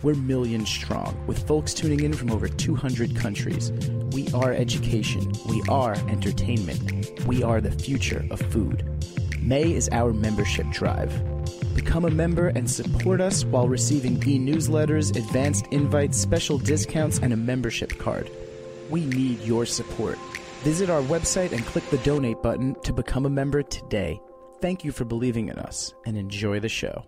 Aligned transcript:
We're 0.00 0.14
millions 0.14 0.68
strong, 0.68 1.26
with 1.26 1.44
folks 1.48 1.74
tuning 1.74 2.04
in 2.04 2.12
from 2.12 2.30
over 2.30 2.46
200 2.46 3.16
countries. 3.16 3.72
We 4.12 4.28
are 4.28 4.52
education. 4.52 5.32
We 5.48 5.60
are 5.68 5.94
entertainment. 6.08 7.26
We 7.26 7.42
are 7.42 7.60
the 7.60 7.72
future 7.72 8.24
of 8.30 8.40
food. 8.40 8.84
May 9.40 9.72
is 9.72 9.88
our 9.90 10.12
membership 10.12 10.68
drive. 10.70 11.12
Become 11.74 12.04
a 12.04 12.10
member 12.10 12.48
and 12.48 12.70
support 12.70 13.20
us 13.20 13.44
while 13.44 13.68
receiving 13.68 14.16
e 14.18 14.38
newsletters, 14.38 15.16
advanced 15.16 15.66
invites, 15.72 16.16
special 16.16 16.58
discounts, 16.58 17.18
and 17.18 17.32
a 17.32 17.36
membership 17.36 17.98
card. 17.98 18.30
We 18.90 19.04
need 19.04 19.40
your 19.40 19.66
support. 19.66 20.18
Visit 20.62 20.90
our 20.90 21.02
website 21.02 21.50
and 21.50 21.66
click 21.66 21.88
the 21.90 21.98
donate 21.98 22.40
button 22.40 22.80
to 22.82 22.92
become 22.92 23.26
a 23.26 23.30
member 23.30 23.64
today. 23.64 24.20
Thank 24.60 24.84
you 24.84 24.92
for 24.92 25.04
believing 25.04 25.48
in 25.48 25.58
us 25.58 25.92
and 26.06 26.16
enjoy 26.16 26.60
the 26.60 26.68
show. 26.68 27.04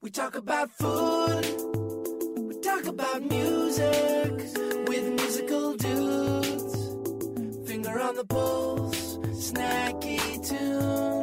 We 0.00 0.10
talk 0.10 0.36
about 0.36 0.70
food, 0.70 1.44
we 2.38 2.60
talk 2.60 2.86
about 2.86 3.20
music 3.20 4.30
with 4.86 5.12
musical 5.14 5.74
dudes. 5.74 7.68
Finger 7.68 8.00
on 8.00 8.14
the 8.14 8.24
pulse, 8.24 9.18
snacky 9.18 10.48
tunes. 10.48 11.17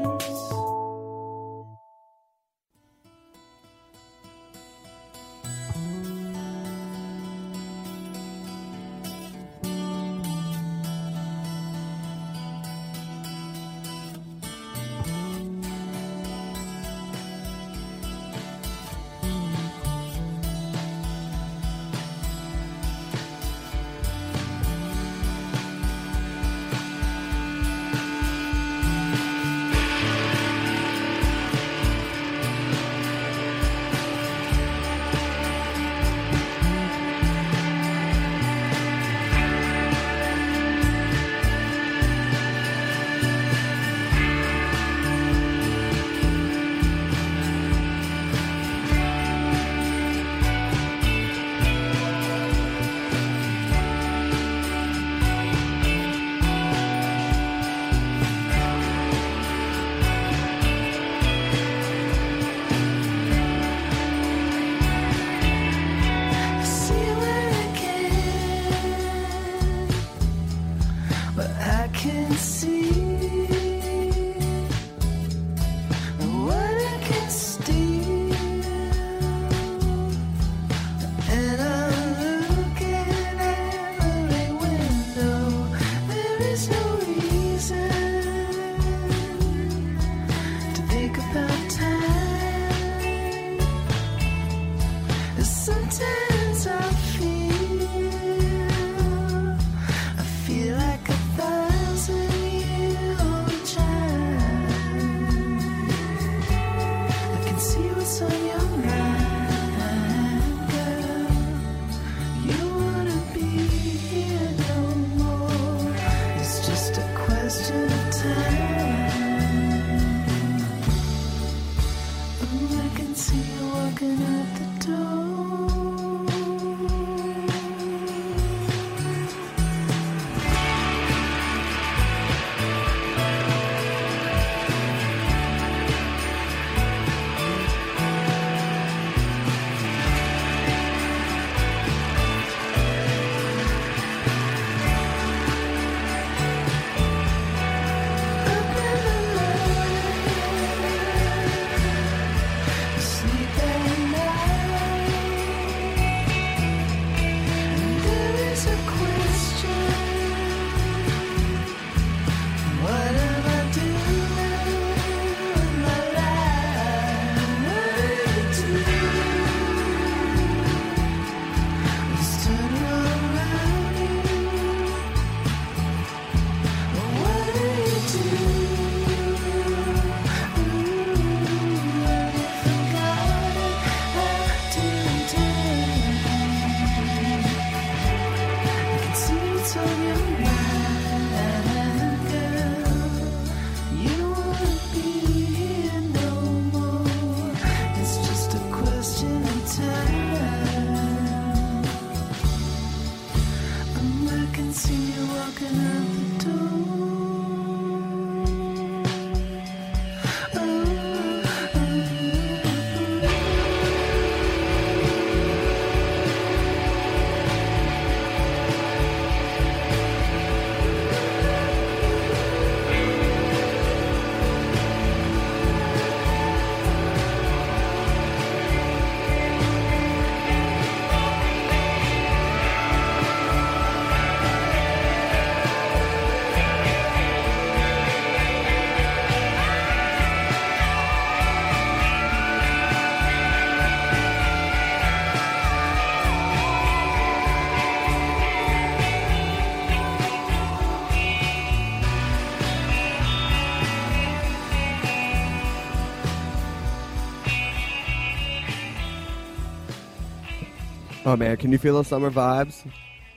Oh 261.36 261.38
man, 261.38 261.58
can 261.58 261.74
you 261.74 261.78
feel 261.78 261.96
those 261.96 262.08
summer 262.08 262.32
vibes? 262.32 262.90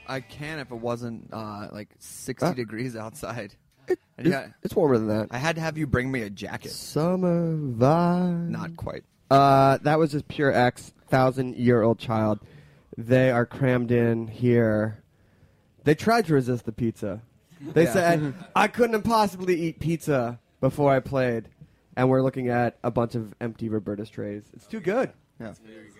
I 0.07 0.21
can 0.21 0.59
if 0.59 0.71
it 0.71 0.75
wasn't 0.75 1.27
uh, 1.33 1.67
like 1.73 1.89
60 1.99 2.45
Ah. 2.45 2.53
degrees 2.53 2.95
outside. 2.95 3.55
It- 3.89 3.99
And 4.17 4.25
it's, 4.27 4.33
yeah, 4.33 4.47
it's 4.63 4.73
warmer 4.73 4.97
than 4.97 5.07
that. 5.09 5.27
I 5.31 5.37
had 5.37 5.57
to 5.57 5.61
have 5.61 5.77
you 5.77 5.85
bring 5.85 6.09
me 6.09 6.21
a 6.21 6.29
jacket. 6.29 6.71
Summer 6.71 7.57
vibe. 7.57 8.47
Not 8.47 8.77
quite. 8.77 9.03
Uh, 9.29 9.79
that 9.81 9.99
was 9.99 10.13
just 10.13 10.29
pure 10.29 10.49
X, 10.53 10.93
thousand 11.09 11.57
year 11.57 11.81
old 11.81 11.99
child. 11.99 12.39
They 12.97 13.31
are 13.31 13.45
crammed 13.45 13.91
in 13.91 14.27
here. 14.27 15.03
They 15.83 15.93
tried 15.93 16.25
to 16.27 16.35
resist 16.35 16.63
the 16.63 16.71
pizza. 16.71 17.21
They 17.59 17.83
Yeah. 17.83 17.91
said 17.93 18.33
I 18.55 18.69
couldn't 18.69 19.01
possibly 19.01 19.59
eat 19.59 19.81
pizza 19.81 20.39
before 20.61 20.89
I 20.93 21.01
played, 21.01 21.49
and 21.97 22.07
we're 22.09 22.21
looking 22.23 22.47
at 22.47 22.77
a 22.81 22.91
bunch 22.91 23.15
of 23.15 23.33
empty 23.41 23.67
Roberta's 23.67 24.09
trays. 24.09 24.43
It's 24.53 24.67
too 24.67 24.79
good. 24.79 25.11
Yeah. 25.41 25.53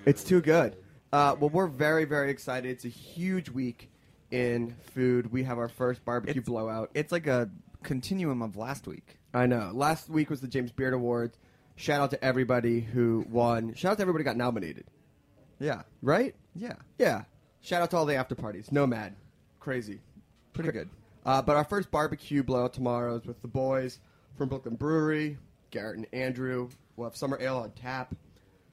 It's 0.05 0.23
too 0.23 0.39
good. 0.39 0.77
Uh, 1.11 1.35
well, 1.39 1.49
we're 1.49 1.67
very, 1.67 2.05
very 2.05 2.29
excited. 2.29 2.69
It's 2.69 2.85
a 2.85 2.89
huge 2.89 3.49
week 3.49 3.89
in 4.31 4.75
food. 4.93 5.31
We 5.31 5.43
have 5.43 5.57
our 5.57 5.69
first 5.69 6.05
barbecue 6.05 6.31
It's- 6.39 6.45
blowout. 6.45 6.91
It's 6.93 7.11
like 7.11 7.27
a 7.27 7.49
continuum 7.83 8.41
of 8.41 8.55
last 8.55 8.87
week. 8.87 9.17
I 9.33 9.45
know. 9.47 9.71
Last 9.73 10.09
week 10.09 10.29
was 10.29 10.41
the 10.41 10.47
James 10.47 10.71
Beard 10.71 10.93
Awards. 10.93 11.37
Shout 11.75 12.01
out 12.01 12.11
to 12.11 12.23
everybody 12.23 12.81
who 12.81 13.25
won. 13.29 13.73
Shout 13.73 13.93
out 13.93 13.97
to 13.97 14.01
everybody 14.01 14.23
who 14.23 14.25
got 14.25 14.37
nominated. 14.37 14.85
Yeah. 15.59 15.83
Right? 16.01 16.35
Yeah. 16.55 16.75
Yeah. 16.97 17.23
Shout 17.61 17.81
out 17.81 17.91
to 17.91 17.97
all 17.97 18.05
the 18.05 18.15
after 18.15 18.35
parties. 18.35 18.71
Nomad. 18.71 19.15
Crazy. 19.59 19.99
Pretty 20.53 20.71
good. 20.71 20.89
Uh, 21.25 21.41
but 21.41 21.55
our 21.55 21.63
first 21.63 21.89
barbecue 21.91 22.43
blowout 22.43 22.73
tomorrow 22.73 23.15
is 23.15 23.25
with 23.25 23.41
the 23.41 23.47
boys 23.47 23.99
from 24.37 24.49
Brooklyn 24.49 24.75
Brewery, 24.75 25.37
Garrett 25.71 25.97
and 25.97 26.07
Andrew. 26.13 26.69
We'll 26.95 27.09
have 27.09 27.15
Summer 27.17 27.37
Ale 27.39 27.57
on 27.57 27.71
tap. 27.71 28.13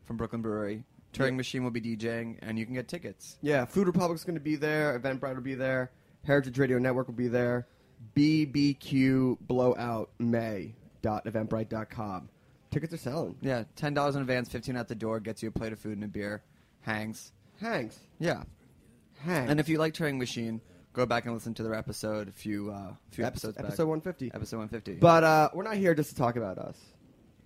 From 0.04 0.16
Brooklyn 0.16 0.42
Brewery. 0.42 0.84
Turing 1.16 1.36
Machine 1.36 1.64
will 1.64 1.70
be 1.70 1.80
DJing, 1.80 2.38
and 2.42 2.58
you 2.58 2.64
can 2.64 2.74
get 2.74 2.88
tickets. 2.88 3.38
Yeah, 3.42 3.64
Food 3.64 3.86
Republic's 3.86 4.24
going 4.24 4.34
to 4.36 4.40
be 4.40 4.56
there. 4.56 4.98
Eventbrite 4.98 5.34
will 5.34 5.42
be 5.42 5.54
there. 5.54 5.90
Heritage 6.24 6.58
Radio 6.58 6.78
Network 6.78 7.06
will 7.06 7.14
be 7.14 7.28
there. 7.28 7.66
BBQ 8.14 9.38
Blowout 9.40 10.10
May.eventbrite.com. 10.18 12.28
Tickets 12.70 12.92
are 12.92 12.96
selling. 12.98 13.36
Yeah, 13.40 13.64
ten 13.76 13.94
dollars 13.94 14.16
in 14.16 14.22
advance, 14.22 14.48
fifteen 14.48 14.76
at 14.76 14.88
the 14.88 14.94
door, 14.94 15.20
gets 15.20 15.42
you 15.42 15.48
a 15.48 15.52
plate 15.52 15.72
of 15.72 15.78
food 15.78 15.94
and 15.94 16.04
a 16.04 16.08
beer. 16.08 16.42
Hangs. 16.80 17.32
Hangs. 17.60 17.98
Yeah. 18.18 18.42
Hangs. 19.20 19.50
And 19.50 19.60
if 19.60 19.68
you 19.68 19.78
like 19.78 19.94
Turing 19.94 20.18
Machine, 20.18 20.60
go 20.92 21.06
back 21.06 21.24
and 21.24 21.32
listen 21.32 21.54
to 21.54 21.62
their 21.62 21.74
episode 21.74 22.28
a 22.28 22.32
few 22.32 22.70
uh, 22.70 22.92
few 23.10 23.24
episodes 23.24 23.56
episode 23.56 23.86
150. 23.86 24.32
Episode 24.34 24.58
one 24.58 24.68
fifty. 24.68 24.94
But 24.94 25.24
uh, 25.24 25.48
we're 25.54 25.64
not 25.64 25.76
here 25.76 25.94
just 25.94 26.10
to 26.10 26.16
talk 26.16 26.36
about 26.36 26.58
us. 26.58 26.78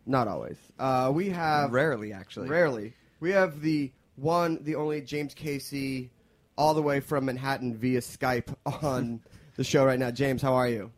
Not 0.07 0.27
always. 0.27 0.57
Uh, 0.79 1.13
we 1.15 1.31
have 1.31 1.73
rarely 1.73 2.13
actually. 2.13 2.49
Rarely. 2.49 2.95
We 3.21 3.31
have 3.31 3.61
the 3.61 3.93
one, 4.17 4.63
the 4.63 4.75
only 4.75 5.01
James 5.03 5.35
Casey, 5.35 6.11
all 6.57 6.75
the 6.75 6.83
way 6.83 7.01
from 7.01 7.27
Manhattan 7.27 7.77
via 7.77 8.01
Skype 8.01 8.55
on 8.83 9.21
the 9.57 9.65
show 9.65 9.85
right 9.85 9.99
now. 9.99 10.11
James, 10.11 10.43
how 10.43 10.55
are 10.55 10.69
you? 10.69 10.91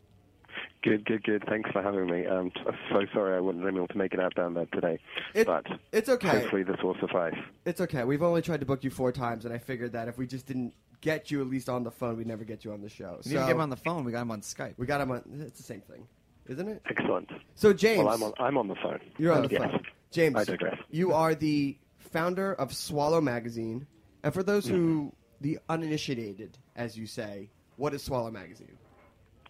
Good, 0.81 1.05
good, 1.05 1.23
good. 1.23 1.43
Thanks 1.47 1.69
for 1.71 1.81
having 1.81 2.07
me. 2.07 2.25
Um, 2.25 2.51
t- 2.51 2.61
so 2.91 3.05
sorry 3.13 3.37
I 3.37 3.39
wasn't 3.39 3.65
able 3.65 3.87
to 3.87 3.97
make 3.97 4.13
it 4.13 4.19
out 4.19 4.35
down 4.35 4.53
there 4.53 4.65
today, 4.67 4.99
It- 5.33 5.47
but 5.47 5.65
It's 5.93 6.09
okay. 6.09 6.27
hopefully 6.41 6.63
this 6.63 6.75
will 6.83 6.95
suffice. 6.99 7.35
It's 7.65 7.79
okay. 7.79 8.03
We've 8.03 8.21
only 8.23 8.41
tried 8.41 8.59
to 8.59 8.65
book 8.65 8.83
you 8.83 8.89
four 8.89 9.13
times, 9.13 9.45
and 9.45 9.53
I 9.53 9.57
figured 9.59 9.93
that 9.93 10.09
if 10.09 10.17
we 10.17 10.27
just 10.27 10.45
didn't 10.45 10.73
get 10.99 11.31
you 11.31 11.39
at 11.41 11.47
least 11.47 11.69
on 11.69 11.83
the 11.83 11.91
phone, 11.91 12.17
we'd 12.17 12.27
never 12.27 12.43
get 12.43 12.65
you 12.65 12.73
on 12.73 12.81
the 12.81 12.89
show. 12.89 13.17
We 13.23 13.31
didn't 13.31 13.45
get 13.47 13.55
him 13.55 13.61
on 13.61 13.69
the 13.69 13.77
phone. 13.77 14.03
We 14.03 14.11
got 14.11 14.23
him 14.23 14.31
on 14.31 14.41
Skype. 14.41 14.73
we 14.77 14.85
got 14.85 14.99
him 14.99 15.11
on. 15.11 15.21
It's 15.39 15.57
the 15.57 15.63
same 15.63 15.81
thing, 15.81 16.05
isn't 16.47 16.67
it? 16.67 16.81
Excellent. 16.89 17.29
So 17.55 17.71
James, 17.71 17.99
Well, 18.03 18.09
I'm 18.13 18.23
on. 18.23 18.33
I'm 18.39 18.57
on 18.57 18.67
the 18.67 18.75
phone. 18.75 18.99
you're 19.17 19.31
on 19.33 19.43
the 19.43 19.49
Yes. 19.49 19.61
phone. 19.71 19.83
James, 20.11 20.35
I 20.35 20.43
digress. 20.43 20.77
you 20.91 21.13
are 21.13 21.33
the 21.33 21.77
founder 22.13 22.53
of 22.53 22.73
Swallow 22.73 23.19
Magazine, 23.19 23.87
and 24.23 24.33
for 24.33 24.43
those 24.43 24.65
who 24.67 25.11
the 25.41 25.59
uninitiated, 25.67 26.57
as 26.75 26.97
you 26.97 27.05
say, 27.05 27.49
what 27.75 27.93
is 27.93 28.03
Swallow 28.03 28.31
Magazine? 28.31 28.77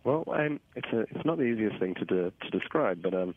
Well, 0.04 0.25
um, 0.33 0.60
it's 0.75 0.88
a, 0.92 1.01
it's 1.01 1.25
not 1.25 1.38
the 1.38 1.43
easiest 1.43 1.79
thing 1.79 1.96
to 1.96 2.05
de- 2.05 2.32
to 2.32 2.50
describe, 2.51 3.01
but 3.01 3.13
um, 3.13 3.36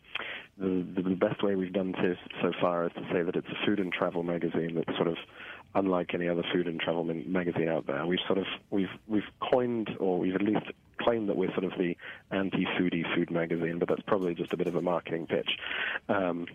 the, 0.57 0.85
the 1.01 1.15
best 1.15 1.41
way 1.41 1.55
we've 1.55 1.71
done 1.71 1.93
to 1.93 2.15
so 2.41 2.51
far 2.59 2.85
is 2.87 2.91
to 2.93 3.01
say 3.11 3.21
that 3.21 3.35
it's 3.35 3.47
a 3.47 3.65
food 3.65 3.79
and 3.79 3.93
travel 3.93 4.23
magazine 4.23 4.75
that's 4.75 4.97
sort 4.97 5.07
of 5.07 5.17
unlike 5.75 6.13
any 6.13 6.27
other 6.27 6.43
food 6.51 6.67
and 6.67 6.79
travel 6.79 7.03
magazine 7.03 7.69
out 7.69 7.87
there. 7.87 8.05
We've 8.05 8.19
sort 8.27 8.39
of 8.39 8.45
we've 8.69 8.89
we've 9.07 9.29
coined 9.39 9.91
or 9.99 10.19
we've 10.19 10.35
at 10.35 10.41
least 10.41 10.65
claimed 10.99 11.29
that 11.29 11.37
we're 11.37 11.51
sort 11.51 11.63
of 11.63 11.71
the 11.77 11.95
anti-foodie 12.31 13.15
food 13.15 13.31
magazine, 13.31 13.79
but 13.79 13.87
that's 13.87 14.01
probably 14.07 14.33
just 14.33 14.51
a 14.51 14.57
bit 14.57 14.67
of 14.67 14.75
a 14.75 14.81
marketing 14.81 15.27
pitch. 15.27 15.49
Um, 16.09 16.47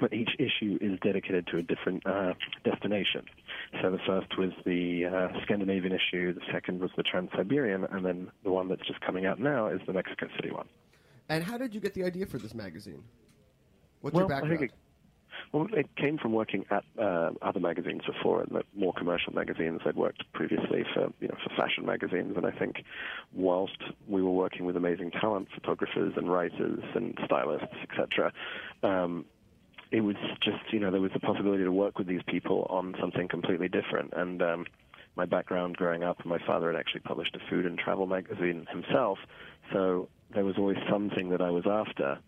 but 0.00 0.12
each 0.12 0.30
issue 0.38 0.78
is 0.80 0.98
dedicated 1.00 1.46
to 1.48 1.58
a 1.58 1.62
different 1.62 2.04
uh, 2.06 2.32
destination. 2.64 3.24
So 3.80 3.90
the 3.90 3.98
first 4.06 4.36
was 4.38 4.50
the 4.64 5.06
uh, 5.06 5.40
Scandinavian 5.42 5.92
issue, 5.92 6.32
the 6.32 6.40
second 6.52 6.80
was 6.80 6.90
the 6.96 7.02
Trans-Siberian, 7.02 7.84
and 7.84 8.04
then 8.04 8.30
the 8.42 8.50
one 8.50 8.68
that's 8.68 8.86
just 8.86 9.00
coming 9.00 9.26
out 9.26 9.38
now 9.38 9.68
is 9.68 9.80
the 9.86 9.92
Mexico 9.92 10.26
City 10.36 10.50
one. 10.50 10.66
And 11.28 11.44
how 11.44 11.58
did 11.58 11.74
you 11.74 11.80
get 11.80 11.94
the 11.94 12.04
idea 12.04 12.26
for 12.26 12.38
this 12.38 12.54
magazine? 12.54 13.04
What's 14.00 14.14
well, 14.14 14.22
your 14.22 14.28
background? 14.28 14.64
it, 14.64 14.72
well, 15.52 15.66
it 15.72 15.94
came 15.96 16.16
from 16.16 16.32
working 16.32 16.64
at 16.70 16.84
uh, 16.98 17.30
other 17.42 17.60
magazines 17.60 18.02
before, 18.06 18.42
and 18.42 18.62
more 18.74 18.92
commercial 18.92 19.32
magazines. 19.32 19.80
I'd 19.84 19.96
worked 19.96 20.24
previously 20.32 20.84
for 20.94 21.12
you 21.20 21.28
know 21.28 21.36
for 21.42 21.54
fashion 21.56 21.84
magazines, 21.84 22.34
and 22.36 22.46
I 22.46 22.52
think 22.52 22.84
whilst 23.32 23.78
we 24.08 24.22
were 24.22 24.30
working 24.30 24.64
with 24.64 24.76
amazing 24.76 25.10
talent, 25.12 25.48
photographers 25.54 26.14
and 26.16 26.30
writers 26.30 26.82
and 26.94 27.18
stylists, 27.24 27.74
etc. 27.82 28.32
Um, 28.82 29.24
it 29.90 30.02
was 30.02 30.16
just, 30.40 30.72
you 30.72 30.80
know, 30.80 30.90
there 30.90 31.00
was 31.00 31.12
the 31.12 31.20
possibility 31.20 31.64
to 31.64 31.72
work 31.72 31.98
with 31.98 32.06
these 32.06 32.22
people 32.26 32.66
on 32.70 32.94
something 33.00 33.28
completely 33.28 33.68
different. 33.68 34.12
And 34.14 34.40
um, 34.42 34.66
my 35.16 35.26
background 35.26 35.76
growing 35.76 36.04
up, 36.04 36.24
my 36.24 36.38
father 36.46 36.72
had 36.72 36.78
actually 36.78 37.00
published 37.00 37.34
a 37.36 37.50
food 37.50 37.66
and 37.66 37.78
travel 37.78 38.06
magazine 38.06 38.66
himself, 38.70 39.18
so 39.72 40.08
there 40.32 40.44
was 40.44 40.56
always 40.58 40.78
something 40.88 41.30
that 41.30 41.40
I 41.40 41.50
was 41.50 41.64
after 41.66 42.18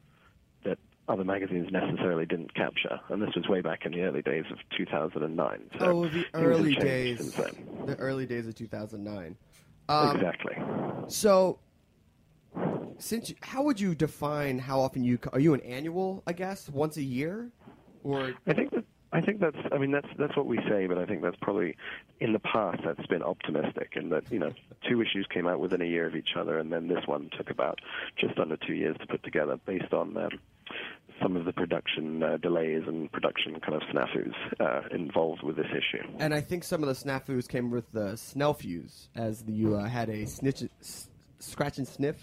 that 0.65 0.79
other 1.09 1.25
magazines 1.25 1.71
necessarily 1.71 2.27
didn't 2.27 2.55
capture. 2.55 3.01
And 3.09 3.23
this 3.23 3.31
was 3.35 3.49
way 3.49 3.61
back 3.61 3.85
in 3.85 3.93
the 3.93 4.03
early 4.03 4.23
days 4.23 4.45
of 4.51 4.59
2009. 4.77 5.71
So 5.79 5.87
oh, 5.87 6.09
the 6.09 6.25
early 6.35 6.75
days. 6.75 7.33
The 7.33 7.97
early 7.99 8.27
days 8.27 8.47
of 8.47 8.55
2009. 8.55 9.37
Um, 9.89 10.17
exactly. 10.17 10.57
So, 11.09 11.59
since 12.99 13.31
you, 13.31 13.37
how 13.41 13.63
would 13.63 13.81
you 13.81 13.95
define 13.95 14.59
how 14.59 14.81
often 14.81 15.05
you 15.05 15.19
are 15.33 15.41
you 15.41 15.55
an 15.55 15.61
annual? 15.61 16.23
I 16.27 16.33
guess 16.33 16.69
once 16.69 16.97
a 16.97 17.03
year, 17.03 17.51
or 18.05 18.33
I 18.47 18.53
think 18.53 18.71
that 18.71 18.85
I 19.13 19.21
think 19.21 19.41
that's 19.41 19.57
I 19.71 19.79
mean 19.79 19.91
that's 19.91 20.09
that's 20.19 20.37
what 20.37 20.47
we 20.47 20.59
say, 20.69 20.87
but 20.87 20.99
I 20.99 21.05
think 21.05 21.23
that's 21.23 21.37
probably 21.43 21.77
in 22.21 22.33
the 22.33 22.39
past 22.39 22.81
that's 22.85 23.07
been 23.07 23.23
optimistic 23.23 23.93
and 23.95 24.11
that 24.13 24.31
you 24.31 24.39
know 24.39 24.53
two 24.89 25.03
issues 25.03 25.27
came 25.33 25.47
out 25.47 25.61
within 25.61 25.83
a 25.83 25.87
year 25.87 26.07
of 26.07 26.15
each 26.17 26.31
other, 26.39 26.59
and 26.59 26.73
then 26.73 26.89
this 26.89 27.07
one 27.07 27.31
took 27.37 27.51
about 27.51 27.81
just 28.19 28.39
under 28.39 28.57
two 28.57 28.75
years 28.75 28.97
to 29.01 29.07
put 29.07 29.23
together, 29.23 29.59
based 29.67 29.93
on 29.93 30.17
um, 30.17 30.31
some 31.21 31.37
of 31.37 31.45
the 31.45 31.53
production 31.53 32.23
uh, 32.23 32.37
delays 32.39 32.83
and 32.87 33.11
production 33.13 33.61
kind 33.61 33.75
of 33.75 33.83
snafus 33.93 34.33
uh, 34.61 34.89
involved 34.95 35.43
with 35.43 35.57
this 35.57 35.67
issue. 35.71 36.03
And 36.19 36.33
I 36.33 36.41
think 36.41 36.65
some 36.65 36.83
of 36.83 36.89
the 36.89 36.95
snafus 36.95 37.47
came 37.49 37.71
with 37.71 37.91
the 37.93 38.17
snell 38.17 38.55
fuse, 38.55 39.09
as 39.15 39.43
the, 39.43 39.53
you 39.53 39.77
uh, 39.77 39.87
had 39.89 40.09
a 40.09 40.27
snitch, 40.27 40.63
s- 40.81 41.09
scratch 41.39 41.79
and 41.79 41.87
sniff 41.87 42.17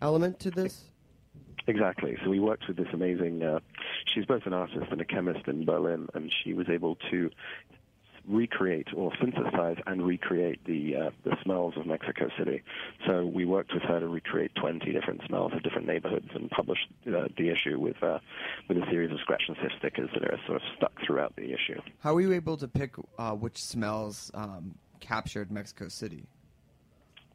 element 0.00 0.40
to 0.40 0.50
this. 0.50 0.84
Exactly. 1.68 2.16
So 2.22 2.30
we 2.30 2.38
worked 2.38 2.68
with 2.68 2.76
this 2.76 2.86
amazing. 2.92 3.42
Uh, 3.42 3.58
she's 4.14 4.24
both 4.24 4.42
an 4.46 4.52
artist 4.52 4.86
and 4.90 5.00
a 5.00 5.04
chemist 5.04 5.48
in 5.48 5.64
Berlin, 5.64 6.08
and 6.14 6.32
she 6.44 6.54
was 6.54 6.68
able 6.68 6.96
to 7.10 7.30
recreate 8.28 8.88
or 8.94 9.12
synthesize 9.20 9.76
and 9.86 10.04
recreate 10.04 10.64
the 10.64 10.96
uh, 10.96 11.10
the 11.24 11.36
smells 11.42 11.74
of 11.76 11.86
Mexico 11.86 12.28
City. 12.38 12.62
So 13.06 13.24
we 13.26 13.44
worked 13.44 13.72
with 13.72 13.82
her 13.84 14.00
to 14.00 14.08
recreate 14.08 14.52
20 14.56 14.92
different 14.92 15.20
smells 15.26 15.52
of 15.54 15.62
different 15.62 15.86
neighborhoods 15.86 16.28
and 16.34 16.50
published 16.50 16.86
uh, 17.06 17.28
the 17.36 17.50
issue 17.50 17.78
with 17.78 18.02
uh, 18.02 18.18
with 18.68 18.78
a 18.78 18.86
series 18.90 19.10
of 19.12 19.18
scratch 19.20 19.42
and 19.48 19.56
sniff 19.60 19.72
stickers 19.78 20.10
that 20.14 20.24
are 20.24 20.38
sort 20.46 20.56
of 20.56 20.62
stuck 20.76 20.92
throughout 21.06 21.34
the 21.36 21.52
issue. 21.52 21.80
How 22.00 22.14
were 22.14 22.20
you 22.20 22.32
able 22.32 22.56
to 22.56 22.68
pick 22.68 22.94
uh, 23.18 23.32
which 23.32 23.62
smells 23.62 24.30
um, 24.34 24.74
captured 25.00 25.50
Mexico 25.50 25.88
City? 25.88 26.26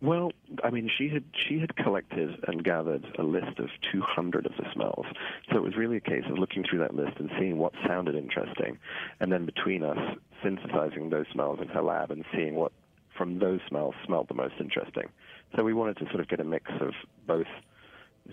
Well, 0.02 0.32
I 0.64 0.72
mean, 0.72 0.90
she 0.98 1.10
had 1.10 1.24
she 1.36 1.60
had 1.60 1.76
collected 1.76 2.44
and 2.48 2.64
gathered 2.64 3.06
a 3.20 3.24
list 3.24 3.60
of 3.60 3.70
200 3.92 4.48
of 4.48 4.54
the 4.58 4.66
smells. 4.74 5.06
So 5.52 5.58
it 5.58 5.62
was 5.62 5.76
really 5.78 5.98
a 5.98 6.02
case 6.02 6.24
of 6.28 6.40
looking 6.40 6.64
through 6.64 6.80
that 6.80 6.96
list 6.96 7.18
and 7.20 7.30
seeing 7.38 7.60
what 7.60 7.74
sounded 7.86 8.16
interesting, 8.16 8.80
and 9.20 9.32
then 9.32 9.46
between 9.46 9.84
us 9.84 10.18
synthesizing 10.44 11.12
those 11.12 11.28
smells 11.32 11.60
in 11.62 11.68
her 11.68 11.84
lab 11.84 12.10
and 12.10 12.26
seeing 12.34 12.56
what 12.56 12.72
from 13.16 13.38
those 13.38 13.60
smells 13.68 13.94
smelled 14.04 14.28
the 14.28 14.34
most 14.34 14.56
interesting. 14.60 15.08
So 15.56 15.64
we 15.64 15.74
wanted 15.74 15.98
to 15.98 16.06
sort 16.06 16.20
of 16.20 16.28
get 16.28 16.40
a 16.40 16.46
mix 16.46 16.72
of 16.80 16.94
both 17.28 17.48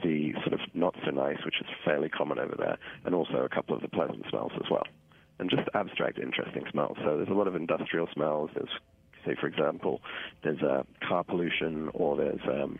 the 0.02 0.32
sort 0.44 0.54
of 0.54 0.60
not 0.72 0.94
so 1.04 1.10
nice, 1.10 1.44
which 1.44 1.60
is 1.60 1.66
fairly 1.84 2.08
common 2.08 2.38
over 2.38 2.54
there, 2.56 2.78
and 3.04 3.14
also 3.14 3.44
a 3.44 3.48
couple 3.48 3.76
of 3.76 3.82
the 3.82 3.88
pleasant 3.88 4.24
smells 4.30 4.52
as 4.54 4.70
well, 4.70 4.84
and 5.38 5.50
just 5.50 5.68
abstract, 5.74 6.18
interesting 6.18 6.64
smells. 6.70 6.96
So 7.04 7.16
there's 7.18 7.28
a 7.28 7.34
lot 7.34 7.46
of 7.46 7.54
industrial 7.54 8.08
smells. 8.14 8.50
There's 8.54 8.70
say, 9.28 9.36
for 9.40 9.46
example, 9.46 10.00
there's 10.42 10.62
uh, 10.62 10.82
car 11.06 11.24
pollution 11.24 11.90
or 11.94 12.16
there's 12.16 12.40
um, 12.48 12.78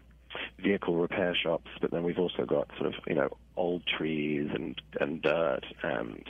vehicle 0.63 0.97
repair 0.97 1.35
shops, 1.35 1.71
but 1.81 1.91
then 1.91 2.03
we've 2.03 2.19
also 2.19 2.45
got 2.45 2.69
sort 2.79 2.87
of, 2.87 2.95
you 3.07 3.15
know, 3.15 3.29
old 3.57 3.83
trees 3.87 4.49
and, 4.55 4.81
and 5.01 5.23
dirt 5.23 5.63
and 5.83 6.25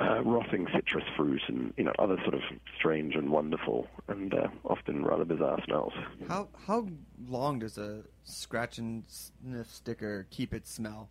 uh, 0.00 0.22
rotting 0.22 0.66
citrus 0.74 1.04
fruit 1.16 1.40
and, 1.48 1.72
you 1.76 1.84
know, 1.84 1.92
other 1.98 2.16
sort 2.22 2.34
of 2.34 2.40
strange 2.78 3.14
and 3.14 3.30
wonderful 3.30 3.86
and 4.08 4.34
uh, 4.34 4.48
often 4.64 5.04
rather 5.04 5.24
bizarre 5.24 5.58
smells. 5.64 5.92
How 6.28 6.48
how 6.66 6.88
long 7.28 7.58
does 7.60 7.78
a 7.78 8.02
scratch 8.24 8.78
and 8.78 9.04
sniff 9.08 9.70
sticker 9.70 10.26
keep 10.30 10.52
its 10.52 10.70
smell? 10.70 11.08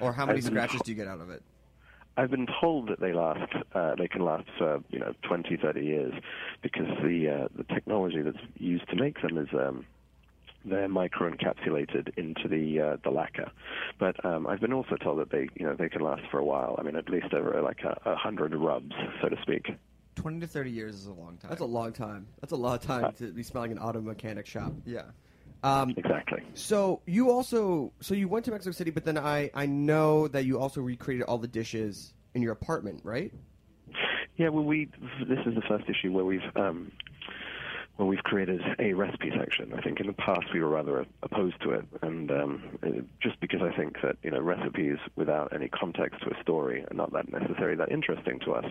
Or 0.00 0.12
how 0.12 0.26
many 0.26 0.40
scratches 0.40 0.80
do 0.82 0.92
you 0.92 0.96
get 0.96 1.08
out 1.08 1.20
of 1.20 1.30
it? 1.30 1.42
I've 2.18 2.32
been 2.32 2.48
told 2.60 2.88
that 2.88 2.98
they 2.98 3.12
last, 3.12 3.52
uh, 3.74 3.94
they 3.96 4.08
can 4.08 4.22
last 4.22 4.48
for 4.58 4.82
you 4.90 4.98
know 4.98 5.14
20, 5.22 5.56
30 5.56 5.80
years, 5.80 6.12
because 6.62 6.88
the 7.00 7.44
uh, 7.44 7.48
the 7.56 7.62
technology 7.72 8.22
that's 8.22 8.44
used 8.56 8.88
to 8.88 8.96
make 8.96 9.22
them 9.22 9.38
is 9.38 9.46
um, 9.52 9.86
they're 10.64 10.88
microencapsulated 10.88 12.10
into 12.16 12.48
the 12.48 12.80
uh, 12.80 12.96
the 13.04 13.10
lacquer. 13.10 13.52
But 14.00 14.24
um, 14.24 14.48
I've 14.48 14.60
been 14.60 14.72
also 14.72 14.96
told 14.96 15.20
that 15.20 15.30
they 15.30 15.48
you 15.54 15.64
know 15.64 15.76
they 15.76 15.88
can 15.88 16.02
last 16.02 16.22
for 16.28 16.38
a 16.38 16.44
while. 16.44 16.74
I 16.76 16.82
mean, 16.82 16.96
at 16.96 17.08
least 17.08 17.32
over 17.32 17.62
like 17.62 17.84
a, 17.84 17.96
a 18.04 18.16
hundred 18.16 18.52
rubs, 18.52 18.92
so 19.22 19.28
to 19.28 19.40
speak. 19.42 19.68
Twenty 20.16 20.40
to 20.40 20.48
thirty 20.48 20.72
years 20.72 20.96
is 20.96 21.06
a 21.06 21.12
long 21.12 21.36
time. 21.36 21.50
That's 21.50 21.60
a 21.60 21.66
long 21.66 21.92
time. 21.92 22.26
That's 22.40 22.52
a 22.52 22.56
lot 22.56 22.80
of 22.80 22.84
time 22.84 23.12
to 23.18 23.32
be 23.32 23.44
smelling 23.44 23.70
an 23.70 23.78
auto 23.78 24.00
mechanic 24.00 24.46
shop. 24.46 24.72
yeah. 24.84 25.02
Um, 25.62 25.94
Exactly. 25.96 26.42
so 26.54 27.00
you 27.06 27.30
also, 27.30 27.92
so 28.00 28.14
you 28.14 28.28
went 28.28 28.44
to 28.44 28.52
Mexico 28.52 28.72
City, 28.72 28.90
but 28.90 29.04
then 29.04 29.18
I, 29.18 29.50
I 29.54 29.66
know 29.66 30.28
that 30.28 30.44
you 30.44 30.58
also 30.58 30.80
recreated 30.80 31.26
all 31.26 31.38
the 31.38 31.48
dishes 31.48 32.14
in 32.34 32.42
your 32.42 32.52
apartment, 32.52 33.00
right? 33.02 33.32
Yeah, 34.36 34.50
well, 34.50 34.64
we 34.64 34.88
this 35.28 35.38
is 35.46 35.56
the 35.56 35.62
first 35.68 35.84
issue 35.88 36.12
where 36.12 36.24
we've 36.24 36.40
um, 36.54 36.92
where 37.98 38.06
we've 38.06 38.22
created 38.22 38.60
a 38.78 38.92
recipe 38.92 39.32
section. 39.36 39.74
I 39.76 39.82
think 39.82 39.98
in 39.98 40.06
the 40.06 40.12
past 40.12 40.54
we 40.54 40.60
were 40.60 40.68
rather 40.68 41.04
opposed 41.24 41.60
to 41.62 41.72
it, 41.72 41.84
and 42.00 42.30
um, 42.30 42.78
just 43.20 43.40
because 43.40 43.60
I 43.60 43.76
think 43.76 43.96
that 44.04 44.16
you 44.22 44.30
know 44.30 44.40
recipes 44.40 44.98
without 45.16 45.52
any 45.52 45.68
context 45.68 46.22
to 46.22 46.30
a 46.30 46.40
story 46.40 46.84
are 46.88 46.94
not 46.94 47.12
that 47.12 47.28
necessarily 47.32 47.76
that 47.76 47.90
interesting 47.90 48.38
to 48.44 48.52
us. 48.52 48.64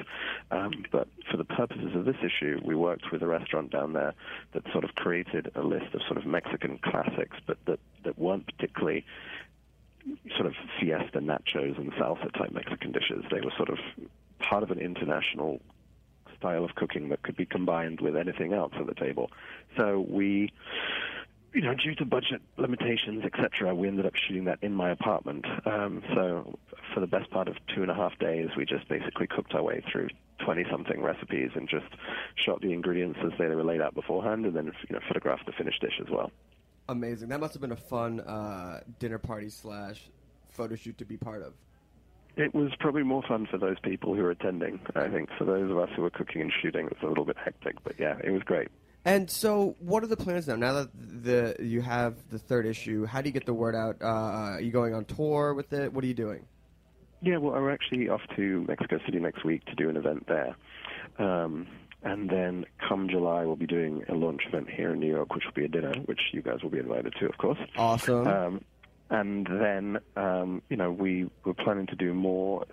Um, 0.50 0.86
but 0.94 1.10
for 1.30 1.36
the 1.36 1.44
purposes 1.44 1.94
of 1.94 2.06
this 2.06 2.16
issue, 2.24 2.62
we 2.64 2.74
worked 2.74 3.12
with 3.12 3.22
a 3.22 3.28
restaurant 3.28 3.70
down 3.70 3.92
there 3.92 4.14
that 4.54 4.64
sort 4.72 4.86
of 4.86 4.96
created 4.96 5.52
a 5.56 5.62
list 5.62 5.94
of 5.94 6.00
sort 6.08 6.18
of 6.18 6.26
Mexican 6.26 6.80
classics, 6.82 7.36
but 7.46 7.58
that 7.66 7.80
that 8.06 8.18
weren't 8.18 8.46
particularly 8.46 9.06
sort 10.38 10.46
of 10.46 10.54
fiesta 10.80 11.20
nachos 11.20 11.78
and 11.78 11.92
salsa 11.94 12.32
type 12.32 12.54
Mexican 12.54 12.94
dishes. 12.94 13.26
They 13.30 13.42
were 13.42 13.52
sort 13.58 13.68
of 13.68 13.78
part 14.40 14.64
of 14.64 14.72
an 14.72 14.80
international 14.80 15.60
style 16.40 16.64
of 16.64 16.76
cooking 16.76 17.10
that 17.10 17.24
could 17.24 17.36
be 17.36 17.46
combined 17.46 18.02
with 18.02 18.16
anything 18.16 18.54
else 18.54 18.74
at 18.80 18.88
the 18.88 18.94
table. 18.94 19.32
So 19.76 20.06
we, 20.10 20.52
you 21.54 21.62
know, 21.62 21.74
due 21.74 21.96
to 21.96 22.06
budget 22.06 22.42
limitations, 22.58 23.24
etc., 23.26 23.74
we 23.74 23.88
ended 23.88 24.06
up 24.06 24.16
shooting 24.16 24.46
that 24.46 24.60
in 24.62 24.74
my 24.74 24.90
apartment. 24.92 25.46
Um, 25.66 26.04
so 26.14 26.58
for 26.94 27.00
the 27.00 27.08
best 27.08 27.30
part 27.30 27.48
of 27.48 27.56
two 27.74 27.82
and 27.82 27.92
a 27.92 27.96
half 27.96 28.18
days, 28.20 28.50
we 28.56 28.66
just 28.66 28.88
basically 28.88 29.28
cooked 29.28 29.54
our 29.54 29.64
way 29.64 29.84
through 29.92 30.10
20-something 30.42 31.02
recipes 31.02 31.52
and 31.56 31.68
just 31.68 31.88
shot 32.36 32.62
the 32.62 32.74
ingredients 32.74 33.20
as 33.24 33.32
they 33.38 33.48
were 33.48 33.64
laid 33.64 33.82
out 33.82 33.96
beforehand, 33.96 34.46
and 34.46 34.56
then 34.56 34.66
you 34.90 34.96
know 34.96 35.02
photographed 35.08 35.46
the 35.46 35.52
finished 35.52 35.82
dish 35.82 36.00
as 36.02 36.10
well. 36.10 36.32
Amazing. 36.90 37.30
That 37.30 37.40
must 37.40 37.54
have 37.54 37.62
been 37.62 37.74
a 37.74 37.76
fun 37.76 38.22
uh, 38.22 38.82
dinner 39.00 39.18
party 39.18 39.50
slash 39.50 40.10
photo 40.50 40.76
shoot 40.76 40.98
to 40.98 41.06
be 41.06 41.18
part 41.18 41.42
of. 41.42 41.54
It 42.38 42.54
was 42.54 42.72
probably 42.80 43.04
more 43.04 43.24
fun 43.28 43.48
for 43.50 43.58
those 43.58 43.80
people 43.82 44.14
who 44.14 44.22
were 44.22 44.30
attending. 44.30 44.80
I 44.96 45.10
think 45.10 45.30
for 45.38 45.44
those 45.44 45.72
of 45.72 45.78
us 45.78 45.90
who 45.96 46.04
were 46.04 46.12
cooking 46.12 46.42
and 46.42 46.54
shooting, 46.62 46.86
it 46.86 46.94
was 46.94 47.04
a 47.04 47.08
little 47.08 47.26
bit 47.26 47.36
hectic, 47.44 47.76
but 47.84 47.94
yeah, 48.00 48.16
it 48.24 48.30
was 48.30 48.44
great. 48.44 48.68
And 49.06 49.30
so, 49.30 49.76
what 49.80 50.04
are 50.04 50.08
the 50.08 50.18
plans 50.18 50.48
now? 50.48 50.56
Now 50.56 50.74
that 50.74 50.90
the 50.94 51.56
you 51.60 51.82
have 51.82 52.30
the 52.30 52.38
third 52.38 52.66
issue, 52.66 53.06
how 53.06 53.22
do 53.22 53.30
you 53.30 53.34
get 53.34 53.46
the 53.46 53.54
word 53.54 53.74
out? 53.74 53.98
Uh, 54.02 54.06
are 54.06 54.62
you 54.62 54.72
going 54.72 54.94
on 54.94 55.06
tour 55.06 55.54
with 55.54 55.74
it? 55.74 55.92
What 55.94 56.04
are 56.04 56.08
you 56.08 56.14
doing? 56.14 56.46
Yeah, 57.22 57.38
well, 57.38 57.54
we're 57.54 57.72
actually 57.72 58.10
off 58.10 58.22
to 58.36 58.66
Mexico 58.68 59.00
City 59.06 59.20
next 59.20 59.44
week 59.44 59.66
to 59.66 59.76
do 59.76 59.90
an 59.90 59.98
event 59.98 60.28
there. 60.28 60.56
Um, 61.18 61.68
and 62.04 62.30
then 62.30 62.66
come 62.88 63.10
July, 63.10 63.44
we'll 63.46 63.56
be 63.56 63.66
doing 63.66 64.04
a 64.08 64.14
launch 64.14 64.42
event 64.48 64.70
here 64.70 64.94
in 64.94 65.00
New 65.00 65.08
York, 65.08 65.34
which 65.34 65.44
will 65.46 65.54
be 65.54 65.66
a 65.66 65.68
dinner, 65.68 65.94
which 66.06 66.20
you 66.32 66.42
guys 66.42 66.62
will 66.62 66.70
be 66.70 66.78
invited 66.78 67.16
to, 67.20 67.26
of 67.26 67.38
course. 67.38 67.58
Awesome. 67.76 68.28
Um, 68.28 68.62
and 69.10 69.48
then, 69.48 69.98
um, 70.16 70.62
you 70.70 70.78
know, 70.78 70.92
we 70.92 71.30
we're 71.46 71.54
planning 71.54 71.88
to 71.88 71.96
do 71.96 72.14
more 72.14 72.66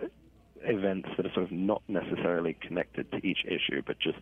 events 0.66 1.08
that 1.16 1.26
are 1.26 1.32
sort 1.32 1.44
of 1.44 1.52
not 1.52 1.82
necessarily 1.88 2.56
connected 2.60 3.10
to 3.12 3.18
each 3.18 3.44
issue, 3.44 3.82
but 3.86 3.98
just 3.98 4.18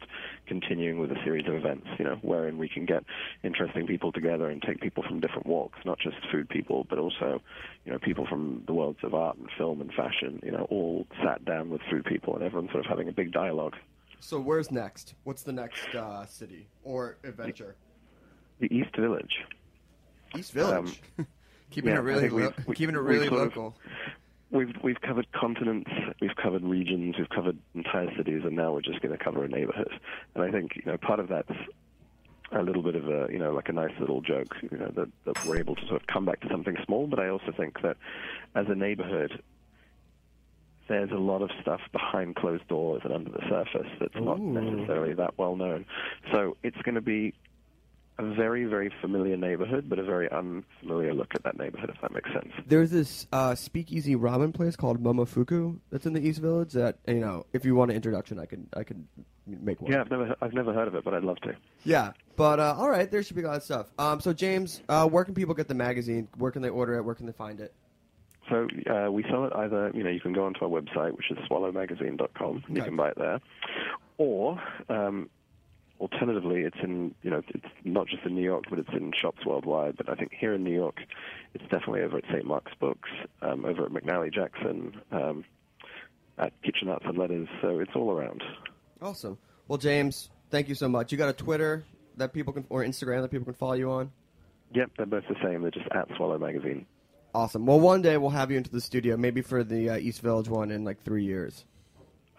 continuing 0.46 0.98
with 0.98 1.10
a 1.10 1.16
series 1.24 1.46
of 1.46 1.54
events, 1.54 1.86
you 1.98 2.04
know, 2.04 2.18
wherein 2.22 2.58
we 2.58 2.68
can 2.68 2.84
get 2.84 3.04
interesting 3.42 3.86
people 3.86 4.12
together 4.12 4.48
and 4.48 4.62
take 4.62 4.80
people 4.80 5.02
from 5.06 5.20
different 5.20 5.46
walks, 5.46 5.78
not 5.84 5.98
just 5.98 6.16
food 6.30 6.48
people, 6.48 6.86
but 6.88 6.98
also, 6.98 7.40
you 7.84 7.92
know, 7.92 7.98
people 7.98 8.26
from 8.26 8.62
the 8.66 8.72
worlds 8.72 8.98
of 9.02 9.14
art 9.14 9.36
and 9.36 9.48
film 9.56 9.80
and 9.80 9.92
fashion, 9.92 10.40
you 10.42 10.50
know, 10.50 10.66
all 10.70 11.06
sat 11.24 11.44
down 11.44 11.70
with 11.70 11.80
food 11.90 12.04
people 12.04 12.34
and 12.34 12.42
everyone 12.42 12.68
sort 12.72 12.84
of 12.84 12.88
having 12.88 13.08
a 13.08 13.12
big 13.12 13.32
dialogue. 13.32 13.74
so, 14.20 14.40
where's 14.40 14.70
next? 14.70 15.14
What's 15.24 15.42
the 15.42 15.52
next 15.52 15.94
uh, 15.94 16.26
city 16.26 16.68
or 16.82 17.18
adventure? 17.24 17.76
The 18.58 18.74
East 18.74 18.96
Village. 18.96 19.44
East 20.36 20.52
Village. 20.52 21.02
Keeping 21.72 21.90
Yeah, 21.90 21.98
it 21.98 22.02
really 22.02 22.28
lo- 22.28 22.52
we- 22.66 22.74
keeping 22.74 22.94
it 22.94 22.98
really 23.00 23.26
of- 23.26 23.32
local. 23.32 23.74
We've 24.50 24.74
we've 24.82 25.00
covered 25.00 25.32
continents, 25.32 25.90
we've 26.20 26.36
covered 26.36 26.62
regions, 26.62 27.16
we've 27.18 27.30
covered 27.30 27.56
entire 27.74 28.14
cities, 28.16 28.42
and 28.44 28.54
now 28.54 28.74
we're 28.74 28.82
just 28.82 29.00
going 29.00 29.16
to 29.16 29.22
cover 29.22 29.42
a 29.44 29.48
neighborhood. 29.48 29.88
And 30.34 30.44
I 30.44 30.50
think 30.50 30.76
you 30.76 30.82
know 30.84 30.98
part 30.98 31.20
of 31.20 31.28
that's 31.28 31.50
a 32.52 32.62
little 32.62 32.82
bit 32.82 32.94
of 32.94 33.08
a 33.08 33.28
you 33.32 33.38
know 33.38 33.52
like 33.54 33.70
a 33.70 33.72
nice 33.72 33.98
little 33.98 34.20
joke, 34.20 34.54
you 34.70 34.76
know 34.76 34.92
that, 34.94 35.08
that 35.24 35.46
we're 35.46 35.58
able 35.58 35.74
to 35.76 35.86
sort 35.86 36.02
of 36.02 36.06
come 36.06 36.26
back 36.26 36.40
to 36.40 36.48
something 36.50 36.76
small. 36.84 37.06
But 37.06 37.18
I 37.18 37.28
also 37.30 37.50
think 37.56 37.80
that 37.80 37.96
as 38.54 38.66
a 38.68 38.74
neighborhood, 38.74 39.42
there's 40.86 41.10
a 41.12 41.16
lot 41.16 41.40
of 41.40 41.50
stuff 41.62 41.80
behind 41.90 42.36
closed 42.36 42.68
doors 42.68 43.00
and 43.04 43.12
under 43.14 43.30
the 43.30 43.40
surface 43.48 43.90
that's 43.98 44.16
not 44.16 44.38
necessarily 44.38 45.14
that 45.14 45.38
well 45.38 45.56
known. 45.56 45.86
So 46.30 46.58
it's 46.62 46.76
going 46.82 46.96
to 46.96 47.00
be 47.00 47.32
a 48.18 48.34
very 48.34 48.64
very 48.64 48.90
familiar 49.00 49.36
neighborhood, 49.36 49.88
but 49.88 49.98
a 49.98 50.04
very 50.04 50.30
unfamiliar 50.30 51.14
look 51.14 51.34
at 51.34 51.42
that 51.44 51.58
neighborhood, 51.58 51.90
if 51.90 52.00
that 52.00 52.12
makes 52.12 52.30
sense. 52.32 52.52
There's 52.66 52.90
this 52.90 53.26
uh, 53.32 53.54
speakeasy 53.54 54.16
ramen 54.16 54.54
place 54.54 54.76
called 54.76 55.02
Momofuku 55.02 55.78
that's 55.90 56.06
in 56.06 56.12
the 56.12 56.20
East 56.20 56.40
Village. 56.40 56.72
That 56.72 56.98
you 57.06 57.20
know, 57.20 57.46
if 57.52 57.64
you 57.64 57.74
want 57.74 57.90
an 57.90 57.96
introduction, 57.96 58.38
I 58.38 58.46
can 58.46 58.68
I 58.76 58.84
can 58.84 59.08
make 59.46 59.80
one. 59.80 59.92
Yeah, 59.92 60.02
I've 60.02 60.10
never 60.10 60.36
I've 60.40 60.52
never 60.52 60.72
heard 60.72 60.88
of 60.88 60.94
it, 60.94 61.04
but 61.04 61.14
I'd 61.14 61.24
love 61.24 61.40
to. 61.40 61.54
Yeah, 61.84 62.12
but 62.36 62.60
uh, 62.60 62.74
all 62.78 62.90
right, 62.90 63.10
there 63.10 63.22
should 63.22 63.36
be 63.36 63.42
a 63.42 63.46
lot 63.46 63.56
of 63.56 63.62
stuff. 63.62 63.86
Um, 63.98 64.20
so 64.20 64.32
James, 64.32 64.82
uh, 64.88 65.06
where 65.08 65.24
can 65.24 65.34
people 65.34 65.54
get 65.54 65.68
the 65.68 65.74
magazine? 65.74 66.28
Where 66.36 66.50
can 66.50 66.62
they 66.62 66.70
order 66.70 66.96
it? 66.96 67.02
Where 67.02 67.14
can 67.14 67.26
they 67.26 67.32
find 67.32 67.60
it? 67.60 67.74
So 68.50 68.66
uh, 68.90 69.10
we 69.10 69.22
sell 69.30 69.44
it 69.44 69.52
either, 69.54 69.92
you 69.94 70.02
know, 70.02 70.10
you 70.10 70.20
can 70.20 70.32
go 70.32 70.44
onto 70.44 70.64
our 70.64 70.70
website, 70.70 71.16
which 71.16 71.30
is 71.30 71.38
swallowmagazine.com, 71.48 72.64
and 72.66 72.76
you 72.76 72.82
can 72.82 72.96
buy 72.96 73.10
it 73.10 73.16
there, 73.16 73.40
or 74.18 74.60
um, 74.88 75.30
alternatively, 76.02 76.62
it's 76.62 76.76
in 76.82 77.14
you 77.22 77.30
know 77.30 77.42
it's 77.48 77.64
not 77.84 78.08
just 78.08 78.24
in 78.26 78.34
New 78.34 78.42
York, 78.42 78.64
but 78.68 78.78
it's 78.78 78.90
in 78.92 79.12
shops 79.18 79.46
worldwide. 79.46 79.96
But 79.96 80.10
I 80.10 80.14
think 80.14 80.32
here 80.38 80.52
in 80.52 80.64
New 80.64 80.74
York, 80.74 80.96
it's 81.54 81.64
definitely 81.64 82.02
over 82.02 82.18
at 82.18 82.24
St. 82.24 82.44
Mark's 82.44 82.72
Books, 82.78 83.08
um, 83.40 83.64
over 83.64 83.86
at 83.86 83.92
McNally 83.92 84.32
Jackson, 84.34 85.00
um, 85.12 85.44
at 86.36 86.52
Kitchen 86.62 86.88
Arts 86.88 87.04
and 87.06 87.16
Letters. 87.16 87.48
So 87.62 87.78
it's 87.78 87.92
all 87.94 88.10
around. 88.10 88.42
Awesome. 89.00 89.38
Well, 89.68 89.78
James, 89.78 90.28
thank 90.50 90.68
you 90.68 90.74
so 90.74 90.88
much. 90.88 91.12
You 91.12 91.18
got 91.18 91.30
a 91.30 91.32
Twitter 91.32 91.84
that 92.16 92.32
people 92.32 92.52
can 92.52 92.66
or 92.68 92.82
Instagram 92.84 93.22
that 93.22 93.30
people 93.30 93.46
can 93.46 93.54
follow 93.54 93.74
you 93.74 93.90
on. 93.90 94.10
Yep, 94.74 94.90
they're 94.96 95.06
both 95.06 95.24
the 95.28 95.36
same. 95.42 95.62
They're 95.62 95.70
just 95.70 95.86
at 95.92 96.08
Swallow 96.16 96.38
Magazine. 96.38 96.86
Awesome. 97.34 97.64
Well, 97.64 97.80
one 97.80 98.02
day 98.02 98.16
we'll 98.18 98.30
have 98.30 98.50
you 98.50 98.58
into 98.58 98.70
the 98.70 98.80
studio, 98.80 99.16
maybe 99.16 99.40
for 99.40 99.64
the 99.64 99.90
uh, 99.90 99.96
East 99.96 100.20
Village 100.20 100.48
one 100.48 100.70
in 100.70 100.84
like 100.84 101.02
three 101.02 101.24
years. 101.24 101.64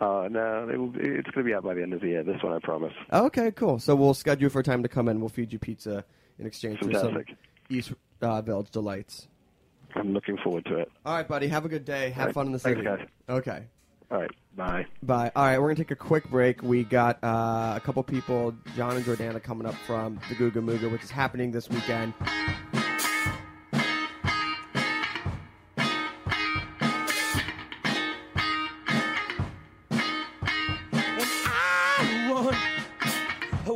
Uh, 0.03 0.27
no, 0.27 0.67
it 0.69 0.77
will, 0.77 0.91
it's 0.95 1.29
going 1.29 1.43
to 1.45 1.49
be 1.49 1.53
out 1.53 1.63
by 1.63 1.73
the 1.73 1.81
end 1.81 1.93
of 1.93 2.01
the 2.01 2.07
year. 2.07 2.23
This 2.23 2.41
one, 2.43 2.51
I 2.51 2.59
promise. 2.59 2.93
Okay, 3.11 3.51
cool. 3.51 3.79
So 3.79 3.95
we'll 3.95 4.13
schedule 4.13 4.49
for 4.49 4.59
a 4.59 4.63
time 4.63 4.83
to 4.83 4.89
come 4.89 5.07
in. 5.07 5.19
We'll 5.21 5.29
feed 5.29 5.53
you 5.53 5.59
pizza 5.59 6.03
in 6.39 6.45
exchange 6.45 6.79
for 6.79 6.85
some 6.85 6.93
Fantastic. 6.93 7.37
East 7.69 7.93
uh, 8.21 8.41
Village 8.41 8.69
delights. 8.71 9.27
I'm 9.95 10.13
looking 10.13 10.37
forward 10.43 10.65
to 10.65 10.79
it. 10.79 10.91
All 11.05 11.15
right, 11.15 11.27
buddy. 11.27 11.47
Have 11.47 11.63
a 11.63 11.69
good 11.69 11.85
day. 11.85 12.09
Have 12.09 12.27
right. 12.27 12.33
fun 12.33 12.47
in 12.47 12.51
the 12.51 12.59
city. 12.59 12.83
Thanks, 12.83 13.03
guys. 13.03 13.09
Okay. 13.29 13.63
All 14.11 14.19
right, 14.19 14.31
bye. 14.55 14.85
Bye. 15.01 15.31
All 15.35 15.45
right, 15.45 15.57
we're 15.57 15.69
gonna 15.69 15.75
take 15.75 15.91
a 15.91 15.95
quick 15.95 16.29
break. 16.29 16.61
We 16.61 16.83
got 16.83 17.23
uh, 17.23 17.73
a 17.75 17.81
couple 17.83 18.03
people, 18.03 18.53
John 18.75 18.95
and 18.95 19.05
Jordana, 19.05 19.41
coming 19.41 19.65
up 19.65 19.75
from 19.87 20.19
the 20.29 20.35
Googa 20.35 20.57
Mooga, 20.57 20.91
which 20.91 21.03
is 21.03 21.11
happening 21.11 21.51
this 21.51 21.69
weekend. 21.69 22.13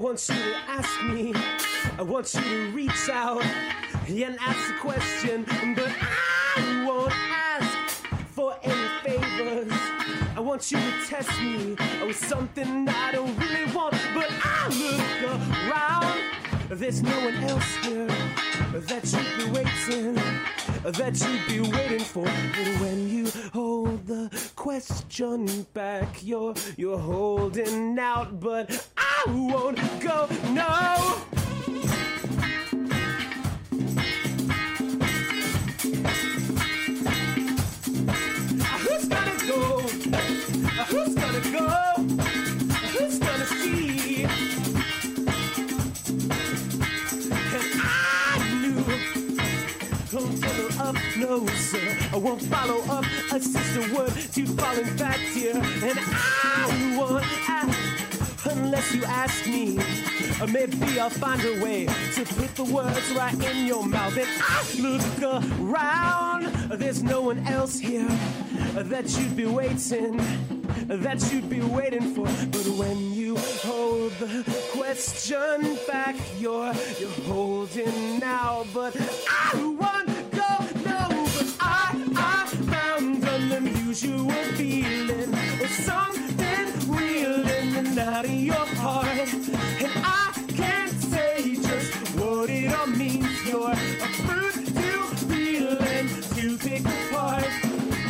Want 0.08 0.30
you 0.30 0.36
to 0.36 0.56
ask 0.70 1.04
me, 1.04 1.34
I 1.98 2.02
want 2.02 2.34
you 2.34 2.40
to 2.40 2.72
reach 2.72 3.10
out 3.10 3.44
and 4.08 4.38
ask 4.40 4.74
a 4.74 4.80
question, 4.80 5.44
but 5.76 5.92
I 6.00 6.86
won't 6.88 7.12
ask 7.14 8.06
for 8.30 8.56
any 8.64 8.88
favors. 9.04 9.70
I 10.34 10.40
want 10.40 10.72
you 10.72 10.78
to 10.78 11.06
test 11.08 11.30
me 11.42 11.76
with 12.06 12.16
something 12.16 12.88
I 12.88 13.12
don't 13.12 13.38
really 13.38 13.70
want, 13.74 13.96
but 14.14 14.30
I 14.32 14.70
look 14.80 15.42
around. 15.68 16.80
There's 16.80 17.04
no 17.04 17.26
one 17.26 17.36
else 17.44 17.76
here 17.84 18.08
that 18.72 19.04
you'd 19.12 19.38
be 19.38 19.52
waiting, 19.52 20.16
that 20.84 21.20
you'd 21.20 21.48
be 21.48 21.70
waiting 21.76 22.00
for. 22.00 22.24
But 22.24 22.82
when 22.82 23.10
you 23.10 23.30
hold 23.52 24.08
the 24.08 24.52
question 24.56 25.68
back, 25.74 26.24
you're 26.24 26.54
you're 26.78 26.98
holding 26.98 28.00
out, 28.00 28.40
but 28.40 28.88
won't 29.28 29.78
go. 30.02 30.28
No. 30.52 30.64
Uh, 38.60 38.78
who's 38.84 39.08
gonna 39.08 39.38
go? 39.48 39.62
Uh, 40.14 40.86
who's 40.86 41.16
gonna 41.16 41.42
go? 41.52 41.68
Who's 42.94 43.20
gonna 43.20 43.46
see? 43.46 44.24
And 47.54 47.66
I 47.82 48.38
knew 48.62 48.84
don't 50.12 50.36
follow 50.40 50.90
up, 50.90 50.98
no. 51.18 51.48
I 52.14 52.18
won't 52.18 52.42
follow 52.44 52.80
up 52.90 53.06
a 53.32 53.40
sister 53.40 53.96
word 53.96 54.14
to 54.34 54.46
falling 54.56 54.86
fact 54.98 55.20
here. 55.20 55.56
And 55.56 56.00
I 56.00 56.96
won't 56.98 57.26
ask 57.50 57.87
unless 58.58 58.94
you 58.94 59.04
ask 59.06 59.48
me. 59.48 59.78
Maybe 60.52 61.00
I'll 61.00 61.10
find 61.10 61.44
a 61.44 61.64
way 61.64 61.86
to 61.86 62.26
put 62.26 62.56
the 62.56 62.64
words 62.64 63.12
right 63.12 63.34
in 63.34 63.66
your 63.66 63.86
mouth. 63.86 64.18
And 64.18 64.30
I 64.42 64.64
look 64.80 65.44
around, 65.60 66.46
there's 66.80 67.04
no 67.04 67.22
one 67.22 67.46
else 67.48 67.80
here 67.80 68.08
that 68.76 69.18
you'd 69.18 69.36
be 69.36 69.46
waiting, 69.46 70.18
that 70.88 71.32
you'd 71.32 71.50
be 71.50 71.62
waiting 71.62 72.14
for. 72.14 72.26
But 72.26 72.68
when 72.78 73.14
you 73.14 73.38
hold 73.38 74.12
the 74.20 74.44
question 74.72 75.78
back, 75.88 76.16
you're 76.40 76.74
you're 77.00 77.20
holding 77.26 78.20
now. 78.20 78.66
But 78.74 78.96
I 79.30 79.76
won't 79.80 80.17
out 88.18 88.26
of 88.26 88.32
your 88.32 88.56
heart, 88.56 89.06
and 89.06 89.92
I 90.04 90.34
can't 90.56 90.90
say 90.90 91.54
just 91.54 91.94
what 92.16 92.50
it 92.50 92.74
all 92.74 92.88
means. 92.88 93.28
You're 93.46 93.70
a 93.70 93.76
fruit 94.26 94.66
to 94.66 95.26
peel 95.28 95.78
and 95.78 96.10
to 96.36 96.58
pick 96.58 96.82
apart, 96.82 97.46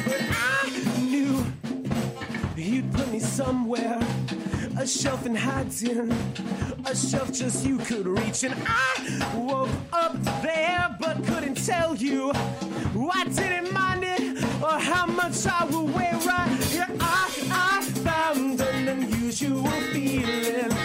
but 0.05 0.21
I 0.31 1.01
knew 1.01 1.45
you'd 2.55 2.93
put 2.93 3.11
me 3.11 3.19
somewhere. 3.19 3.99
A 4.79 4.87
shelf 4.87 5.25
in 5.25 5.35
a 6.85 6.95
shelf 6.95 7.33
just 7.33 7.65
you 7.65 7.77
could 7.77 8.07
reach, 8.07 8.43
and 8.45 8.55
I 8.65 9.35
woke 9.35 9.69
up 9.91 10.15
there 10.41 10.95
but 11.01 11.21
couldn't 11.25 11.55
tell 11.55 11.95
you. 11.95 12.31
I 13.11 13.25
didn't 13.25 13.73
mind 13.73 14.05
it 14.05 14.41
or 14.63 14.79
how 14.79 15.05
much 15.05 15.45
I 15.45 15.65
would 15.65 15.93
weigh 15.93 16.16
an 19.41 19.51
unusual 19.51 19.71
feeling, 19.93 20.76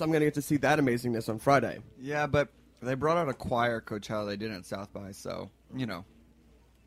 apart. 0.00 0.12
I 0.12 0.12
guess 0.12 0.12
I'm 0.12 0.12
gonna 0.12 0.24
get 0.26 0.34
to 0.34 0.42
see 0.42 0.56
that 0.58 0.78
amazingness 0.78 1.28
on 1.28 1.38
Friday. 1.38 1.78
Yeah, 2.00 2.26
but 2.26 2.48
They 2.82 2.94
brought 2.94 3.16
out 3.18 3.28
a 3.28 3.34
choir 3.34 3.80
Coachella 3.80 4.26
they 4.28 4.36
did 4.36 4.50
at 4.52 4.64
South 4.66 4.92
by, 4.92 5.12
so 5.12 5.50
you 5.74 5.86
know. 5.86 6.04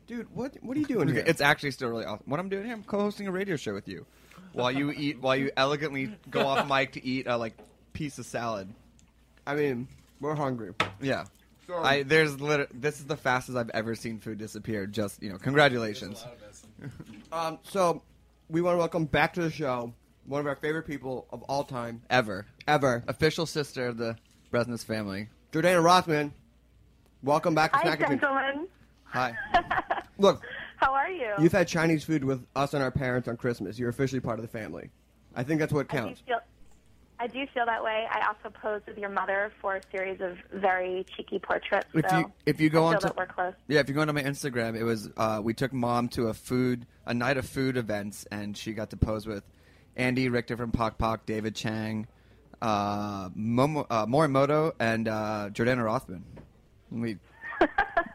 Dude, 0.06 0.28
what 0.34 0.56
what 0.62 0.76
are 0.76 0.80
you 0.80 0.86
doing 0.86 1.08
here? 1.12 1.24
It's 1.26 1.40
actually 1.40 1.70
still 1.70 1.88
really 1.88 2.04
awesome. 2.04 2.24
What 2.26 2.40
I'm 2.40 2.48
doing 2.48 2.64
here, 2.64 2.74
I'm 2.74 2.82
co-hosting 2.84 3.26
a 3.26 3.32
radio 3.32 3.56
show 3.56 3.72
with 3.74 3.88
you, 3.88 4.04
while 4.52 4.70
you 4.72 4.90
eat, 4.96 5.20
while 5.20 5.36
you 5.36 5.50
elegantly 5.56 6.12
go 6.30 6.46
off 6.46 6.68
mic 6.74 6.92
to 6.92 7.04
eat 7.04 7.26
a 7.26 7.36
like 7.36 7.54
piece 7.92 8.18
of 8.18 8.26
salad. 8.26 8.68
I 9.46 9.54
mean, 9.54 9.88
we're 10.20 10.34
hungry. 10.34 10.72
Yeah. 11.00 11.24
I 11.72 12.02
there's 12.02 12.40
liter- 12.40 12.68
this 12.74 12.98
is 12.98 13.06
the 13.06 13.16
fastest 13.16 13.56
I've 13.56 13.70
ever 13.70 13.94
seen 13.94 14.18
food 14.18 14.36
disappear. 14.36 14.86
Just 14.86 15.22
you 15.22 15.30
know, 15.30 15.38
congratulations. 15.38 16.26
Um, 17.32 17.58
so 17.62 18.02
we 18.50 18.60
want 18.60 18.74
to 18.74 18.78
welcome 18.78 19.06
back 19.06 19.32
to 19.34 19.42
the 19.42 19.50
show 19.50 19.94
one 20.26 20.40
of 20.40 20.46
our 20.46 20.56
favorite 20.56 20.86
people 20.86 21.26
of 21.30 21.42
all 21.44 21.64
time 21.64 22.02
Ever 22.10 22.46
ever, 22.66 23.04
official 23.08 23.46
sister 23.46 23.86
of 23.86 23.96
the 23.96 24.16
Bresnitz 24.52 24.84
family. 24.84 25.28
Jordana 25.52 25.82
Rothman. 25.82 26.32
Welcome 27.22 27.54
back 27.54 27.72
to 27.72 27.78
Hi, 27.78 27.84
Snack 27.84 28.00
and 28.00 28.08
Treat. 28.08 28.20
gentlemen. 28.20 28.68
Hi. 29.04 29.34
Look, 30.18 30.42
How 30.76 30.92
are 30.92 31.10
you? 31.10 31.32
you've 31.38 31.52
had 31.52 31.68
Chinese 31.68 32.04
food 32.04 32.24
with 32.24 32.44
us 32.54 32.74
and 32.74 32.82
our 32.82 32.90
parents 32.90 33.28
on 33.28 33.36
Christmas. 33.36 33.78
You're 33.78 33.88
officially 33.88 34.20
part 34.20 34.38
of 34.38 34.42
the 34.42 34.48
family. 34.50 34.90
I 35.34 35.42
think 35.42 35.60
that's 35.60 35.72
what 35.72 35.86
I 35.90 35.96
do 35.96 36.02
counts. 36.02 36.22
feel, 36.26 36.38
I 37.18 37.26
do 37.26 37.46
feel 37.54 37.64
that 37.66 37.82
way. 37.82 38.06
I 38.10 38.26
also 38.26 38.54
posed 38.54 38.86
with 38.86 38.98
your 38.98 39.08
mother 39.08 39.52
for 39.60 39.76
a 39.76 39.80
series 39.90 40.20
of 40.20 40.36
very 40.52 41.06
cheeky 41.16 41.38
portraits. 41.38 41.86
If 41.94 42.08
so 42.10 42.18
you 42.18 42.32
if 42.46 42.60
you 42.60 42.68
go 42.70 42.84
I 42.86 42.94
on 42.94 43.00
to 43.00 43.14
we're 43.16 43.26
close. 43.26 43.54
yeah, 43.68 43.80
if 43.80 43.88
you 43.88 43.94
go 43.94 44.02
onto 44.02 44.12
my 44.12 44.22
Instagram, 44.22 44.76
it 44.76 44.84
was 44.84 45.08
uh, 45.16 45.40
we 45.42 45.54
took 45.54 45.72
mom 45.72 46.08
to 46.10 46.28
a 46.28 46.34
food 46.34 46.86
a 47.06 47.14
night 47.14 47.36
of 47.36 47.46
food 47.46 47.76
events, 47.76 48.26
and 48.30 48.56
she 48.56 48.72
got 48.74 48.90
to 48.90 48.96
pose 48.96 49.26
with 49.26 49.44
Andy 49.96 50.28
Ricker 50.28 50.56
from 50.56 50.70
Pok 50.72 50.98
Pok, 50.98 51.24
David 51.26 51.54
Chang, 51.54 52.06
uh, 52.64 53.28
Momo, 53.30 53.86
uh, 53.90 54.06
Morimoto, 54.06 54.72
and 54.80 55.06
uh, 55.06 55.50
Jordana 55.52 55.84
Rothman. 55.84 56.24
We 56.90 57.18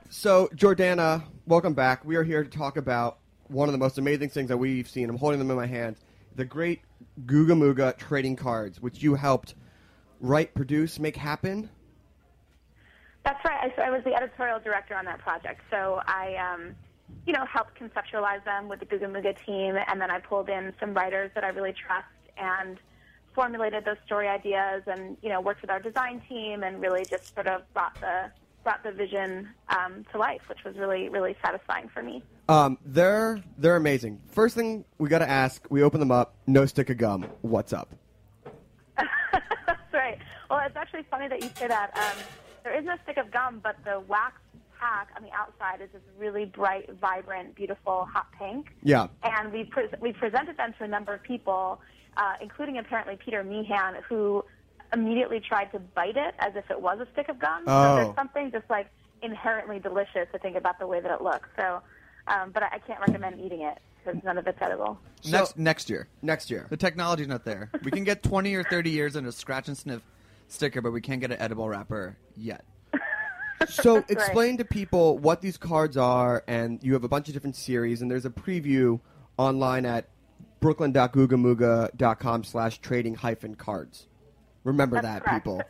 So, 0.10 0.50
Jordana, 0.56 1.24
welcome 1.46 1.76
back. 1.76 2.04
We 2.04 2.16
are 2.16 2.24
here 2.24 2.44
to 2.44 2.50
talk 2.50 2.78
about 2.78 3.20
one 3.48 3.70
of 3.70 3.74
the 3.74 3.78
most 3.78 4.00
amazing 4.00 4.30
things 4.30 4.50
that 4.50 4.58
we've 4.58 4.90
seen. 4.90 5.08
I'm 5.08 5.18
holding 5.18 5.38
them 5.38 5.52
in 5.52 5.56
my 5.56 5.68
hand. 5.68 5.98
The 6.36 6.46
great 6.46 6.82
Googa 7.28 7.52
Mooga 7.52 7.96
trading 7.96 8.36
cards, 8.36 8.82
which 8.82 9.04
you 9.04 9.14
helped 9.14 9.54
write, 10.20 10.56
produce, 10.56 10.98
make 10.98 11.16
happen. 11.16 11.70
That's 13.24 13.44
right. 13.46 13.72
I, 13.78 13.82
I 13.84 13.92
was 13.92 14.04
the 14.04 14.16
editorial 14.16 14.60
director 14.60 14.96
on 14.96 15.06
that 15.06 15.20
project. 15.20 15.62
So 15.70 16.02
I, 16.08 16.36
um, 16.38 16.76
you 17.28 17.34
know, 17.34 17.46
helped 17.46 17.80
conceptualize 17.80 18.44
them 18.46 18.68
with 18.68 18.80
the 18.80 18.88
Googa 18.88 19.12
Mooga 19.12 19.38
team, 19.46 19.78
and 19.88 20.02
then 20.02 20.10
I 20.10 20.18
pulled 20.18 20.50
in 20.50 20.74
some 20.80 20.96
writers 20.96 21.30
that 21.36 21.44
I 21.44 21.50
really 21.50 21.74
trust 21.74 22.08
and 22.36 22.80
formulated 23.34 23.86
those 23.86 23.98
story 24.06 24.28
ideas, 24.28 24.84
and 24.88 25.18
you 25.22 25.30
know, 25.30 25.42
worked 25.42 25.62
with 25.62 25.70
our 25.72 25.80
design 25.80 26.22
team, 26.28 26.64
and 26.64 26.82
really 26.82 27.06
just 27.06 27.34
sort 27.34 27.48
of 27.48 27.62
brought 27.74 28.00
the 28.00 28.32
brought 28.64 28.84
the 28.84 28.92
vision 28.92 29.50
um, 29.70 30.06
to 30.12 30.18
life, 30.18 30.42
which 30.48 30.64
was 30.64 30.76
really 30.78 31.10
really 31.10 31.36
satisfying 31.44 31.90
for 31.90 32.04
me. 32.04 32.24
Um, 32.48 32.78
they're 32.86 33.42
they're 33.58 33.76
amazing. 33.76 34.20
First 34.32 34.56
thing 34.56 34.86
we 34.98 35.10
got 35.10 35.20
to 35.20 35.30
ask, 35.30 35.66
we 35.70 35.84
open 35.84 36.00
them 36.00 36.12
up. 36.12 36.36
No 36.48 36.66
stick 36.66 36.90
of 36.90 36.98
gum. 36.98 37.28
What's 37.42 37.74
up? 37.74 37.90
That's 38.98 39.08
right. 39.94 40.18
Well, 40.50 40.62
it's 40.66 40.76
actually 40.76 41.04
funny 41.10 41.28
that 41.28 41.42
you 41.44 41.50
say 41.56 41.68
that. 41.68 41.96
Um, 41.96 42.24
there 42.64 42.78
is 42.78 42.86
no 42.86 42.96
stick 43.04 43.18
of 43.18 43.32
gum, 43.32 43.62
but 43.64 43.78
the 43.86 44.02
wax 44.02 44.34
pack 44.80 45.10
on 45.16 45.24
the 45.24 45.32
outside 45.32 45.82
is 45.82 45.90
this 45.92 46.02
really 46.18 46.46
bright, 46.46 46.90
vibrant, 47.00 47.54
beautiful 47.56 48.08
hot 48.12 48.28
pink. 48.38 48.74
Yeah. 48.82 49.08
And 49.24 49.52
we 49.52 49.66
pre- 49.66 49.90
we 50.00 50.14
presented 50.14 50.58
them 50.58 50.74
to 50.78 50.86
a 50.86 50.88
number 50.88 51.14
of 51.14 51.22
people, 51.22 51.82
uh, 52.18 52.34
including 52.42 52.78
apparently 52.78 53.18
Peter 53.24 53.44
Meehan, 53.44 53.96
who 54.08 54.44
immediately 54.94 55.40
tried 55.40 55.72
to 55.72 55.80
bite 55.80 56.18
it 56.18 56.36
as 56.40 56.56
if 56.56 56.70
it 56.72 56.82
was 56.82 57.00
a 57.00 57.08
stick 57.14 57.30
of 57.30 57.40
gum. 57.40 57.64
Oh. 57.68 57.84
So 57.84 57.96
there's 58.04 58.16
something 58.16 58.52
just 58.52 58.70
like 58.70 58.90
inherently 59.22 59.80
delicious, 59.80 60.28
I 60.34 60.38
think, 60.38 60.56
about 60.56 60.80
the 60.80 60.88
way 60.88 61.00
that 61.00 61.12
it 61.12 61.22
looks. 61.22 61.48
So, 61.58 61.82
um, 62.28 62.52
but 62.52 62.64
I, 62.64 62.68
I 62.74 62.80
can't 62.80 63.00
recommend 63.00 63.40
eating 63.40 63.62
it 63.62 63.80
because 64.04 64.24
none 64.24 64.38
of 64.38 64.48
it's 64.48 64.58
edible. 64.62 65.00
next 65.26 65.58
next 65.58 65.90
year. 65.90 66.08
Next 66.22 66.50
year. 66.50 66.68
The 66.70 66.78
technology's 66.78 67.28
not 67.28 67.46
there. 67.46 67.70
We 67.84 67.92
can 67.92 68.04
get 68.04 68.24
20 68.30 68.54
or 68.56 68.64
30 68.64 68.90
years 68.90 69.16
in 69.16 69.26
a 69.26 69.32
scratch 69.32 69.68
and 69.68 69.78
sniff 69.78 70.02
sticker, 70.48 70.82
but 70.82 70.92
we 70.92 71.02
can't 71.02 71.22
get 71.22 71.32
an 71.32 71.40
edible 71.40 71.68
wrapper 71.70 72.18
yet. 72.36 72.66
So 73.68 73.96
That's 73.96 74.10
right. 74.10 74.10
explain 74.10 74.58
to 74.60 74.66
people 74.66 75.18
what 75.18 75.42
these 75.42 75.58
cards 75.58 75.98
are, 75.98 76.46
and 76.48 76.82
you 76.82 76.94
have 76.94 77.04
a 77.04 77.10
bunch 77.10 77.28
of 77.28 77.34
different 77.34 77.58
series, 77.58 78.02
and 78.02 78.10
there's 78.10 78.24
a 78.26 78.30
preview 78.30 79.02
online 79.38 79.86
at 79.86 80.08
brooklyn.googamooga.com 80.60 82.44
slash 82.44 82.80
trading 82.80 83.16
hyphen 83.16 83.56
cards. 83.56 84.08
Remember 84.64 84.96
That's 84.96 85.08
that, 85.08 85.24
correct. 85.24 85.46
people. 85.46 85.62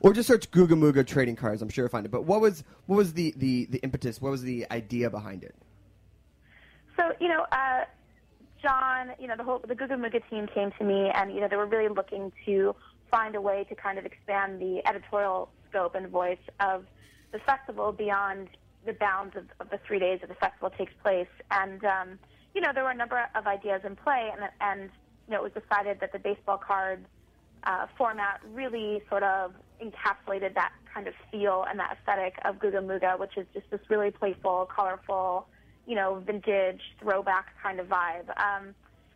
Or 0.00 0.12
just 0.12 0.26
search 0.26 0.50
Googamooga 0.50 1.06
trading 1.06 1.36
cards. 1.36 1.62
I'm 1.62 1.68
sure 1.68 1.84
you'll 1.84 1.90
find 1.90 2.04
it. 2.04 2.10
But 2.10 2.24
what 2.24 2.40
was 2.40 2.64
what 2.86 2.96
was 2.96 3.12
the, 3.12 3.32
the, 3.36 3.66
the 3.66 3.78
impetus? 3.78 4.20
What 4.20 4.30
was 4.30 4.42
the 4.42 4.66
idea 4.70 5.10
behind 5.10 5.44
it? 5.44 5.54
So 6.96 7.12
you 7.20 7.28
know, 7.28 7.46
uh, 7.52 7.84
John, 8.60 9.12
you 9.20 9.28
know, 9.28 9.36
the 9.36 9.44
whole 9.44 9.60
the 9.66 9.74
Googa 9.74 9.92
Mooga 9.92 10.20
team 10.28 10.48
came 10.52 10.72
to 10.78 10.84
me, 10.84 11.10
and 11.14 11.32
you 11.32 11.40
know, 11.40 11.48
they 11.48 11.56
were 11.56 11.66
really 11.66 11.88
looking 11.88 12.32
to 12.46 12.74
find 13.10 13.36
a 13.36 13.40
way 13.40 13.64
to 13.68 13.74
kind 13.76 13.98
of 13.98 14.04
expand 14.04 14.60
the 14.60 14.82
editorial 14.86 15.48
scope 15.68 15.94
and 15.94 16.08
voice 16.08 16.38
of 16.58 16.84
the 17.30 17.38
festival 17.40 17.92
beyond 17.92 18.48
the 18.84 18.92
bounds 18.94 19.36
of, 19.36 19.44
of 19.60 19.70
the 19.70 19.78
three 19.86 19.98
days 19.98 20.20
that 20.20 20.28
the 20.28 20.34
festival 20.34 20.70
takes 20.70 20.92
place. 21.02 21.28
And 21.50 21.84
um, 21.84 22.18
you 22.54 22.60
know, 22.60 22.70
there 22.74 22.84
were 22.84 22.90
a 22.90 22.94
number 22.94 23.22
of 23.34 23.46
ideas 23.46 23.82
in 23.84 23.96
play, 23.96 24.30
and 24.32 24.48
and 24.60 24.90
you 25.26 25.34
know, 25.34 25.44
it 25.44 25.54
was 25.54 25.62
decided 25.62 26.00
that 26.00 26.12
the 26.12 26.18
baseball 26.18 26.58
cards 26.58 27.06
uh, 27.64 27.86
format 27.96 28.40
really 28.52 29.02
sort 29.08 29.22
of 29.22 29.52
encapsulated 29.80 30.54
that 30.54 30.72
kind 30.92 31.06
of 31.06 31.14
feel 31.30 31.64
and 31.68 31.78
that 31.78 31.96
aesthetic 31.98 32.34
of 32.44 32.56
Googa 32.56 32.84
Mooga, 32.84 33.18
which 33.18 33.36
is 33.36 33.46
just 33.54 33.70
this 33.70 33.80
really 33.88 34.10
playful, 34.10 34.68
colorful, 34.74 35.46
you 35.86 35.94
know, 35.94 36.22
vintage 36.26 36.80
throwback 37.00 37.46
kind 37.62 37.80
of 37.80 37.86
vibe. 37.86 38.28
Um, 38.36 38.74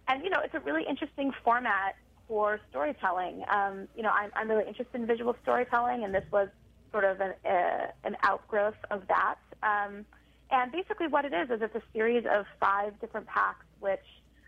and 0.09 0.23
you 0.23 0.31
know, 0.31 0.41
it's 0.43 0.55
a 0.55 0.61
really 0.61 0.85
interesting 0.89 1.33
format 1.45 1.97
for 2.29 2.61
storytelling. 2.71 3.45
Um, 3.49 3.89
you 3.97 4.03
know, 4.03 4.11
I'm, 4.11 4.31
I'm 4.35 4.49
really 4.49 4.67
interested 4.67 5.01
in 5.01 5.07
visual 5.07 5.37
storytelling, 5.43 6.05
and 6.05 6.15
this 6.15 6.25
was 6.31 6.49
sort 6.93 7.05
of 7.05 7.21
an, 7.21 7.35
uh, 7.45 7.87
an 8.05 8.17
outgrowth 8.23 8.77
of 8.91 9.03
that. 9.09 9.37
Um, 9.63 10.05
and 10.51 10.71
basically, 10.73 11.09
what 11.09 11.25
it 11.25 11.33
is 11.33 11.51
is 11.51 11.61
it's 11.63 11.75
a 11.75 11.83
series 11.93 12.25
of 12.31 12.47
five 12.61 12.99
different 13.01 13.27
packs, 13.27 13.67
which 13.81 14.05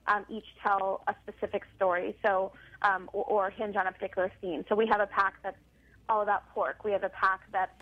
um, 0.06 0.24
each 0.28 0.46
tell 0.62 1.02
a 1.06 1.14
specific 1.22 1.62
story, 1.76 2.16
so 2.24 2.52
um, 2.82 3.10
or, 3.12 3.24
or 3.24 3.50
hinge 3.50 3.76
on 3.76 3.86
a 3.86 3.92
particular 3.92 4.32
theme. 4.40 4.64
So 4.68 4.74
we 4.74 4.86
have 4.86 5.00
a 5.00 5.06
pack 5.06 5.34
that's 5.42 5.56
all 6.08 6.22
about 6.22 6.48
pork. 6.54 6.84
We 6.84 6.92
have 6.92 7.04
a 7.04 7.10
pack 7.10 7.40
that's 7.52 7.72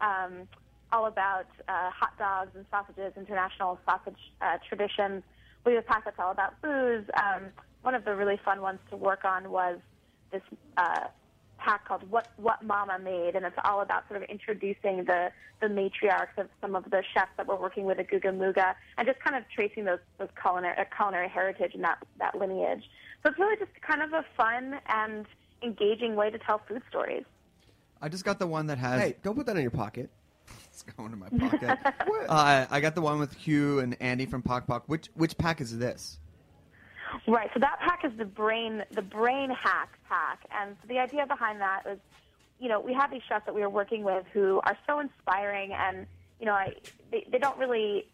um, 0.00 0.48
all 0.92 1.06
about 1.06 1.46
uh, 1.68 1.90
hot 1.90 2.16
dogs 2.18 2.50
and 2.54 2.66
sausages, 2.70 3.14
international 3.16 3.78
sausage 3.86 4.20
uh, 4.40 4.58
traditions. 4.68 5.22
We 5.64 5.74
have 5.74 5.84
a 5.84 5.86
pack 5.86 6.04
that's 6.04 6.18
all 6.18 6.30
about 6.30 6.60
booze. 6.60 7.04
Um, 7.16 7.46
one 7.82 7.94
of 7.94 8.04
the 8.04 8.14
really 8.14 8.38
fun 8.44 8.60
ones 8.60 8.78
to 8.90 8.96
work 8.96 9.24
on 9.24 9.50
was 9.50 9.78
this 10.30 10.42
uh, 10.76 11.06
pack 11.64 11.86
called 11.86 12.08
"What 12.10 12.28
What 12.36 12.62
Mama 12.62 12.98
Made," 12.98 13.34
and 13.36 13.46
it's 13.46 13.56
all 13.64 13.80
about 13.80 14.08
sort 14.08 14.22
of 14.22 14.28
introducing 14.28 15.04
the 15.04 15.30
the 15.60 15.68
matriarchs 15.68 16.36
of 16.36 16.48
some 16.60 16.74
of 16.74 16.84
the 16.90 17.02
chefs 17.14 17.30
that 17.36 17.46
we're 17.46 17.56
working 17.56 17.84
with 17.84 17.98
at 17.98 18.10
Googa 18.10 18.36
Mooga, 18.36 18.74
and 18.98 19.06
just 19.06 19.20
kind 19.20 19.36
of 19.36 19.44
tracing 19.54 19.84
those 19.84 20.00
those 20.18 20.28
culinary 20.40 20.76
uh, 20.76 20.84
culinary 20.94 21.28
heritage 21.28 21.74
and 21.74 21.84
that 21.84 21.98
that 22.18 22.36
lineage. 22.36 22.82
So 23.22 23.30
it's 23.30 23.38
really 23.38 23.56
just 23.56 23.70
kind 23.86 24.02
of 24.02 24.12
a 24.12 24.24
fun 24.36 24.80
and 24.88 25.26
engaging 25.62 26.16
way 26.16 26.30
to 26.30 26.38
tell 26.38 26.60
food 26.68 26.82
stories. 26.88 27.24
I 28.00 28.08
just 28.08 28.24
got 28.24 28.38
the 28.38 28.46
one 28.46 28.66
that 28.66 28.78
has. 28.78 29.00
Hey, 29.00 29.16
don't 29.22 29.36
put 29.36 29.46
that 29.46 29.56
in 29.56 29.62
your 29.62 29.70
pocket. 29.70 30.10
It's 30.72 30.82
going 30.84 31.12
in 31.12 31.18
my 31.18 31.28
pocket. 31.28 31.78
uh, 32.30 32.66
I 32.70 32.80
got 32.80 32.94
the 32.94 33.02
one 33.02 33.18
with 33.18 33.34
Hugh 33.34 33.80
and 33.80 33.94
Andy 34.00 34.24
from 34.24 34.40
Pok 34.40 34.66
Pok. 34.66 34.84
Which 34.86 35.10
which 35.14 35.36
pack 35.36 35.60
is 35.60 35.76
this? 35.76 36.18
Right. 37.26 37.50
So 37.54 37.60
that 37.60 37.78
pack 37.80 38.04
is 38.04 38.12
the 38.16 38.24
brain, 38.24 38.82
the 38.90 39.02
brain 39.02 39.50
hack 39.50 39.98
pack, 40.08 40.40
and 40.50 40.76
the 40.88 40.98
idea 40.98 41.26
behind 41.26 41.60
that 41.60 41.82
is, 41.88 41.98
you 42.58 42.68
know, 42.68 42.80
we 42.80 42.92
have 42.94 43.10
these 43.10 43.22
chefs 43.28 43.46
that 43.46 43.54
we 43.54 43.62
are 43.62 43.70
working 43.70 44.02
with 44.02 44.24
who 44.32 44.60
are 44.64 44.76
so 44.86 45.00
inspiring, 45.00 45.72
and 45.72 46.06
you 46.40 46.46
know, 46.46 46.52
I 46.52 46.74
they, 47.10 47.26
they 47.30 47.38
don't 47.38 47.58
really. 47.58 48.06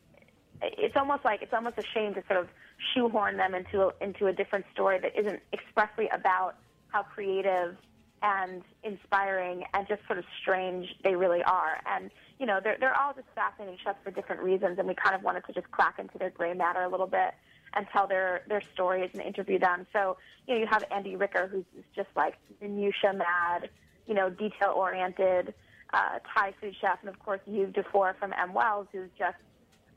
It's 0.60 0.96
almost 0.96 1.24
like 1.24 1.42
it's 1.42 1.52
almost 1.52 1.78
a 1.78 1.84
shame 1.94 2.14
to 2.14 2.22
sort 2.26 2.40
of 2.40 2.48
shoehorn 2.94 3.36
them 3.36 3.54
into 3.54 3.88
a, 3.88 3.92
into 4.00 4.26
a 4.26 4.32
different 4.32 4.64
story 4.72 4.98
that 5.00 5.18
isn't 5.18 5.40
expressly 5.52 6.08
about 6.12 6.56
how 6.88 7.02
creative 7.02 7.76
and 8.22 8.62
inspiring 8.82 9.64
and 9.74 9.86
just 9.86 10.04
sort 10.06 10.18
of 10.18 10.24
strange 10.40 10.88
they 11.04 11.14
really 11.14 11.42
are. 11.44 11.80
And 11.86 12.10
you 12.38 12.46
know, 12.46 12.60
they're 12.62 12.76
they're 12.80 13.00
all 13.00 13.14
just 13.14 13.28
fascinating 13.34 13.78
chefs 13.82 13.98
for 14.02 14.10
different 14.10 14.42
reasons, 14.42 14.78
and 14.78 14.88
we 14.88 14.94
kind 14.94 15.14
of 15.14 15.22
wanted 15.22 15.44
to 15.46 15.52
just 15.52 15.70
crack 15.70 15.98
into 15.98 16.18
their 16.18 16.30
gray 16.30 16.54
matter 16.54 16.82
a 16.82 16.88
little 16.88 17.06
bit 17.06 17.34
and 17.74 17.86
tell 17.92 18.06
their 18.06 18.42
their 18.48 18.62
stories 18.74 19.10
and 19.12 19.22
interview 19.22 19.58
them. 19.58 19.86
So 19.92 20.16
you 20.46 20.54
know, 20.54 20.60
you 20.60 20.66
have 20.66 20.84
Andy 20.90 21.16
Ricker, 21.16 21.46
who's 21.46 21.64
just 21.94 22.08
like 22.16 22.34
minutia 22.60 23.12
mad, 23.12 23.68
you 24.06 24.14
know, 24.14 24.30
detail 24.30 24.72
oriented 24.74 25.54
uh, 25.92 26.18
Thai 26.34 26.54
food 26.60 26.74
chef, 26.80 26.98
and 27.00 27.08
of 27.08 27.18
course 27.18 27.40
Hugh 27.46 27.66
Dufour 27.66 28.16
from 28.18 28.32
M 28.32 28.52
Wells, 28.52 28.86
who's 28.92 29.10
just 29.18 29.36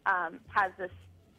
um, 0.06 0.40
has 0.50 0.72
this 0.78 0.92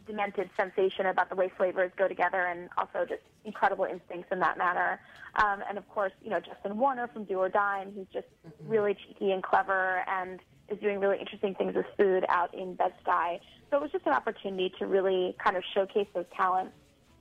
demented 0.06 0.50
sensation 0.56 1.06
about 1.06 1.28
the 1.28 1.36
way 1.36 1.50
flavors 1.56 1.92
go 1.96 2.08
together, 2.08 2.46
and 2.46 2.68
also 2.76 3.06
just 3.08 3.22
incredible 3.44 3.84
instincts 3.84 4.28
in 4.32 4.40
that 4.40 4.58
manner. 4.58 5.00
Um, 5.36 5.62
and 5.68 5.78
of 5.78 5.88
course, 5.88 6.12
you 6.22 6.30
know 6.30 6.40
Justin 6.40 6.78
Warner 6.78 7.08
from 7.08 7.24
Do 7.24 7.38
or 7.38 7.50
and 7.54 7.94
he's 7.94 8.06
just 8.12 8.26
really 8.66 8.94
cheeky 8.94 9.32
and 9.32 9.42
clever, 9.42 10.04
and 10.06 10.40
is 10.68 10.78
doing 10.78 11.00
really 11.00 11.18
interesting 11.18 11.54
things 11.54 11.74
with 11.74 11.86
food 11.96 12.24
out 12.28 12.54
in 12.54 12.74
Bed 12.74 12.92
Stuy. 13.04 13.40
So 13.70 13.76
it 13.76 13.82
was 13.82 13.90
just 13.90 14.06
an 14.06 14.12
opportunity 14.12 14.72
to 14.78 14.86
really 14.86 15.36
kind 15.42 15.56
of 15.56 15.62
showcase 15.74 16.08
those 16.14 16.24
talents 16.36 16.72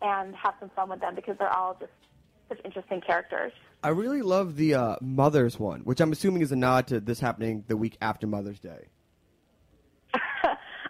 and 0.01 0.36
have 0.36 0.54
some 0.60 0.69
fun 0.75 0.89
with 0.89 0.99
them 0.99 1.15
because 1.15 1.36
they're 1.38 1.54
all 1.54 1.77
just 1.80 1.91
such 2.49 2.60
interesting 2.65 3.01
characters. 3.01 3.51
I 3.84 3.89
really 3.89 4.21
love 4.21 4.58
the 4.58 4.75
uh, 4.75 4.95
Mother's 5.01 5.60
one, 5.60 5.82
which 5.82 6.01
I'm 6.01 6.12
assuming 6.12 6.41
is 6.41 6.51
a 6.51 6.56
nod 6.56 6.88
to 6.88 6.99
this 6.99 7.19
happening 7.19 7.63
the 7.67 7.77
week 7.77 7.97
after 8.01 8.27
Mother's 8.27 8.60
Day. 8.60 8.88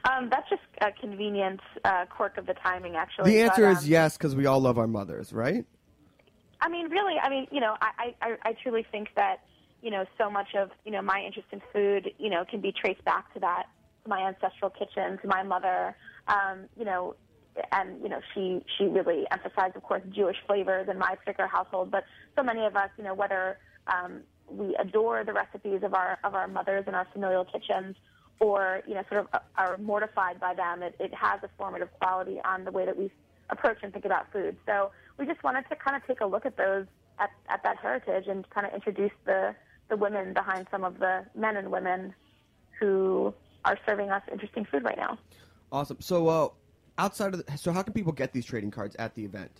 Um, 0.09 0.29
that's 0.29 0.49
just 0.49 0.61
a 0.81 0.91
convenient 0.91 1.59
uh, 1.85 2.05
quirk 2.09 2.37
of 2.37 2.47
the 2.47 2.55
timing, 2.55 2.95
actually. 2.95 3.31
The 3.31 3.41
answer 3.41 3.67
but, 3.67 3.77
is 3.77 3.83
um, 3.83 3.89
yes, 3.89 4.17
because 4.17 4.35
we 4.35 4.47
all 4.47 4.59
love 4.59 4.79
our 4.79 4.87
mothers, 4.87 5.31
right? 5.31 5.65
I 6.59 6.69
mean, 6.69 6.89
really, 6.89 7.15
I 7.21 7.29
mean, 7.29 7.47
you 7.51 7.59
know, 7.59 7.75
I, 7.81 8.15
I, 8.21 8.37
I 8.43 8.53
truly 8.61 8.85
think 8.91 9.09
that, 9.15 9.41
you 9.81 9.91
know, 9.91 10.05
so 10.17 10.29
much 10.29 10.53
of, 10.55 10.69
you 10.85 10.91
know, 10.91 11.01
my 11.01 11.23
interest 11.25 11.47
in 11.51 11.61
food, 11.73 12.11
you 12.17 12.29
know, 12.29 12.45
can 12.49 12.61
be 12.61 12.71
traced 12.71 13.03
back 13.03 13.33
to 13.33 13.39
that, 13.39 13.65
to 14.03 14.09
my 14.09 14.21
ancestral 14.21 14.69
kitchen, 14.69 15.17
to 15.21 15.27
my 15.27 15.43
mother, 15.43 15.95
um, 16.27 16.65
you 16.77 16.85
know, 16.85 17.15
and, 17.71 18.01
you 18.01 18.09
know, 18.09 18.21
she, 18.33 18.63
she 18.77 18.85
really 18.85 19.25
emphasized, 19.31 19.75
of 19.75 19.83
course, 19.83 20.01
Jewish 20.11 20.37
flavors 20.47 20.87
in 20.89 20.97
my 20.97 21.15
particular 21.15 21.47
household, 21.47 21.91
but 21.91 22.05
so 22.35 22.43
many 22.43 22.65
of 22.65 22.75
us, 22.75 22.89
you 22.97 23.03
know, 23.03 23.13
whether 23.13 23.57
um, 23.87 24.21
we 24.49 24.75
adore 24.75 25.23
the 25.23 25.33
recipes 25.33 25.81
of 25.83 25.93
our, 25.93 26.17
of 26.23 26.35
our 26.35 26.47
mothers 26.47 26.85
in 26.87 26.95
our 26.95 27.07
familial 27.11 27.45
kitchens 27.45 27.95
or, 28.39 28.81
you 28.87 28.93
know, 28.93 29.03
sort 29.09 29.21
of 29.21 29.27
uh, 29.33 29.39
are 29.57 29.77
mortified 29.77 30.39
by 30.39 30.53
them, 30.53 30.81
it, 30.81 30.95
it 30.99 31.13
has 31.13 31.39
a 31.43 31.49
formative 31.57 31.89
quality 31.99 32.39
on 32.45 32.63
the 32.63 32.71
way 32.71 32.85
that 32.85 32.97
we 32.97 33.11
approach 33.49 33.77
and 33.83 33.91
think 33.91 34.05
about 34.05 34.31
food. 34.31 34.55
So 34.65 34.91
we 35.17 35.25
just 35.25 35.43
wanted 35.43 35.65
to 35.69 35.75
kind 35.75 35.95
of 35.95 36.05
take 36.07 36.21
a 36.21 36.25
look 36.25 36.45
at 36.45 36.57
those 36.57 36.85
at, 37.19 37.29
at 37.49 37.63
that 37.63 37.77
heritage 37.77 38.27
and 38.27 38.49
kind 38.49 38.65
of 38.65 38.73
introduce 38.73 39.11
the, 39.25 39.53
the 39.91 39.97
women 39.97 40.33
behind 40.33 40.65
some 40.71 40.83
of 40.83 40.97
the 40.97 41.23
men 41.35 41.57
and 41.57 41.69
women 41.69 42.15
who 42.79 43.31
are 43.65 43.77
serving 43.85 44.09
us 44.09 44.23
interesting 44.31 44.65
food 44.65 44.83
right 44.83 44.97
now. 44.97 45.19
Awesome. 45.71 45.97
So, 45.99 46.27
uh, 46.27 46.49
outside 46.97 47.33
of 47.35 47.45
the, 47.45 47.57
so 47.57 47.71
how 47.71 47.83
can 47.83 47.93
people 47.93 48.13
get 48.13 48.33
these 48.33 48.45
trading 48.45 48.71
cards 48.71 48.95
at 48.95 49.13
the 49.13 49.23
event? 49.23 49.51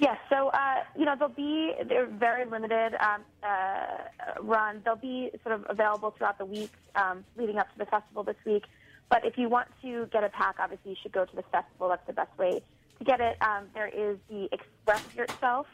Yes, 0.00 0.16
so 0.28 0.48
uh, 0.48 0.82
you 0.98 1.04
know 1.04 1.14
they'll 1.16 1.28
be 1.28 1.72
they're 1.88 2.06
very 2.06 2.44
limited 2.46 2.94
um, 2.98 3.22
uh, 3.44 4.40
run. 4.40 4.82
They'll 4.84 4.96
be 4.96 5.30
sort 5.44 5.54
of 5.54 5.66
available 5.68 6.10
throughout 6.10 6.38
the 6.38 6.44
week 6.44 6.72
um, 6.96 7.24
leading 7.36 7.58
up 7.58 7.70
to 7.72 7.78
the 7.78 7.86
festival 7.86 8.24
this 8.24 8.36
week. 8.44 8.64
But 9.08 9.24
if 9.24 9.38
you 9.38 9.48
want 9.48 9.68
to 9.82 10.06
get 10.06 10.24
a 10.24 10.30
pack, 10.30 10.56
obviously 10.58 10.92
you 10.92 10.96
should 11.00 11.12
go 11.12 11.24
to 11.24 11.36
the 11.36 11.44
festival. 11.52 11.90
That's 11.90 12.06
the 12.08 12.12
best 12.12 12.36
way 12.38 12.62
to 12.98 13.04
get 13.04 13.20
it. 13.20 13.36
Um, 13.40 13.66
there 13.72 13.86
is 13.86 14.18
the 14.28 14.48
Express 14.50 15.04
Yourself 15.14 15.66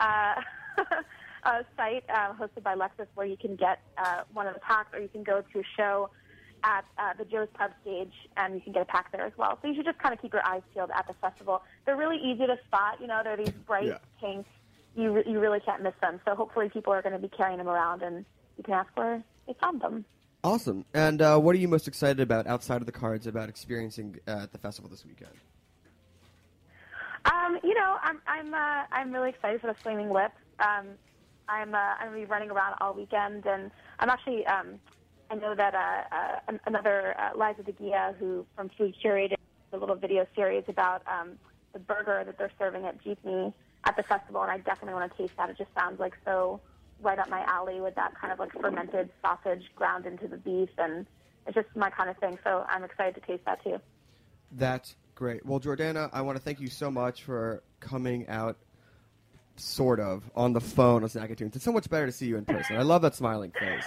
uh, 1.44 1.62
site 1.76 2.04
uh, 2.08 2.32
hosted 2.34 2.62
by 2.62 2.74
Lexus 2.74 3.06
where 3.14 3.26
you 3.26 3.36
can 3.36 3.56
get 3.56 3.80
uh, 3.98 4.22
one 4.32 4.46
of 4.46 4.54
the 4.54 4.60
packs, 4.60 4.94
or 4.94 5.00
you 5.00 5.08
can 5.08 5.22
go 5.22 5.42
to 5.52 5.58
a 5.60 5.62
show 5.76 6.10
at 6.64 6.84
uh, 6.96 7.12
the 7.18 7.24
Joe's 7.24 7.48
Pub 7.54 7.72
stage, 7.82 8.12
and 8.36 8.54
you 8.54 8.60
can 8.60 8.72
get 8.72 8.82
a 8.82 8.84
pack 8.84 9.10
there 9.10 9.26
as 9.26 9.32
well. 9.36 9.58
So 9.60 9.68
you 9.68 9.74
should 9.74 9.84
just 9.84 9.98
kind 9.98 10.14
of 10.14 10.22
keep 10.22 10.32
your 10.32 10.46
eyes 10.46 10.62
peeled 10.72 10.90
at 10.96 11.06
the 11.08 11.14
festival. 11.14 11.62
They're 11.84 11.96
really 11.96 12.18
easy 12.18 12.46
to 12.46 12.56
spot. 12.66 13.00
You 13.00 13.08
know, 13.08 13.20
they're 13.24 13.36
these 13.36 13.50
bright 13.66 13.86
Yeah. 13.86 13.98
pinks. 14.20 14.48
You 14.94 15.12
re- 15.12 15.24
you 15.26 15.40
really 15.40 15.58
can't 15.60 15.82
miss 15.82 15.94
them. 16.00 16.20
So 16.24 16.34
hopefully 16.34 16.68
people 16.68 16.92
are 16.92 17.02
going 17.02 17.14
to 17.14 17.18
be 17.18 17.28
carrying 17.28 17.58
them 17.58 17.68
around, 17.68 18.02
and 18.02 18.24
you 18.56 18.62
can 18.62 18.74
ask 18.74 18.88
where 18.94 19.22
they 19.46 19.54
found 19.60 19.80
them. 19.80 20.04
Awesome. 20.44 20.84
And 20.94 21.22
uh, 21.22 21.38
what 21.38 21.54
are 21.54 21.58
you 21.58 21.68
most 21.68 21.88
excited 21.88 22.20
about 22.20 22.46
outside 22.46 22.82
of 22.82 22.86
the 22.86 22.92
cards 22.92 23.26
about 23.26 23.48
experiencing 23.48 24.18
uh, 24.28 24.42
at 24.42 24.52
the 24.52 24.58
festival 24.58 24.90
this 24.90 25.04
weekend? 25.06 25.32
Um, 27.24 27.58
you 27.62 27.74
know, 27.74 27.96
I'm 28.02 28.20
I'm 28.26 28.52
uh, 28.52 28.84
I'm 28.90 29.12
really 29.12 29.30
excited 29.30 29.60
for 29.60 29.68
the 29.68 29.74
Flaming 29.74 30.10
Lips. 30.10 30.34
Um, 30.58 30.86
I'm 31.52 31.74
uh, 31.74 31.78
I'm 32.00 32.08
gonna 32.08 32.20
be 32.20 32.24
running 32.24 32.50
around 32.50 32.76
all 32.80 32.94
weekend, 32.94 33.44
and 33.46 33.70
I'm 33.98 34.08
actually 34.08 34.46
um, 34.46 34.80
I 35.30 35.34
know 35.34 35.54
that 35.54 35.74
uh, 35.74 36.14
uh, 36.50 36.58
another 36.66 37.14
uh, 37.18 37.36
Liza 37.36 37.62
de 37.62 37.72
Guia, 37.72 38.14
who 38.18 38.46
from 38.56 38.70
Food 38.76 38.94
curated 39.04 39.36
a 39.72 39.76
little 39.76 39.96
video 39.96 40.26
series 40.34 40.64
about 40.68 41.02
um, 41.06 41.38
the 41.72 41.78
burger 41.78 42.22
that 42.24 42.36
they're 42.38 42.52
serving 42.58 42.84
at 42.84 43.02
Jeepney 43.02 43.52
at 43.84 43.96
the 43.96 44.02
festival, 44.02 44.42
and 44.42 44.50
I 44.50 44.58
definitely 44.58 44.94
want 44.94 45.10
to 45.12 45.18
taste 45.18 45.34
that. 45.36 45.50
It 45.50 45.58
just 45.58 45.70
sounds 45.74 46.00
like 46.00 46.14
so 46.24 46.60
right 47.02 47.18
up 47.18 47.28
my 47.28 47.42
alley 47.44 47.80
with 47.80 47.94
that 47.96 48.14
kind 48.18 48.32
of 48.32 48.38
like 48.38 48.52
fermented 48.52 49.10
sausage 49.20 49.64
ground 49.74 50.06
into 50.06 50.28
the 50.28 50.36
beef, 50.36 50.70
and 50.78 51.06
it's 51.46 51.54
just 51.54 51.68
my 51.74 51.90
kind 51.90 52.08
of 52.08 52.16
thing. 52.18 52.38
So 52.44 52.64
I'm 52.68 52.84
excited 52.84 53.14
to 53.14 53.26
taste 53.26 53.44
that 53.44 53.62
too. 53.62 53.78
That's 54.52 54.96
great. 55.14 55.44
Well, 55.44 55.60
Jordana, 55.60 56.08
I 56.12 56.22
want 56.22 56.36
to 56.38 56.42
thank 56.42 56.60
you 56.60 56.68
so 56.68 56.90
much 56.90 57.24
for 57.24 57.62
coming 57.80 58.28
out, 58.28 58.56
sort 59.62 60.00
of, 60.00 60.28
on 60.34 60.52
the 60.52 60.60
phone 60.60 61.02
on 61.02 61.08
Snack 61.08 61.34
Tunes. 61.36 61.54
It's 61.54 61.64
so 61.64 61.72
much 61.72 61.88
better 61.88 62.06
to 62.06 62.12
see 62.12 62.26
you 62.26 62.36
in 62.36 62.44
person. 62.44 62.76
I 62.76 62.82
love 62.82 63.02
that 63.02 63.14
smiling 63.14 63.52
face. 63.52 63.84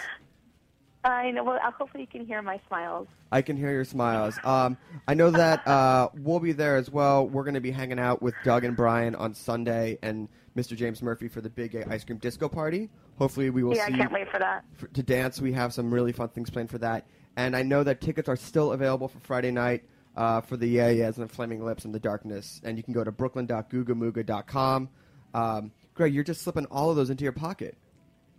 I 1.04 1.30
know. 1.32 1.44
Well, 1.44 1.60
uh, 1.64 1.72
hopefully 1.72 2.02
you 2.02 2.08
can 2.08 2.26
hear 2.26 2.42
my 2.42 2.60
smiles. 2.68 3.08
I 3.32 3.44
can 3.44 3.58
hear 3.58 3.72
your 3.72 3.86
smiles. 3.86 4.40
Um, 4.44 4.76
I 5.08 5.14
know 5.14 5.30
that 5.30 5.68
uh, 5.68 6.10
we'll 6.16 6.40
be 6.40 6.52
there 6.52 6.78
as 6.78 6.90
well. 6.90 7.28
We're 7.28 7.44
going 7.44 7.54
to 7.54 7.62
be 7.62 7.70
hanging 7.72 8.00
out 8.00 8.24
with 8.24 8.34
Doug 8.44 8.64
and 8.64 8.76
Brian 8.76 9.14
on 9.14 9.36
Sunday 9.36 10.00
and 10.02 10.28
Mr. 10.58 10.76
James 10.76 11.04
Murphy 11.04 11.28
for 11.28 11.42
the 11.42 11.50
Big 11.50 11.72
Gay 11.74 11.84
Ice 11.90 12.04
Cream 12.04 12.18
Disco 12.18 12.50
Party. 12.50 12.90
Hopefully, 13.20 13.52
we 13.52 13.64
will 13.64 13.76
yeah, 13.76 13.86
see 13.88 13.94
I 13.94 13.98
can't 13.98 14.12
wait 14.12 14.32
for 14.32 14.40
that. 14.40 14.66
for, 14.74 14.88
to 14.88 15.04
dance. 15.04 15.40
We 15.40 15.54
have 15.54 15.74
some 15.74 15.94
really 15.94 16.12
fun 16.12 16.30
things 16.30 16.50
planned 16.50 16.72
for 16.72 16.80
that. 16.80 17.06
And 17.38 17.56
I 17.56 17.62
know 17.62 17.84
that 17.84 18.02
tickets 18.02 18.30
are 18.30 18.38
still 18.38 18.72
available 18.72 19.08
for 19.08 19.20
Friday 19.20 19.52
night 19.52 19.84
uh, 20.16 20.42
for 20.42 20.58
the 20.58 20.68
Yeah 20.68 20.90
Yeahs 20.90 21.18
and 21.18 21.30
the 21.30 21.34
Flaming 21.34 21.64
Lips 21.64 21.86
and 21.86 21.94
the 21.94 22.00
Darkness. 22.00 22.62
And 22.64 22.78
you 22.78 22.84
can 22.84 22.94
go 22.94 23.04
to 23.04 23.12
brooklyn.googamooga.com. 23.12 24.90
Um, 25.36 25.72
Greg, 25.94 26.14
you're 26.14 26.24
just 26.24 26.42
slipping 26.42 26.66
all 26.68 26.90
of 26.90 26.96
those 26.96 27.10
into 27.10 27.24
your 27.24 27.34
pocket. 27.34 27.78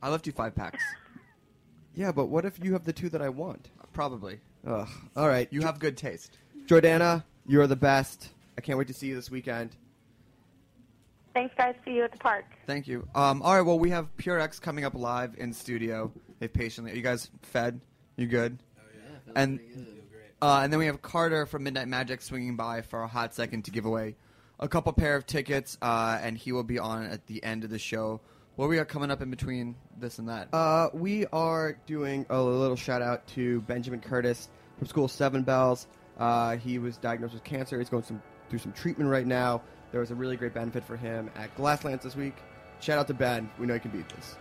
I 0.02 0.08
left 0.08 0.26
you 0.26 0.32
five 0.32 0.54
packs. 0.54 0.82
Yeah, 1.98 2.12
but 2.12 2.26
what 2.26 2.44
if 2.44 2.62
you 2.62 2.74
have 2.74 2.84
the 2.84 2.92
two 2.92 3.08
that 3.08 3.22
I 3.22 3.30
want? 3.30 3.70
Probably. 3.94 4.38
Ugh. 4.66 4.86
All 5.16 5.28
right. 5.28 5.48
You 5.50 5.62
have 5.62 5.78
good 5.78 5.96
taste. 5.96 6.36
Jordana, 6.66 7.24
you're 7.46 7.66
the 7.66 7.74
best. 7.74 8.28
I 8.58 8.60
can't 8.60 8.76
wait 8.76 8.88
to 8.88 8.92
see 8.92 9.06
you 9.06 9.14
this 9.14 9.30
weekend. 9.30 9.74
Thanks, 11.32 11.54
guys. 11.56 11.74
See 11.86 11.92
you 11.92 12.04
at 12.04 12.12
the 12.12 12.18
park. 12.18 12.44
Thank 12.66 12.86
you. 12.86 13.08
Um, 13.14 13.40
all 13.40 13.54
right. 13.54 13.62
Well, 13.62 13.78
we 13.78 13.88
have 13.88 14.14
Pure 14.18 14.40
X 14.40 14.58
coming 14.58 14.84
up 14.84 14.94
live 14.94 15.36
in 15.38 15.54
studio. 15.54 16.12
They've 16.38 16.52
patiently. 16.52 16.92
Are 16.92 16.96
you 16.96 17.00
guys 17.00 17.30
fed? 17.40 17.80
You 18.16 18.26
good? 18.26 18.58
Oh 18.78 18.82
yeah. 18.94 19.32
And 19.34 19.60
uh, 20.42 20.60
and 20.64 20.70
then 20.70 20.78
we 20.78 20.84
have 20.86 21.00
Carter 21.00 21.46
from 21.46 21.62
Midnight 21.62 21.88
Magic 21.88 22.20
swinging 22.20 22.56
by 22.56 22.82
for 22.82 23.02
a 23.02 23.08
hot 23.08 23.34
second 23.34 23.64
to 23.64 23.70
give 23.70 23.86
away 23.86 24.16
a 24.58 24.68
couple 24.68 24.92
pair 24.92 25.16
of 25.16 25.26
tickets, 25.26 25.76
uh, 25.82 26.18
and 26.22 26.36
he 26.36 26.52
will 26.52 26.64
be 26.64 26.78
on 26.78 27.04
at 27.04 27.26
the 27.26 27.42
end 27.42 27.64
of 27.64 27.70
the 27.70 27.78
show. 27.78 28.20
What 28.56 28.68
we 28.68 28.76
got 28.76 28.88
coming 28.88 29.10
up 29.10 29.20
in 29.20 29.30
between 29.30 29.76
this 29.98 30.18
and 30.18 30.28
that? 30.28 30.48
Uh, 30.52 30.88
we 30.94 31.26
are 31.26 31.78
doing 31.86 32.24
a 32.30 32.40
little 32.40 32.76
shout 32.76 33.02
out 33.02 33.26
to 33.28 33.60
Benjamin 33.62 34.00
Curtis 34.00 34.48
from 34.78 34.86
School 34.86 35.08
Seven 35.08 35.42
Bells. 35.42 35.86
Uh, 36.18 36.56
he 36.56 36.78
was 36.78 36.96
diagnosed 36.96 37.34
with 37.34 37.44
cancer. 37.44 37.78
He's 37.78 37.90
going 37.90 38.02
some, 38.02 38.22
through 38.48 38.60
some 38.60 38.72
treatment 38.72 39.10
right 39.10 39.26
now. 39.26 39.62
There 39.92 40.00
was 40.00 40.10
a 40.10 40.14
really 40.14 40.36
great 40.36 40.54
benefit 40.54 40.84
for 40.84 40.96
him 40.96 41.30
at 41.36 41.54
Glasslands 41.56 42.02
this 42.02 42.16
week. 42.16 42.36
Shout 42.80 42.98
out 42.98 43.06
to 43.08 43.14
Ben. 43.14 43.50
We 43.58 43.66
know 43.66 43.74
he 43.74 43.80
can 43.80 43.90
beat 43.90 44.08
this. 44.08 44.36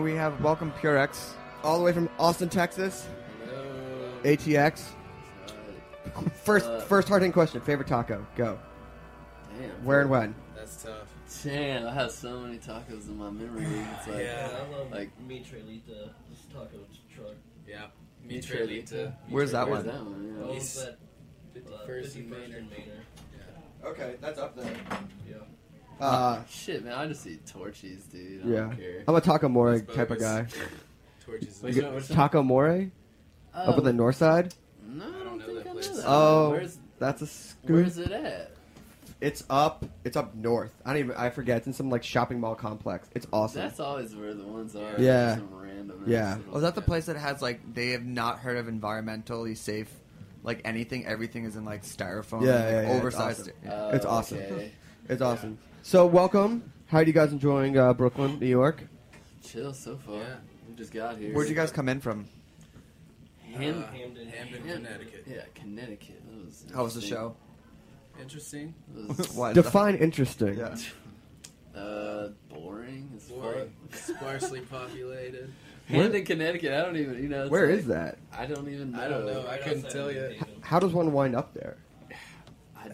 We 0.00 0.14
have 0.14 0.40
welcome 0.42 0.72
PureX. 0.80 1.32
All 1.62 1.78
the 1.78 1.84
way 1.84 1.92
from 1.92 2.08
Austin, 2.18 2.48
Texas. 2.48 3.06
ATX. 4.24 4.82
First, 6.42 6.66
Uh, 6.66 6.80
first 6.80 7.08
hard 7.08 7.22
hitting 7.22 7.32
question. 7.32 7.60
Favorite 7.60 7.86
taco? 7.88 8.26
Go. 8.36 8.58
Damn. 9.58 9.70
Where 9.84 10.00
and 10.00 10.10
when? 10.10 10.34
That's 10.56 10.82
tough. 10.82 11.08
Damn, 11.44 11.86
I 11.86 11.92
have 11.92 12.10
so 12.10 12.40
many 12.40 12.58
tacos 12.58 13.08
in 13.08 13.18
my 13.18 13.30
memory. 13.30 13.64
It's 13.98 14.06
like, 14.08 14.18
Yeah. 14.18 14.48
I 14.66 14.76
love 14.76 14.90
like 14.90 15.10
Mi 15.26 15.40
Trailita, 15.40 16.10
this 16.30 16.40
taco 16.52 16.78
truck. 17.14 17.34
Yeah. 17.66 17.86
Mi 18.22 18.34
Mi 18.36 18.40
Trailita. 18.40 18.88
Trailita. 18.88 19.12
Where's 19.28 19.52
that 19.52 19.68
where's 19.68 19.84
one? 19.84 19.94
that 19.94 20.04
one? 20.04 20.38
Oh, 20.42 20.48
Yeah. 20.50 20.56
it's 20.56 20.74
He's 20.74 20.82
at 20.82 20.98
51st 21.54 22.16
and 22.16 22.24
51st 22.24 22.30
Manor. 22.30 22.56
and 22.56 22.70
Manor. 22.70 23.02
Okay, 23.84 24.14
that's 24.20 24.38
up 24.38 24.56
there. 24.56 24.72
Yeah. 25.28 25.36
Uh, 26.00 26.42
Shit, 26.48 26.84
man, 26.84 26.94
I 26.94 27.06
just 27.06 27.26
eat 27.26 27.46
Torchy's, 27.46 28.04
dude. 28.04 28.44
I 28.44 28.48
yeah. 28.48 28.56
don't 28.60 28.76
care. 28.76 29.04
I'm 29.06 29.14
a 29.14 29.20
taco 29.20 29.48
more 29.48 29.78
That's 29.78 29.94
type 29.96 30.10
of 30.10 30.18
guy. 30.20 30.42
bogus. 30.42 30.58
Torchy's. 31.24 31.58
Which 31.62 31.76
is- 31.76 31.82
one- 31.84 31.94
which 31.94 32.08
one? 32.08 32.16
Taco 32.16 32.42
More? 32.42 32.90
Up 33.54 33.76
on 33.78 33.84
the 33.84 33.90
Um, 33.90 33.96
north 33.96 34.16
side? 34.16 34.54
No, 34.86 35.04
I 35.04 35.08
I 35.08 35.10
don't 35.10 35.24
don't 35.24 35.38
know 35.38 35.44
think 35.46 35.56
that 35.58 35.60
I 35.62 35.72
know 35.72 35.72
place. 35.72 35.88
that. 35.90 36.04
Oh, 36.06 36.50
where's 36.50 36.78
that's 36.98 37.22
a 37.22 37.26
scoop. 37.26 37.70
where's 37.70 37.98
it 37.98 38.12
at? 38.12 38.52
It's 39.20 39.44
up. 39.50 39.84
It's 40.04 40.16
up 40.16 40.34
north. 40.34 40.72
I 40.84 40.90
don't 40.92 41.00
even. 41.00 41.16
I 41.16 41.30
forget. 41.30 41.58
It's 41.58 41.66
in 41.66 41.72
some 41.74 41.90
like 41.90 42.02
shopping 42.04 42.40
mall 42.40 42.54
complex. 42.54 43.08
It's 43.14 43.26
awesome. 43.32 43.60
That's 43.62 43.78
always 43.80 44.14
where 44.16 44.32
the 44.34 44.44
ones 44.44 44.74
are. 44.76 44.94
Yeah. 44.98 45.34
Some 45.36 45.48
random. 45.52 46.04
Yeah. 46.06 46.18
ass 46.30 46.36
little- 46.38 46.54
Oh, 46.54 46.56
is 46.58 46.62
that 46.62 46.74
the 46.74 46.80
place 46.82 47.06
that 47.06 47.16
has 47.16 47.42
like 47.42 47.74
they 47.74 47.90
have 47.90 48.04
not 48.06 48.38
heard 48.38 48.56
of 48.56 48.66
environmentally 48.66 49.56
safe, 49.56 49.92
like 50.42 50.62
anything? 50.64 51.04
Everything 51.04 51.44
is 51.44 51.56
in 51.56 51.64
like 51.66 51.82
styrofoam, 51.82 52.42
Yeah, 52.46 52.54
like, 52.54 52.62
yeah, 52.64 52.70
yeah, 52.70 52.80
it's 52.82 52.90
oversized. 52.98 53.40
awesome. 53.40 53.52
yeah. 53.64 53.72
Oh, 53.74 53.90
It's 53.90 54.06
awesome. 54.06 54.38
okay. 54.38 54.72
It's 55.08 55.22
awesome. 55.22 55.58
So 55.82 56.06
welcome. 56.06 56.72
How 56.86 56.98
are 56.98 57.02
you 57.02 57.12
guys 57.12 57.32
enjoying 57.32 57.76
uh, 57.78 57.92
Brooklyn, 57.94 58.38
New 58.38 58.46
York? 58.46 58.82
Chill 59.42 59.72
so 59.72 59.96
far. 59.96 60.16
Yeah. 60.18 60.36
We 60.68 60.74
just 60.74 60.92
got 60.92 61.16
here. 61.18 61.34
Where'd 61.34 61.48
you 61.48 61.54
guys 61.54 61.70
come 61.70 61.88
in 61.88 62.00
from? 62.00 62.26
Ham- 63.54 63.84
Uh, 63.88 63.92
Hamden. 63.92 64.28
Hamden, 64.28 64.62
Ham- 64.66 64.76
Connecticut. 64.84 65.24
Yeah, 65.28 65.42
Connecticut. 65.54 66.22
That 66.28 66.44
was 66.44 66.64
How 66.74 66.84
was 66.84 66.94
the 66.94 67.00
show? 67.00 67.36
Interesting. 68.20 68.74
Was, 69.08 69.32
What? 69.34 69.54
Define 69.54 69.94
interesting. 69.96 70.58
Yeah. 70.58 70.76
uh, 71.80 72.28
boring 72.50 73.10
as 73.16 73.24
Boring. 73.30 73.72
Sparsely 73.92 74.60
populated. 74.60 75.50
Hamden, 75.88 76.24
Connecticut. 76.26 76.72
I 76.74 76.82
don't 76.82 76.96
even. 76.96 77.14
You 77.22 77.28
know. 77.30 77.42
it's 77.44 77.50
Where 77.50 77.66
like- 77.70 77.78
is 77.78 77.86
that? 77.86 78.18
I 78.36 78.44
don't 78.46 78.68
even 78.68 78.92
know. 78.92 79.00
I 79.00 79.08
don't 79.08 79.24
know. 79.26 79.40
I 79.42 79.52
Right 79.52 79.62
couldn't 79.62 79.90
tell 79.90 80.12
you. 80.12 80.20
Hamden. 80.20 80.46
How 80.60 80.78
does 80.78 80.92
one 80.92 81.12
wind 81.12 81.34
up 81.34 81.54
there? 81.54 81.76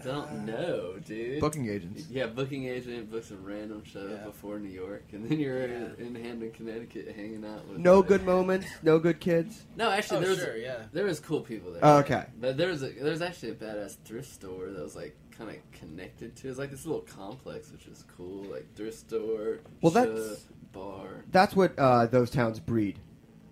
I 0.07 0.13
don't 0.13 0.47
know, 0.47 0.95
dude. 1.05 1.41
Booking 1.41 1.69
agents. 1.69 2.07
Yeah, 2.11 2.27
booking 2.27 2.67
agent 2.67 3.11
books 3.11 3.31
a 3.31 3.37
random 3.37 3.83
show 3.85 4.07
Yeah. 4.07 4.25
before 4.25 4.59
New 4.59 4.71
York, 4.71 5.05
and 5.13 5.29
then 5.29 5.41
you're 5.41 5.63
in 5.65 6.15
Hamden, 6.15 6.53
Connecticut, 6.53 7.13
hanging 7.17 7.45
out 7.45 7.67
with. 7.69 7.79
No 7.79 8.03
good 8.03 8.25
moments. 8.25 8.67
No 8.83 8.99
good 8.99 9.19
kids. 9.21 9.65
No, 9.77 9.91
actually, 9.91 10.19
Oh, 10.19 10.21
there 10.21 10.31
was 10.31 10.39
sure, 10.39 10.57
yeah. 10.57 10.85
there 10.93 11.05
was 11.05 11.19
cool 11.21 11.41
people 11.41 11.73
there. 11.73 11.85
Oh, 11.85 11.99
okay. 11.99 12.27
But 12.41 12.57
there 12.57 12.69
was 12.69 12.83
a, 12.83 12.91
there 12.91 13.11
was 13.11 13.23
actually 13.23 13.51
a 13.51 13.55
badass 13.55 13.97
thrift 14.05 14.33
store 14.33 14.71
that 14.71 14.83
was 14.83 14.95
like 14.95 15.17
kind 15.37 15.51
of 15.51 15.57
connected 15.73 16.37
to. 16.37 16.47
It 16.47 16.51
was 16.51 16.59
like 16.59 16.71
this 16.71 16.87
little 16.87 17.03
complex, 17.03 17.73
which 17.73 17.87
is 17.87 18.05
cool, 18.17 18.45
like 18.45 18.67
thrift 18.77 18.99
store. 18.99 19.59
Well, 19.81 19.93
shop, 19.93 20.05
that's- 20.07 20.47
bar. 20.73 21.25
That's 21.33 21.57
what 21.57 21.77
uh, 21.79 22.07
those 22.07 22.31
towns 22.31 22.61
breed. 22.61 22.99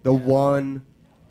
The 0.03 0.13
one 0.13 0.85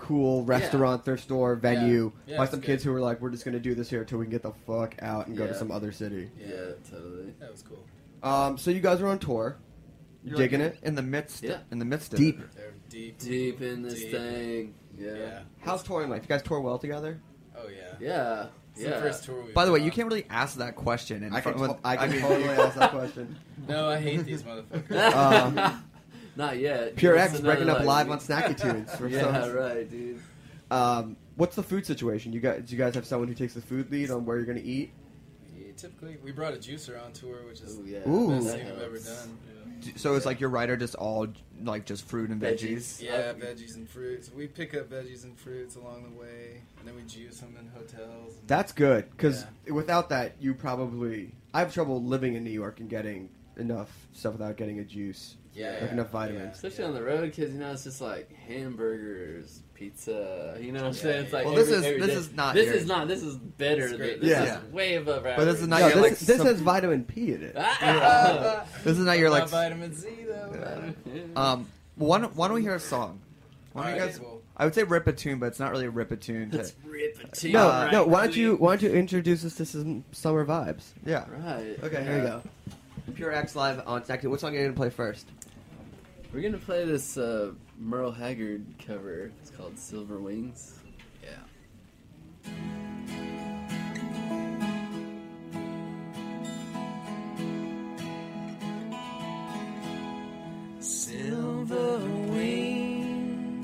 cool 0.03 0.43
restaurant, 0.45 1.05
thrift 1.05 1.23
store, 1.23 1.55
venue 1.55 2.11
Yeah, 2.25 2.37
by 2.37 2.45
some 2.45 2.59
good. 2.59 2.65
kids 2.67 2.83
who 2.83 2.91
were 2.91 2.99
like, 3.01 3.21
"We're 3.21 3.29
just 3.31 3.45
gonna 3.45 3.59
do 3.59 3.73
this 3.75 3.89
here 3.89 4.01
until 4.01 4.19
we 4.19 4.25
can 4.25 4.31
get 4.31 4.43
the 4.43 4.51
fuck 4.67 4.95
out 5.01 5.27
and 5.27 5.37
go 5.37 5.47
to 5.47 5.55
some 5.55 5.71
other 5.71 5.91
city." 5.91 6.29
Yeah, 6.39 6.73
totally. 6.89 7.33
That 7.39 7.51
was 7.51 7.63
cool. 7.63 7.83
Um, 8.21 8.57
so 8.57 8.71
you 8.71 8.79
guys 8.79 9.01
are 9.01 9.07
on 9.07 9.19
tour. 9.19 9.57
You 10.23 10.29
You're, 10.29 10.37
digging 10.37 10.61
like, 10.61 10.73
it? 10.73 10.79
In 10.83 10.95
the 10.95 11.01
midst. 11.01 11.43
Yeah. 11.43 11.57
In 11.71 11.79
the 11.79 11.85
midst 11.85 12.13
of 12.13 12.19
Deep. 12.19 12.39
it. 12.39 12.89
Deep. 12.89 13.17
Deep 13.19 13.61
in 13.61 13.81
this 13.81 13.99
Deep. 13.99 14.11
thing. 14.11 14.73
Yeah. 14.97 15.13
Yeah. 15.15 15.39
How's 15.61 15.83
touring 15.83 16.09
life? 16.09 16.21
You 16.23 16.29
guys 16.29 16.41
tour 16.43 16.61
well 16.61 16.77
together? 16.77 17.19
Oh 17.57 17.67
yeah. 17.67 17.95
Yeah. 17.99 18.45
It's 18.73 18.83
yeah. 18.83 18.89
the 18.91 19.01
first 19.01 19.23
tour 19.25 19.41
we've 19.43 19.53
By 19.53 19.65
the 19.65 19.71
way, 19.71 19.79
been 19.79 19.85
you 19.85 19.91
can't 19.91 20.07
really 20.07 20.25
ask 20.29 20.57
that 20.57 20.75
question. 20.75 21.23
In 21.23 21.33
I 21.33 21.41
can, 21.41 21.57
front 21.57 21.81
to- 21.83 21.87
I 21.87 21.95
can 22.07 22.21
totally 22.21 22.49
ask 22.49 22.75
that 22.77 22.91
question. 22.91 23.35
No, 23.67 23.87
I 23.89 23.99
hate 23.99 24.23
these 24.25 24.43
motherfuckers. 24.43 25.13
Um, 25.13 25.83
Not 26.35 26.57
yet. 26.57 26.95
Pure 26.95 27.15
It's 27.17 27.33
X 27.33 27.41
breaking 27.41 27.69
up 27.69 27.83
live 27.83 28.09
on 28.09 28.19
Snacky 28.19 28.59
Tunes. 28.59 28.93
For 28.95 29.07
yeah, 29.09 29.43
some- 29.43 29.53
right, 29.55 29.89
dude. 29.89 30.19
Um, 30.71 31.17
what's 31.35 31.55
the 31.55 31.63
food 31.63 31.85
situation? 31.85 32.33
You 32.33 32.39
guys, 32.39 32.63
do 32.65 32.75
you 32.75 32.81
guys 32.81 32.95
have 32.95 33.05
someone 33.05 33.27
who 33.27 33.35
takes 33.35 33.53
the 33.53 33.61
food 33.61 33.91
lead 33.91 34.09
on 34.09 34.25
where 34.25 34.37
you're 34.37 34.45
gonna 34.45 34.59
eat? 34.63 34.91
Yeah, 35.55 35.67
typically, 35.77 36.17
we 36.23 36.31
brought 36.31 36.53
a 36.53 36.57
juicer 36.57 37.03
on 37.03 37.11
tour, 37.11 37.37
which 37.47 37.61
is 37.61 37.77
Ooh, 37.77 37.83
yeah. 37.85 37.99
Ooh. 38.09 38.27
the 38.29 38.35
best 38.35 38.47
that 38.47 38.57
thing 38.57 38.67
I've 38.67 38.81
ever 38.81 38.91
helps. 38.93 39.25
done. 39.25 39.37
So 39.97 40.15
it's 40.15 40.25
like 40.25 40.39
your 40.39 40.49
writer 40.49 40.77
just 40.77 40.95
all 40.95 41.27
like 41.61 41.85
just 41.85 42.05
fruit 42.07 42.29
and 42.29 42.41
veggies. 42.41 43.01
Yeah, 43.01 43.33
veggies 43.33 43.75
and 43.75 43.87
fruits. 43.87 44.31
We 44.33 44.47
pick 44.47 44.73
up 44.73 44.89
veggies 44.89 45.25
and 45.25 45.37
fruits 45.37 45.75
along 45.75 46.03
the 46.03 46.17
way, 46.19 46.61
and 46.79 46.87
then 46.87 46.95
we 46.95 47.01
juice 47.03 47.39
them 47.39 47.57
in 47.59 47.67
hotels. 47.67 48.33
That's 48.47 48.71
good 48.71 49.11
because 49.11 49.45
without 49.69 50.07
that, 50.09 50.35
you 50.39 50.53
probably 50.53 51.33
I 51.53 51.59
have 51.59 51.73
trouble 51.73 52.01
living 52.01 52.35
in 52.35 52.45
New 52.45 52.49
York 52.49 52.79
and 52.79 52.89
getting 52.89 53.29
enough 53.57 53.89
stuff 54.13 54.31
without 54.33 54.55
getting 54.55 54.79
a 54.79 54.85
juice, 54.85 55.35
Yeah, 55.55 55.77
like 55.81 55.91
enough 55.91 56.09
vitamins. 56.09 56.55
Especially 56.55 56.83
on 56.85 56.93
the 56.95 57.03
road, 57.03 57.21
because 57.35 57.53
you 57.53 57.59
know 57.59 57.71
it's 57.71 57.83
just 57.83 58.01
like 58.01 58.31
hamburgers, 58.47 59.61
pizza. 59.75 60.57
You 60.59 60.71
know 60.71 60.79
what 60.81 60.87
I'm 60.87 60.93
saying? 60.93 61.25
It's 61.25 61.33
like 61.33 61.45
Well, 61.45 61.53
this 61.55 61.69
is- 61.69 61.81
this 61.83 62.07
day. 62.07 62.13
is 62.13 62.33
not 62.33 62.55
This 62.55 62.65
your- 62.65 62.75
is 62.75 62.85
not. 62.87 63.07
This 63.07 63.21
is 63.21 63.35
better. 63.37 63.87
Than, 63.89 63.99
this 63.99 64.17
Yeah. 64.23 64.59
is 64.59 64.71
way 64.73 64.95
above 64.95 65.19
average. 65.19 65.37
But 65.37 65.45
this 65.45 65.61
is 65.61 65.67
not 65.67 65.81
No, 65.81 65.87
your 65.87 65.95
this, 65.95 66.03
like. 66.03 66.17
this 66.19 66.37
sup- 66.37 66.47
has 66.47 66.59
vitamin 66.59 67.03
P 67.05 67.33
in 67.33 67.43
it. 67.43 67.55
Ah! 67.57 68.65
this 68.83 68.97
is 68.97 69.05
not 69.05 69.19
your 69.19 69.29
Not 69.29 69.41
like. 69.41 69.49
vitamin 69.49 69.93
Z 69.93 70.09
though. 70.27 70.93
Um, 71.35 71.67
why 71.95 72.19
don't, 72.19 72.35
why 72.35 72.47
don't 72.47 72.55
we 72.55 72.61
hear 72.63 72.75
a 72.75 72.79
song? 72.79 73.19
Why 73.73 73.83
don't 73.83 73.91
you 73.95 73.95
Alright, 74.01 74.11
guys? 74.13 74.21
well- 74.21 74.39
I 74.55 74.65
would 74.65 74.75
say 74.75 74.83
rip 74.83 75.07
a 75.07 75.13
tune, 75.13 75.39
but 75.39 75.47
it's 75.47 75.59
not 75.59 75.71
really 75.71 75.85
a 75.87 75.89
rip 75.89 76.11
a 76.11 76.15
tune. 76.15 76.51
To, 76.51 76.57
Let's 76.57 76.73
rip 76.85 77.19
it 77.19 77.33
to 77.33 77.49
No, 77.51 77.67
right, 77.69 77.91
no. 77.91 78.03
Why 78.05 78.21
don't 78.25 78.35
you 78.35 78.55
why 78.55 78.75
don't 78.75 78.83
you 78.83 78.95
introduce 78.95 79.43
us 79.45 79.55
to 79.55 79.65
some 79.65 80.03
summer 80.11 80.45
vibes? 80.45 80.83
yeah. 81.05 81.25
Right. 81.27 81.77
Okay, 81.83 82.03
here 82.03 82.17
we 82.17 82.21
go. 82.21 82.41
Pure 83.15 83.31
X 83.33 83.55
live 83.55 83.81
on 83.87 84.05
second. 84.05 84.29
What 84.29 84.39
song 84.39 84.55
are 84.55 84.59
you 84.59 84.65
gonna 84.65 84.75
play 84.77 84.91
first? 84.91 85.25
We're 86.33 86.41
gonna 86.41 86.57
play 86.57 86.83
this 86.83 87.15
uh, 87.15 87.51
Merle 87.77 88.11
Haggard 88.11 88.65
cover. 88.83 89.31
It's 89.39 89.51
called 89.51 89.77
Silver 89.77 90.17
Wings. 90.17 90.79
Yeah. 91.21 91.29
silver 100.79 101.99
wing 101.99 103.63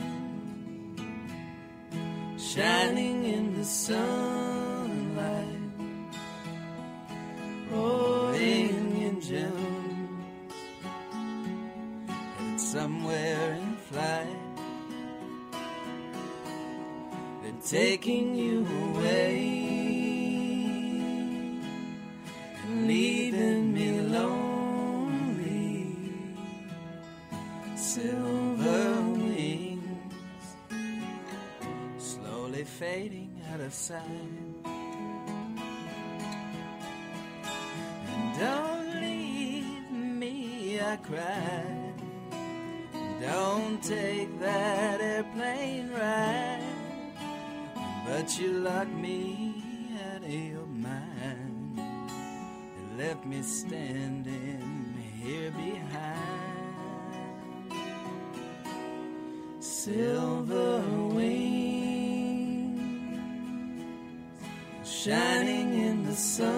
shining 2.37 3.25
in 3.25 3.55
the 3.55 3.65
sunlight 3.65 5.47
roaring 7.71 8.93
engines 9.03 9.68
somewhere 12.79 13.47
in 13.55 13.75
flight 13.89 14.39
they're 17.41 17.61
taking 17.79 18.25
you 18.35 18.65
away 18.83 19.35
and 22.63 22.87
leaving 22.87 23.73
me 23.73 23.99
lonely 24.17 25.57
silver 27.75 29.01
wings 29.17 30.47
slowly 31.97 32.63
fading 32.63 33.31
out 33.51 33.59
of 33.59 33.73
sight. 33.73 34.05
Don't 38.39 39.01
leave 39.01 39.91
me, 39.91 40.79
I 40.79 40.95
cried. 40.95 41.88
Don't 43.21 43.83
take 43.83 44.39
that 44.39 45.01
airplane 45.01 45.91
ride. 45.91 46.63
But 48.05 48.39
you 48.39 48.51
locked 48.59 48.93
me 48.93 49.63
out 50.07 50.23
of 50.23 50.29
your 50.29 50.65
mind. 50.65 51.77
and 51.77 52.97
left 52.97 53.25
me 53.25 53.41
standing 53.41 54.95
here 55.21 55.51
behind 55.51 56.29
silver 59.59 60.81
wings 61.13 61.59
shining 64.83 65.73
in 65.87 66.03
the 66.05 66.15
sunlight 66.15 66.55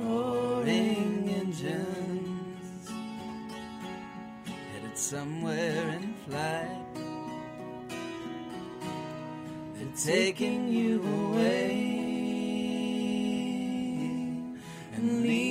roaring 0.00 1.28
engines 1.28 1.97
somewhere 4.98 5.88
in 5.90 6.14
flight. 6.26 6.86
They're 9.74 9.96
taking 9.96 10.68
you 10.68 11.00
away 11.02 11.70
and 14.94 15.22
leaving 15.22 15.47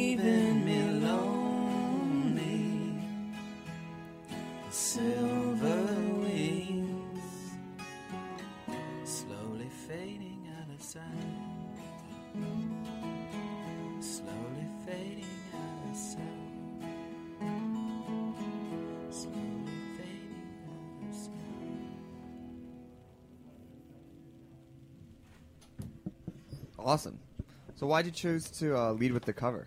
So 27.87 27.91
why'd 27.91 28.05
you 28.05 28.11
choose 28.11 28.51
to 28.59 28.77
uh, 28.77 28.91
lead 28.91 29.13
with 29.13 29.23
the 29.23 29.31
cover? 29.31 29.65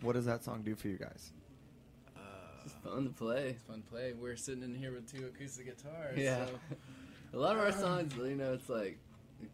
What 0.00 0.14
does 0.14 0.24
that 0.24 0.42
song 0.42 0.62
do 0.62 0.74
for 0.74 0.88
you 0.88 0.96
guys? 0.96 1.32
It's 2.64 2.72
fun 2.82 3.04
to 3.04 3.10
play. 3.10 3.48
It's 3.50 3.62
fun 3.64 3.82
to 3.82 3.90
play. 3.90 4.14
We're 4.18 4.36
sitting 4.36 4.62
in 4.62 4.74
here 4.74 4.90
with 4.90 5.12
two 5.12 5.26
acoustic 5.26 5.66
guitars. 5.66 6.16
Yeah. 6.16 6.46
So. 6.46 6.52
A 7.34 7.36
lot 7.38 7.56
of 7.56 7.62
our 7.62 7.72
songs, 7.72 8.14
you 8.16 8.36
know, 8.36 8.54
it's 8.54 8.70
like 8.70 8.96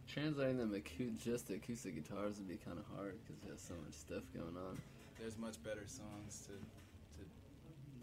translating 0.06 0.58
them 0.58 0.70
acou- 0.70 1.20
just 1.24 1.48
to 1.48 1.54
acoustic 1.54 1.96
guitars 1.96 2.38
would 2.38 2.48
be 2.48 2.54
kind 2.54 2.78
of 2.78 2.84
hard 2.96 3.18
because 3.26 3.42
there's 3.42 3.60
so 3.60 3.74
much 3.84 3.94
stuff 3.94 4.22
going 4.32 4.56
on. 4.56 4.80
There's 5.18 5.36
much 5.36 5.60
better 5.64 5.82
songs 5.88 6.46
to 6.46 6.52
to 6.52 7.26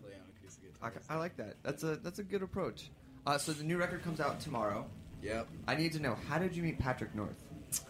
play 0.03 0.11
on 0.11 0.27
acoustic 0.41 0.73
I, 0.81 0.89
guitars. 0.89 1.05
I 1.09 1.15
like 1.15 1.37
that. 1.37 1.55
That's 1.63 1.83
a 1.83 1.95
that's 1.95 2.19
a 2.19 2.23
good 2.23 2.43
approach. 2.43 2.89
Uh, 3.25 3.37
so 3.37 3.53
the 3.53 3.63
new 3.63 3.77
record 3.77 4.03
comes 4.03 4.19
out 4.19 4.41
tomorrow. 4.41 4.85
Yep. 5.23 5.47
I 5.69 5.75
need 5.75 5.93
to 5.93 6.01
know 6.01 6.17
how 6.27 6.37
did 6.37 6.53
you 6.53 6.63
meet 6.63 6.79
Patrick 6.79 7.15
North? 7.15 7.41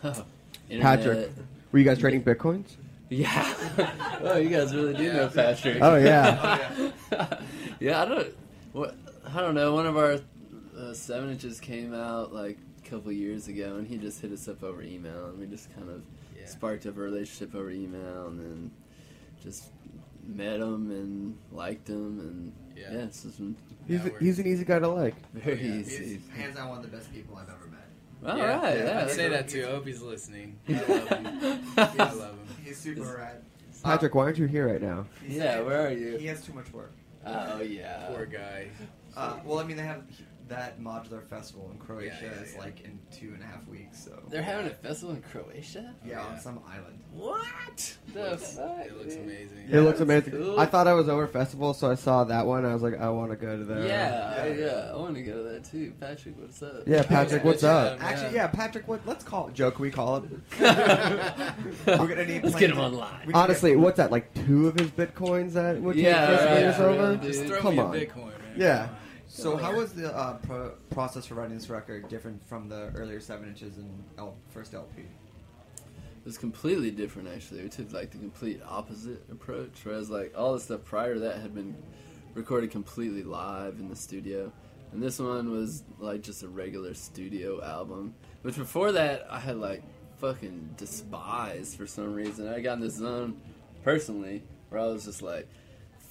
Patrick, 0.69 1.31
were 1.72 1.80
you 1.80 1.86
guys 1.86 1.99
trading 1.99 2.24
bitcoins? 2.24 2.76
Yeah. 3.09 3.53
oh, 4.22 4.38
you 4.38 4.49
guys 4.49 4.76
really 4.76 4.93
do 4.93 5.11
know 5.13 5.28
Patrick. 5.30 5.78
Oh, 5.82 5.95
yeah. 5.95 6.91
yeah, 7.80 8.01
I 8.03 8.05
don't. 8.05 8.28
What 8.74 8.95
I 9.34 9.41
don't 9.41 9.55
know. 9.55 9.74
One 9.74 9.88
of 9.88 9.97
our 9.97 10.20
uh, 10.78 10.93
seven 10.93 11.32
inches 11.32 11.59
came 11.59 11.93
out 11.93 12.34
like 12.34 12.57
a 12.86 12.89
couple 12.89 13.11
years 13.11 13.47
ago, 13.47 13.78
and 13.78 13.88
he 13.88 13.97
just 13.97 14.22
hit 14.22 14.32
us 14.32 14.47
up 14.47 14.61
over 14.63 14.82
email, 14.84 15.26
and 15.28 15.39
we 15.39 15.47
just 15.47 15.74
kind 15.76 15.89
of 15.89 16.03
sparked 16.47 16.86
up 16.86 16.97
a 16.97 16.99
relationship 16.99 17.55
over 17.55 17.72
email, 17.72 18.28
and 18.28 18.39
then 18.39 18.72
just 19.43 19.65
met 20.28 20.59
him 20.59 20.91
and 20.91 21.36
liked 21.51 21.88
him, 21.89 22.20
and 22.20 22.53
yeah, 22.78 22.91
Yeah. 22.93 23.05
it's 23.05 23.24
just 23.24 23.38
been 23.39 23.55
He's, 23.88 24.05
a, 24.05 24.11
he's 24.20 24.38
an 24.39 24.45
easy 24.45 24.63
guy 24.65 24.78
to 24.78 24.88
like. 24.88 25.15
very 25.34 25.59
Yeah, 25.67 25.74
easy. 25.78 26.03
he's 26.05 26.30
hands 26.38 26.55
down 26.55 26.70
one 26.70 26.78
of 26.78 26.84
the 26.91 26.95
best 26.95 27.11
people 27.11 27.36
I've 27.36 27.49
ever 27.49 27.65
met. 27.72 27.88
All 28.26 28.38
right, 28.38 28.78
yeah, 28.78 29.01
I'd 29.05 29.11
say 29.11 29.30
that 29.30 29.47
too. 29.47 29.65
I 29.67 29.72
hope 29.72 29.86
he's 29.86 30.01
listening. 30.01 30.57
I 30.67 30.74
love 30.74 31.07
him. 31.09 31.61
I 31.78 31.84
love 32.13 32.20
him. 32.32 32.39
He's 32.65 32.78
super 32.78 33.01
rad. 33.17 33.41
Patrick, 33.84 34.13
why 34.13 34.24
aren't 34.24 34.38
you 34.38 34.45
here 34.45 34.67
right 34.67 34.82
now? 34.82 35.05
He 35.26 35.38
Yeah, 35.38 35.43
said 35.55 35.65
where 35.65 35.88
are 35.88 35.91
you? 35.91 36.17
He 36.17 36.28
has 36.28 36.41
too 36.43 36.53
much 36.53 36.72
work. 36.74 36.91
Oh 37.26 37.61
yeah. 37.61 38.07
Poor 38.09 38.26
guy. 38.26 38.67
Uh, 39.15 39.38
well, 39.45 39.59
I 39.59 39.63
mean, 39.63 39.78
they 39.78 39.84
have 39.84 40.03
that 40.50 40.80
modular 40.82 41.24
festival 41.28 41.70
in 41.72 41.78
Croatia 41.78 42.16
Yeah, 42.22 42.30
yeah, 42.36 42.41
is 42.43 42.54
yeah. 42.56 42.60
like 42.62 42.82
in 42.82 43.00
two 43.12 43.32
and 43.34 43.41
a 43.41 43.45
half 43.45 43.68
weeks. 43.68 44.04
So 44.04 44.12
They're 44.30 44.41
having 44.41 44.68
a 44.68 44.72
festival 44.72 45.16
in 45.16 45.22
Croatia. 45.22 45.93
yeah, 46.06 46.22
on 46.26 46.39
some 46.39 46.60
island. 46.68 47.00
What? 47.14 47.95
The 48.14 48.32
looks- 48.32 48.56
fuck? 48.58 48.78
It 48.86 48.97
looks 48.97 49.14
dude? 49.16 49.24
amazing. 49.26 49.68
it 49.70 49.82
looks 49.82 50.00
amazing. 50.00 50.32
cool. 50.34 50.60
I 50.60 50.66
thought 50.66 50.88
I 50.88 50.93
was 50.93 51.08
over 51.08 51.28
festival, 51.28 51.74
so 51.74 51.89
I 51.91 51.95
saw 51.95 52.24
that 52.26 52.45
one. 52.45 52.66
I 52.66 52.74
was 52.74 52.82
like, 52.84 53.00
I 53.00 53.10
want 53.10 53.32
to 53.32 53.38
go 53.38 53.58
to 53.58 53.64
that. 53.66 53.88
Yeah, 53.88 54.45
Yeah. 54.45 54.54
yeah, 54.54 54.91
I 54.93 54.95
want 54.97 55.16
to 55.16 55.22
go 55.22 55.34
to 55.43 55.50
that 55.50 55.64
too. 55.66 55.93
Patrick, 56.00 56.36
what's 56.39 56.62
up? 56.64 56.84
Yeah, 56.88 57.04
Patrick, 57.04 57.43
what's 57.43 57.64
up? 57.64 58.00
Yeah. 58.00 58.06
Actually, 58.08 58.36
yeah, 58.36 58.47
Patrick. 58.47 58.88
What? 58.88 59.02
Let's 59.06 59.24
call 59.24 59.47
it. 59.50 59.54
Joe, 59.54 59.72
can 59.72 59.82
we 59.84 59.91
call 59.91 60.22
him? 60.22 60.43
We're 60.60 62.08
gonna 62.08 62.26
need. 62.26 62.43
Let's 62.43 62.56
get 62.56 62.72
him 62.72 62.80
online. 62.80 63.28
we 63.28 63.34
Honestly, 63.34 63.76
what's 63.76 63.97
that? 63.97 64.12
Like 64.12 64.34
two 64.45 64.68
of 64.68 64.80
his 64.80 64.89
bitcoins 64.89 65.54
that 65.54 65.80
would 65.82 65.95
take 65.95 66.06
Yeah, 66.06 66.26
for 66.28 66.34
us 66.34 66.39
to 66.39 66.45
right, 66.45 66.54
bring 66.56 66.66
us 66.66 66.80
yeah, 66.80 66.86
over? 66.86 67.16
dude. 67.16 67.22
Just 67.34 67.45
throw 67.45 67.60
Come 67.62 67.76
me 67.76 67.82
on. 67.82 67.95
a 67.95 68.00
Bitcoin, 68.00 68.26
man. 68.26 68.34
Yeah. 68.58 68.89
So, 69.39 69.55
how 69.55 69.73
was 69.73 69.93
the 69.93 70.13
uh, 70.15 70.33
pro- 70.37 70.73
process 70.89 71.25
for 71.25 71.35
writing 71.35 71.55
this 71.55 71.69
record 71.69 72.09
different 72.09 72.43
from 72.47 72.67
the 72.67 72.91
earlier 72.93 73.21
seven 73.21 73.47
inches 73.47 73.77
and 73.77 74.03
L- 74.17 74.35
first 74.49 74.73
LP? 74.73 75.01
It 75.01 76.25
was 76.25 76.37
completely 76.37 76.91
different 76.91 77.29
actually. 77.29 77.63
We 77.63 77.69
took 77.69 77.93
like 77.93 78.11
the 78.11 78.17
complete 78.17 78.61
opposite 78.67 79.23
approach. 79.31 79.79
Whereas 79.83 80.09
like 80.09 80.33
all 80.37 80.53
the 80.53 80.59
stuff 80.59 80.83
prior 80.83 81.13
to 81.13 81.19
that 81.21 81.37
had 81.37 81.55
been 81.55 81.75
recorded 82.33 82.71
completely 82.71 83.23
live 83.23 83.79
in 83.79 83.87
the 83.87 83.95
studio. 83.95 84.51
And 84.91 85.01
this 85.01 85.19
one 85.19 85.51
was 85.51 85.83
like 85.99 86.21
just 86.21 86.43
a 86.43 86.49
regular 86.49 86.93
studio 86.93 87.63
album. 87.63 88.15
Which 88.41 88.57
before 88.57 88.91
that 88.91 89.25
I 89.29 89.39
had 89.39 89.55
like 89.55 89.83
fucking 90.17 90.71
despised 90.75 91.77
for 91.77 91.87
some 91.87 92.13
reason. 92.13 92.49
I 92.49 92.59
got 92.59 92.73
in 92.73 92.81
this 92.81 92.95
zone 92.95 93.39
personally 93.83 94.43
where 94.67 94.81
I 94.81 94.87
was 94.87 95.05
just 95.05 95.21
like 95.21 95.47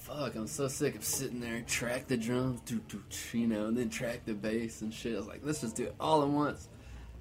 Fuck, 0.09 0.35
I'm 0.35 0.47
so 0.47 0.67
sick 0.67 0.95
of 0.95 1.03
sitting 1.03 1.39
there, 1.39 1.55
and 1.55 1.67
track 1.67 2.07
the 2.07 2.17
drums, 2.17 2.61
do, 2.61 2.81
do, 2.87 3.01
you 3.37 3.47
know, 3.47 3.67
and 3.67 3.77
then 3.77 3.89
track 3.89 4.25
the 4.25 4.33
bass 4.33 4.81
and 4.81 4.91
shit. 4.93 5.13
I 5.13 5.17
was 5.17 5.27
like, 5.27 5.41
let's 5.43 5.61
just 5.61 5.75
do 5.75 5.83
it 5.85 5.95
all 5.99 6.23
at 6.23 6.27
once 6.29 6.67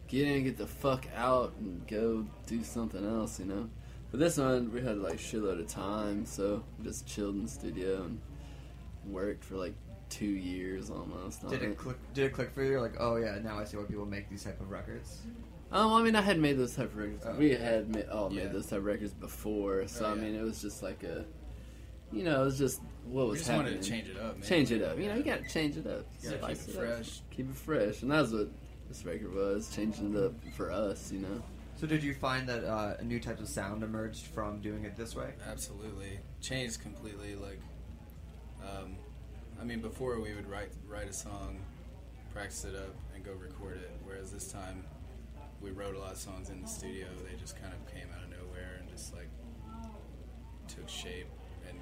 get 0.09 0.27
in, 0.27 0.45
get 0.45 0.57
the 0.57 0.67
fuck 0.67 1.07
out, 1.15 1.53
and 1.61 1.87
go 1.87 2.27
do 2.47 2.65
something 2.65 3.05
else, 3.07 3.39
you 3.39 3.45
know. 3.45 3.69
But 4.11 4.21
this 4.21 4.39
one, 4.39 4.73
we 4.73 4.81
had 4.81 4.99
like 4.99 5.19
shitload 5.19 5.61
of 5.61 5.69
time, 5.69 6.25
so 6.25 6.65
we 6.79 6.87
just 6.87 7.07
chilled 7.07 7.35
in 7.35 7.43
the 7.45 7.49
studio 7.49 8.05
and 8.05 8.19
worked 9.07 9.45
for 9.45 9.57
like 9.57 9.75
two 10.09 10.25
years 10.25 10.91
almost. 10.91 11.47
Did 11.49 11.63
it 11.63 11.77
click? 11.77 11.99
Did 12.15 12.25
it 12.25 12.33
click 12.33 12.53
for 12.55 12.63
you? 12.63 12.71
You're 12.71 12.81
like, 12.81 12.97
oh 12.99 13.17
yeah, 13.17 13.39
now 13.45 13.59
I 13.59 13.65
see 13.65 13.77
why 13.77 13.85
people 13.85 14.07
make 14.07 14.31
these 14.31 14.45
type 14.45 14.61
of 14.61 14.71
records. 14.71 15.21
Um, 15.71 15.93
I 15.93 16.03
mean, 16.03 16.17
I 16.17 16.23
had 16.23 16.39
made 16.39 16.57
those 16.57 16.75
type 16.75 16.87
of 16.87 16.97
records. 16.97 17.25
Oh, 17.29 17.35
we 17.35 17.51
had 17.51 17.95
ma- 17.95 18.11
all 18.11 18.33
Yeah. 18.33 18.45
made 18.45 18.53
those 18.55 18.67
type 18.67 18.79
of 18.79 18.85
records 18.87 19.13
before, 19.13 19.87
so 19.87 20.07
Oh, 20.07 20.13
I 20.13 20.15
mean, 20.15 20.35
it 20.35 20.43
was 20.43 20.63
just 20.63 20.83
like 20.83 21.03
a, 21.05 21.27
you 22.13 22.25
know, 22.25 22.43
it 22.43 22.45
was 22.45 22.59
just 22.59 22.81
what 23.05 23.25
We 23.25 23.31
was 23.31 23.39
just 23.41 23.51
happening. 23.51 23.73
wanted 23.75 23.83
to 23.83 23.91
change 23.91 24.09
it 24.09 24.17
up, 24.19 24.39
man. 24.39 24.49
Change 24.49 24.73
it 24.73 24.83
up. 24.83 24.99
You 24.99 25.09
know, 25.09 25.15
you 25.15 25.23
gotta 25.23 25.49
change 25.49 25.77
it 25.77 25.87
up. 25.87 26.07
You 26.23 26.31
gotta 26.31 26.43
Spice 26.43 26.67
keep 26.67 26.75
it 26.75 26.79
up. 26.79 26.85
fresh. 26.97 27.21
Keep 27.31 27.51
it 27.51 27.57
fresh, 27.57 28.03
and 28.03 28.11
that's 28.11 28.31
what 28.33 28.49
this 28.89 29.05
record 29.05 29.35
was, 29.35 29.75
changing 29.75 30.15
it 30.15 30.23
up 30.23 30.33
for 30.57 30.71
us, 30.71 31.11
you 31.13 31.21
know. 31.21 31.43
So, 31.77 31.87
did 31.87 32.03
you 32.03 32.13
find 32.15 32.49
that 32.49 32.65
uh, 32.65 32.97
a 32.99 33.05
new 33.05 33.21
type 33.21 33.39
of 33.39 33.49
sound 33.49 33.83
emerged 33.85 34.27
from 34.27 34.61
doing 34.61 34.85
it 34.85 34.97
this 34.97 35.15
way? 35.15 35.33
Absolutely, 35.49 36.19
changed 36.41 36.81
completely. 36.81 37.37
Like, 37.37 37.61
um, 38.63 38.97
I 39.61 39.65
mean, 39.65 39.81
before 39.81 40.19
we 40.21 40.35
would 40.35 40.49
write 40.51 40.71
write 40.89 41.09
a 41.09 41.13
song, 41.13 41.61
practice 42.33 42.65
it 42.65 42.75
up, 42.75 42.95
and 43.15 43.25
go 43.25 43.33
record 43.33 43.77
it. 43.77 43.91
Whereas 44.05 44.33
this 44.33 44.51
time, 44.51 44.85
we 45.61 45.71
wrote 45.71 45.95
a 45.95 45.99
lot 45.99 46.13
of 46.13 46.19
songs 46.19 46.51
in 46.51 46.61
the 46.63 46.69
studio. 46.69 47.07
They 47.31 47.37
just 47.37 47.61
kind 47.61 47.73
of 47.73 47.93
came 47.95 48.09
out 48.17 48.25
of 48.25 48.31
nowhere 48.31 48.79
and 48.81 48.89
just 48.89 49.15
like 49.15 49.29
took 50.67 50.89
shape 50.89 51.27
and 51.31 51.38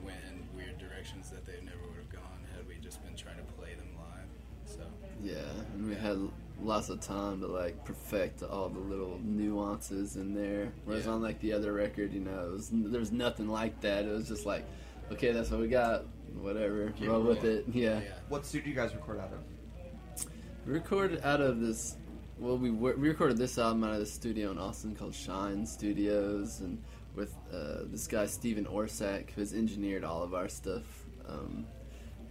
went 0.06 0.18
in 0.30 0.46
weird 0.56 0.78
directions 0.78 1.30
that 1.30 1.44
they 1.44 1.60
never 1.64 1.78
would 1.88 1.96
have 1.98 2.12
gone 2.12 2.40
had 2.56 2.66
we 2.68 2.76
just 2.82 3.04
been 3.04 3.14
trying 3.16 3.36
to 3.36 3.42
play 3.58 3.74
them 3.74 3.88
live. 3.98 4.28
So 4.64 4.80
Yeah, 5.22 5.34
and 5.74 5.88
we 5.88 5.94
had 5.94 6.18
lots 6.62 6.88
of 6.88 7.00
time 7.00 7.40
to 7.40 7.46
like 7.46 7.84
perfect 7.84 8.42
all 8.42 8.68
the 8.68 8.78
little 8.80 9.20
nuances 9.22 10.16
in 10.16 10.34
there. 10.34 10.72
Whereas 10.84 11.04
Yeah. 11.06 11.12
on 11.12 11.22
like 11.22 11.40
the 11.40 11.52
other 11.52 11.72
record, 11.72 12.12
you 12.12 12.20
know, 12.20 12.46
it 12.46 12.52
was, 12.52 12.70
there 12.72 13.00
was 13.00 13.12
nothing 13.12 13.48
like 13.48 13.80
that. 13.82 14.04
It 14.04 14.10
was 14.12 14.28
just 14.28 14.46
like, 14.46 14.64
okay, 15.12 15.32
that's 15.32 15.50
what 15.50 15.60
we 15.60 15.68
got. 15.68 16.04
Whatever, 16.40 16.90
Keep 16.90 17.08
roll 17.08 17.22
with 17.22 17.44
it. 17.44 17.64
Yeah. 17.72 18.00
What 18.28 18.44
studio 18.46 18.68
you 18.70 18.74
guys 18.74 18.94
record 18.94 19.20
out 19.20 19.32
of? 19.32 20.26
We 20.66 20.72
recorded 20.72 21.20
out 21.22 21.40
of 21.40 21.60
this. 21.60 21.96
Well, 22.38 22.58
we 22.58 22.70
we 22.70 23.08
recorded 23.08 23.38
this 23.38 23.56
album 23.56 23.84
out 23.84 23.92
of 23.94 24.00
the 24.00 24.06
studio 24.06 24.50
in 24.50 24.58
Austin 24.58 24.94
called 24.94 25.14
Shine 25.14 25.64
Studios, 25.64 26.60
and 26.60 26.82
with 27.16 27.34
uh, 27.52 27.84
this 27.90 28.06
guy 28.06 28.26
Steven 28.26 28.66
Orsak, 28.66 29.30
who 29.30 29.40
has 29.40 29.52
engineered 29.52 30.04
all 30.04 30.22
of 30.22 30.34
our 30.34 30.48
stuff, 30.48 30.84
um, 31.28 31.66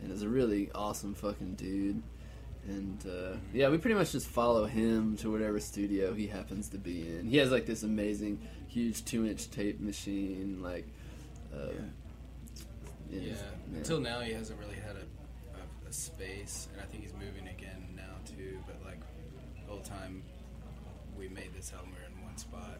and 0.01 0.11
is 0.11 0.21
a 0.21 0.29
really 0.29 0.69
awesome 0.73 1.13
fucking 1.13 1.55
dude. 1.55 2.01
And 2.67 3.05
uh, 3.05 3.37
yeah, 3.53 3.69
we 3.69 3.77
pretty 3.77 3.95
much 3.95 4.11
just 4.11 4.27
follow 4.27 4.65
him 4.65 5.17
to 5.17 5.31
whatever 5.31 5.59
studio 5.59 6.13
he 6.13 6.27
happens 6.27 6.69
to 6.69 6.77
be 6.77 7.01
in. 7.01 7.27
He 7.27 7.37
has 7.37 7.51
like 7.51 7.65
this 7.65 7.83
amazing, 7.83 8.39
huge 8.67 9.05
two-inch 9.05 9.51
tape 9.51 9.79
machine, 9.79 10.61
like. 10.61 10.87
Uh, 11.53 11.67
yeah, 13.09 13.21
yeah. 13.21 13.33
until 13.77 13.99
now 13.99 14.19
he 14.19 14.33
hasn't 14.33 14.59
really 14.59 14.75
had 14.75 14.95
a, 14.95 15.57
a, 15.57 15.89
a 15.89 15.93
space, 15.93 16.67
and 16.73 16.81
I 16.81 16.85
think 16.85 17.03
he's 17.03 17.13
moving 17.13 17.47
again 17.47 17.87
now 17.95 18.15
too. 18.25 18.57
But 18.65 18.77
like 18.83 18.99
the 18.99 19.71
whole 19.71 19.81
time 19.81 20.23
we 21.17 21.29
made 21.29 21.53
this 21.55 21.71
album, 21.73 21.91
we 21.91 22.01
were 22.01 22.19
in 22.19 22.25
one 22.25 22.37
spot. 22.37 22.79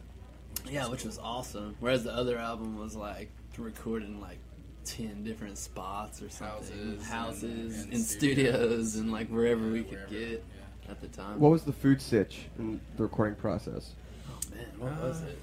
Yeah, 0.70 0.88
which 0.88 1.04
was 1.04 1.18
awesome. 1.18 1.76
Whereas 1.80 2.04
the 2.04 2.12
other 2.14 2.38
album 2.38 2.78
was 2.78 2.94
like 2.96 3.30
recorded 3.58 4.08
in 4.08 4.20
like 4.20 4.38
ten 4.84 5.24
different 5.24 5.58
spots 5.58 6.22
or 6.22 6.28
something, 6.28 6.98
Houses 6.98 7.06
houses, 7.08 7.42
and- 7.42 7.84
and, 7.84 7.92
and 7.94 8.02
studios, 8.02 8.54
studios 8.54 8.96
and 8.96 9.10
like 9.12 9.28
wherever 9.28 9.64
yeah, 9.66 9.72
we 9.72 9.82
could 9.82 9.92
wherever, 9.92 10.10
get 10.10 10.44
at 10.88 11.00
the 11.00 11.08
time. 11.08 11.40
What 11.40 11.50
was 11.50 11.62
the 11.64 11.72
food 11.72 12.00
sitch 12.00 12.46
in 12.58 12.80
the 12.96 13.02
recording 13.02 13.34
process? 13.36 13.92
Oh 14.30 14.38
man, 14.54 14.66
what 14.78 15.02
was 15.02 15.22
Uh, 15.22 15.26
it? 15.26 15.38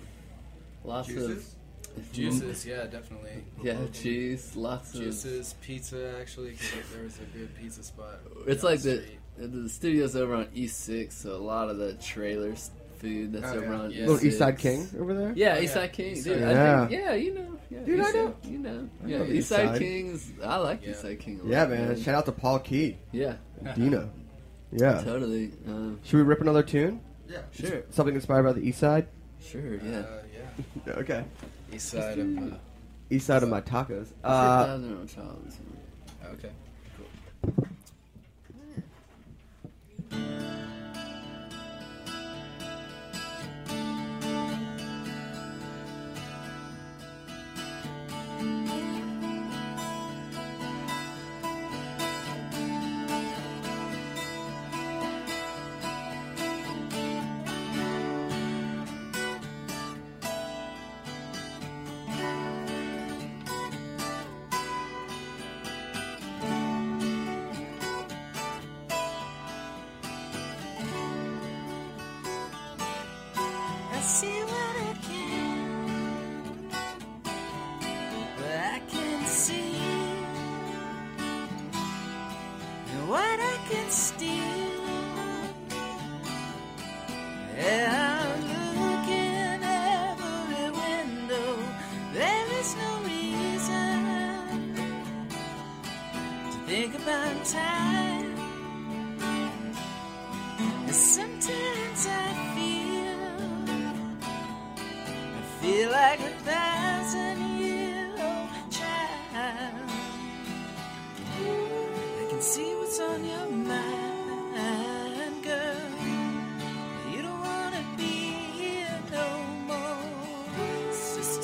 Lots 0.86 1.08
Juices? 1.08 1.56
of 1.98 2.12
Juices, 2.12 2.66
yeah, 2.66 2.86
definitely. 2.86 3.44
Yeah, 3.62 3.78
cheese, 3.92 4.56
lots 4.56 4.94
of. 4.96 5.02
Juices, 5.02 5.56
pizza, 5.62 6.18
actually, 6.20 6.54
cause 6.54 6.72
there 6.94 7.04
was 7.04 7.18
a 7.20 7.38
good 7.38 7.56
pizza 7.56 7.84
spot. 7.84 8.20
It's 8.48 8.64
like 8.64 8.82
the 8.82 9.04
the 9.38 9.48
the 9.48 9.70
studio's 9.70 10.16
over 10.16 10.34
on 10.36 10.48
East 10.54 10.80
Six, 10.82 11.16
so 11.16 11.36
a 11.36 11.38
lot 11.38 11.70
of 11.70 11.78
the 11.78 11.94
trailers 11.96 12.72
food 13.04 13.34
that's 13.34 13.46
Oh, 13.54 13.58
over 13.58 13.66
yeah. 13.66 13.80
on 13.80 13.92
Yeah. 13.92 14.06
Little 14.08 14.26
East 14.26 14.38
Side 14.40 14.58
King 14.58 14.88
over 15.00 15.14
there. 15.14 15.34
Yeah, 15.36 15.56
Oh, 15.58 15.62
East 15.62 15.76
yeah. 15.76 15.82
Side 15.82 15.94
King. 15.94 16.14
Dude, 16.16 16.24
Side. 16.24 16.44
I 16.44 16.52
Yeah. 16.52 16.88
think, 16.88 16.92
yeah, 17.02 17.14
you 17.14 17.34
know. 17.34 17.48
Yeah, 17.70 17.80
Dude, 17.80 18.00
I 18.00 18.04
know. 18.04 18.12
Side- 18.12 18.52
You 18.52 18.58
know. 18.60 18.90
I 19.04 19.08
Yeah, 19.08 19.18
know 19.18 19.24
East 19.26 19.34
East 19.34 19.50
Side 19.50 19.68
Side. 19.70 19.80
Kings. 19.80 20.32
I 20.44 20.56
like 20.58 20.84
Yeah. 20.84 20.92
East 20.92 21.02
Side 21.02 21.20
King 21.20 21.40
a 21.40 21.44
lot. 21.44 21.52
Yeah, 21.52 21.66
man. 21.66 22.00
Shout 22.02 22.16
out 22.16 22.26
to 22.26 22.32
Paul 22.32 22.60
Qui, 22.60 22.98
Yeah, 23.12 23.36
Dino. 23.76 24.10
Yeah. 24.72 25.02
totally. 25.04 25.52
Um, 25.68 26.00
Should 26.04 26.18
we 26.18 26.24
rip 26.24 26.42
another 26.42 26.64
tune? 26.64 27.02
Yeah. 27.30 27.40
sure, 27.52 27.84
Something 27.92 28.16
inspired 28.16 28.44
by 28.44 28.54
the 28.54 28.62
East 28.62 28.80
Side. 28.80 29.08
sure, 29.42 29.76
yeah. 29.76 30.00
Uh, 30.00 30.06
yeah. 30.88 30.94
Okay. 30.98 31.24
East 31.74 31.90
side 31.90 32.20
of. 32.20 32.38
Uh, 32.38 32.56
East 33.10 33.28
Side 33.28 33.44
of 33.44 33.50
my 33.50 33.62
tacos. 33.62 34.08
Uh, 34.24 34.80
okay. 36.34 36.52
I 37.46 37.50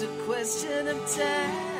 a 0.01 0.07
question 0.25 0.87
of 0.87 0.97
time. 1.13 1.78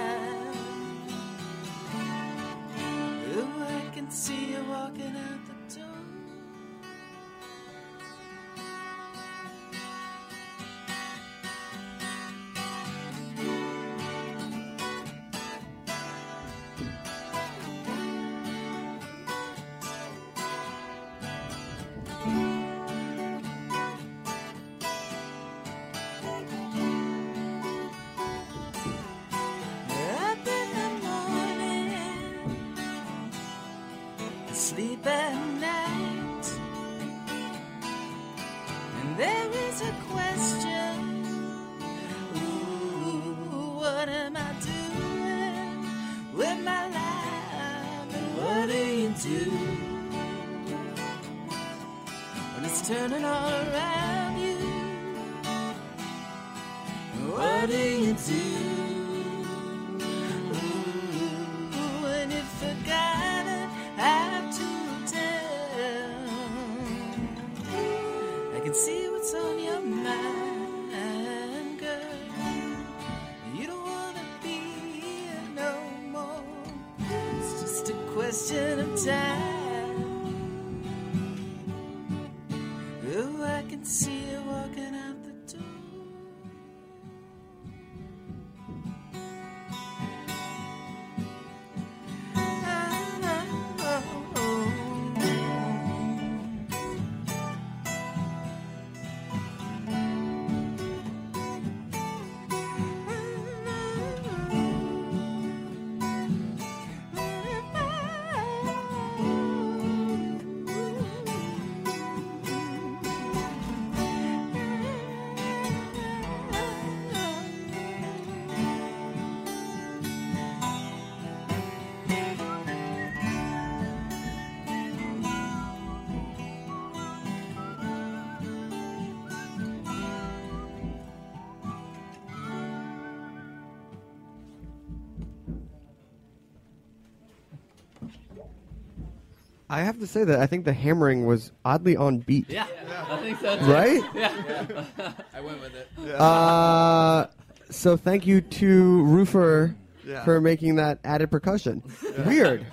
I 139.69 139.81
have 139.81 139.99
to 139.99 140.07
say 140.07 140.23
that 140.23 140.39
I 140.39 140.47
think 140.47 140.65
the 140.65 140.73
hammering 140.73 141.25
was 141.25 141.51
oddly 141.63 141.95
on 141.95 142.19
beat. 142.19 142.49
Yeah, 142.49 142.65
I 143.09 143.17
think 143.21 143.39
so. 143.39 143.57
Too. 143.59 143.65
Right? 143.65 144.01
Yeah. 144.15 145.13
I 145.33 145.41
went 145.41 145.61
with 145.61 145.73
it. 145.75 146.15
Uh, 146.15 147.27
so 147.69 147.95
thank 147.95 148.25
you 148.25 148.41
to 148.41 149.03
Roofer 149.03 149.75
Yeah. 150.05 150.23
for 150.25 150.41
making 150.41 150.75
that 150.77 150.99
added 151.03 151.29
percussion. 151.31 151.83
Weird. 152.25 152.65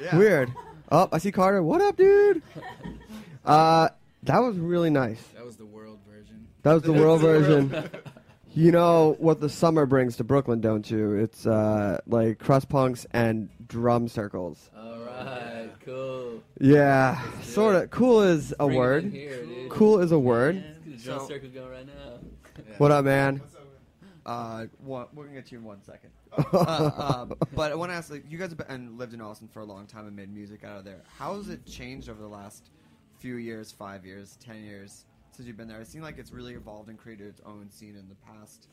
Yeah. 0.00 0.16
Weird. 0.16 0.52
Oh, 0.92 1.08
I 1.12 1.18
see 1.18 1.32
Carter. 1.32 1.62
What 1.62 1.80
up, 1.80 1.96
dude? 1.96 2.42
Uh, 3.44 3.88
that 4.24 4.38
was 4.40 4.56
really 4.58 4.90
nice. 4.90 5.22
That 5.34 5.44
was 5.46 5.56
the 5.56 5.64
world 5.66 5.98
version. 6.08 6.46
That 6.62 6.74
was 6.74 6.82
the 6.82 6.92
world 6.92 7.20
version. 7.22 7.90
You 8.54 8.70
know 8.70 9.16
what 9.18 9.40
the 9.40 9.48
summer 9.48 9.84
brings 9.86 10.16
to 10.18 10.24
Brooklyn, 10.24 10.60
don't 10.60 10.88
you? 10.88 11.14
It's 11.14 11.46
uh, 11.46 11.98
like 12.06 12.38
crust 12.38 12.68
punks 12.68 13.04
and 13.12 13.48
drum 13.66 14.06
circles. 14.08 14.70
All 14.76 15.00
right, 15.00 15.43
cool. 15.84 16.42
Yeah, 16.60 17.20
sort 17.42 17.76
of. 17.76 17.90
Cool 17.90 18.22
is 18.22 18.52
a 18.58 18.66
Bring 18.66 18.70
it 18.70 18.72
in 18.74 18.78
word. 18.78 19.04
here, 19.12 19.44
dude. 19.46 19.70
Cool 19.70 20.00
is 20.00 20.12
a 20.12 20.18
word. 20.18 20.56
Let's 20.56 20.66
get 20.66 20.84
the 20.98 21.04
drum 21.04 21.18
So- 21.20 21.28
circle 21.28 21.48
going 21.50 21.70
right 21.70 21.86
now. 21.86 22.18
What 22.78 22.90
up, 22.92 23.04
man? 23.04 23.40
Uh, 24.26 24.66
one, 24.78 25.06
we're 25.12 25.24
gonna 25.24 25.36
get 25.36 25.52
you 25.52 25.58
in 25.58 25.64
one 25.64 25.82
second. 25.82 26.10
uh, 26.38 26.56
uh, 26.56 27.24
but 27.54 27.70
I 27.72 27.74
want 27.74 27.90
to 27.92 27.94
ask, 27.96 28.10
like, 28.10 28.24
you 28.30 28.38
guys 28.38 28.48
have 28.50 28.58
been, 28.58 28.66
and 28.68 28.98
lived 28.98 29.12
in 29.12 29.20
Austin 29.20 29.48
for 29.48 29.60
a 29.60 29.64
long 29.64 29.86
time 29.86 30.06
and 30.06 30.16
made 30.16 30.32
music 30.32 30.64
out 30.64 30.78
of 30.78 30.84
there. 30.84 31.02
How 31.18 31.34
has 31.36 31.48
it 31.50 31.66
changed 31.66 32.08
over 32.08 32.22
the 32.22 32.28
last 32.28 32.70
few 33.18 33.36
years, 33.36 33.70
five 33.70 34.06
years, 34.06 34.38
ten 34.40 34.64
years, 34.64 35.04
since 35.32 35.46
you've 35.46 35.56
been 35.58 35.68
there? 35.68 35.80
It 35.80 35.88
seemed 35.88 36.04
like 36.04 36.16
it's 36.18 36.32
really 36.32 36.54
evolved 36.54 36.88
and 36.88 36.98
created 36.98 37.26
its 37.26 37.42
own 37.44 37.68
scene 37.70 37.96
in 37.96 38.08
the 38.08 38.14
past, 38.14 38.68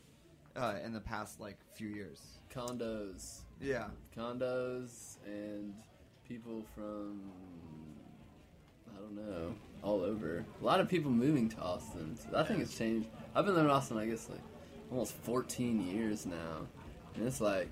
uh, 0.55 0.76
in 0.86 0.93
the 0.93 1.01
past 1.01 1.39
like 1.41 1.57
few 1.74 1.89
years. 1.89 2.22
Condos. 2.53 3.41
Yeah. 3.59 3.88
Condos 4.18 5.18
and 5.26 5.74
people 6.32 6.63
from 6.73 7.19
I 8.89 8.99
don't 9.01 9.15
know, 9.15 9.53
all 9.84 10.01
over. 10.01 10.45
A 10.61 10.65
lot 10.65 10.79
of 10.79 10.88
people 10.88 11.11
moving 11.11 11.49
to 11.49 11.57
Austin. 11.59 12.17
So 12.17 12.38
I 12.38 12.43
think 12.43 12.61
it's 12.61 12.77
changed. 12.77 13.09
I've 13.36 13.45
been 13.45 13.53
living 13.53 13.69
in 13.69 13.75
Austin, 13.75 13.97
I 13.97 14.05
guess, 14.05 14.29
like 14.29 14.39
almost 14.89 15.13
14 15.13 15.86
years 15.86 16.25
now, 16.25 16.67
and 17.15 17.27
it's 17.27 17.41
like, 17.41 17.69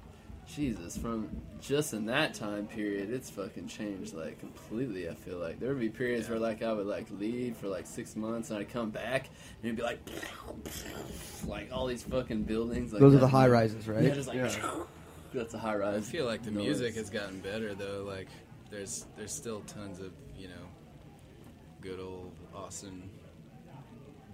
Jesus, 0.54 0.98
from 0.98 1.30
just 1.62 1.94
in 1.94 2.08
that 2.08 2.34
time 2.34 2.66
period, 2.68 3.12
it's 3.12 3.30
fucking 3.30 3.68
changed 3.68 4.14
like 4.14 4.40
completely. 4.40 5.08
I 5.08 5.14
feel 5.14 5.38
like 5.38 5.60
there 5.60 5.70
would 5.70 5.80
be 5.80 5.90
periods 5.90 6.28
where 6.28 6.40
like 6.40 6.62
I 6.62 6.74
would 6.74 6.88
like 6.88 7.06
leave 7.12 7.56
for 7.56 7.68
like 7.68 7.86
six 7.86 8.16
months 8.16 8.50
and 8.50 8.60
I'd 8.60 8.74
come 8.74 8.90
back 8.90 9.28
and 9.62 9.66
it'd 9.66 9.78
be 9.78 9.84
like, 9.84 10.00
like 11.48 11.70
all 11.72 11.86
these 11.86 12.04
fucking 12.04 12.44
buildings. 12.44 12.92
Like 12.92 13.00
Those 13.00 13.14
are 13.14 13.20
the 13.20 13.28
high 13.28 13.48
rises, 13.48 13.88
right? 13.88 14.04
Yeah, 14.04 14.16
just 14.16 14.28
like 14.28 14.38
Yeah. 14.38 14.74
that's 15.34 15.54
a 15.54 15.60
high 15.60 15.76
rise. 15.76 16.08
I 16.08 16.12
feel 16.12 16.26
like 16.26 16.44
the 16.44 16.52
noise. 16.52 16.66
music 16.66 16.96
has 16.96 17.10
gotten 17.10 17.40
better 17.40 17.74
though. 17.74 18.04
Like 18.08 18.28
there's 18.70 19.06
there's 19.18 19.32
still 19.34 19.62
tons 19.62 20.00
of 20.00 20.12
you 20.38 20.48
know 20.48 20.54
good 21.82 22.00
old 22.00 22.32
Austin 22.54 23.10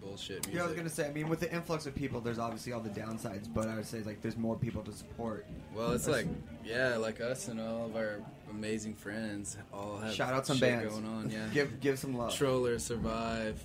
bullshit 0.01 0.45
music. 0.45 0.53
Yeah, 0.53 0.63
I 0.63 0.65
was 0.67 0.75
gonna 0.75 0.89
say. 0.89 1.07
I 1.07 1.11
mean, 1.11 1.29
with 1.29 1.39
the 1.39 1.51
influx 1.53 1.85
of 1.85 1.95
people, 1.95 2.21
there's 2.21 2.39
obviously 2.39 2.73
all 2.73 2.79
the 2.81 2.89
downsides, 2.89 3.51
but 3.53 3.67
I 3.67 3.75
would 3.75 3.85
say 3.85 4.01
like 4.03 4.21
there's 4.21 4.37
more 4.37 4.55
people 4.55 4.83
to 4.83 4.91
support. 4.91 5.45
Well, 5.73 5.91
it's 5.93 6.05
That's- 6.05 6.25
like 6.25 6.35
yeah, 6.63 6.95
like 6.97 7.21
us 7.21 7.47
and 7.47 7.59
all 7.59 7.85
of 7.85 7.95
our 7.95 8.19
amazing 8.51 8.95
friends 8.95 9.57
all 9.73 9.97
have 9.97 10.13
Shout 10.13 10.33
out 10.33 10.45
some 10.45 10.59
bands. 10.59 10.91
going 10.93 11.05
on. 11.05 11.29
Yeah, 11.29 11.47
Give 11.53 11.79
give 11.79 11.99
some 11.99 12.15
love. 12.17 12.33
Troller 12.35 12.79
survive. 12.79 13.63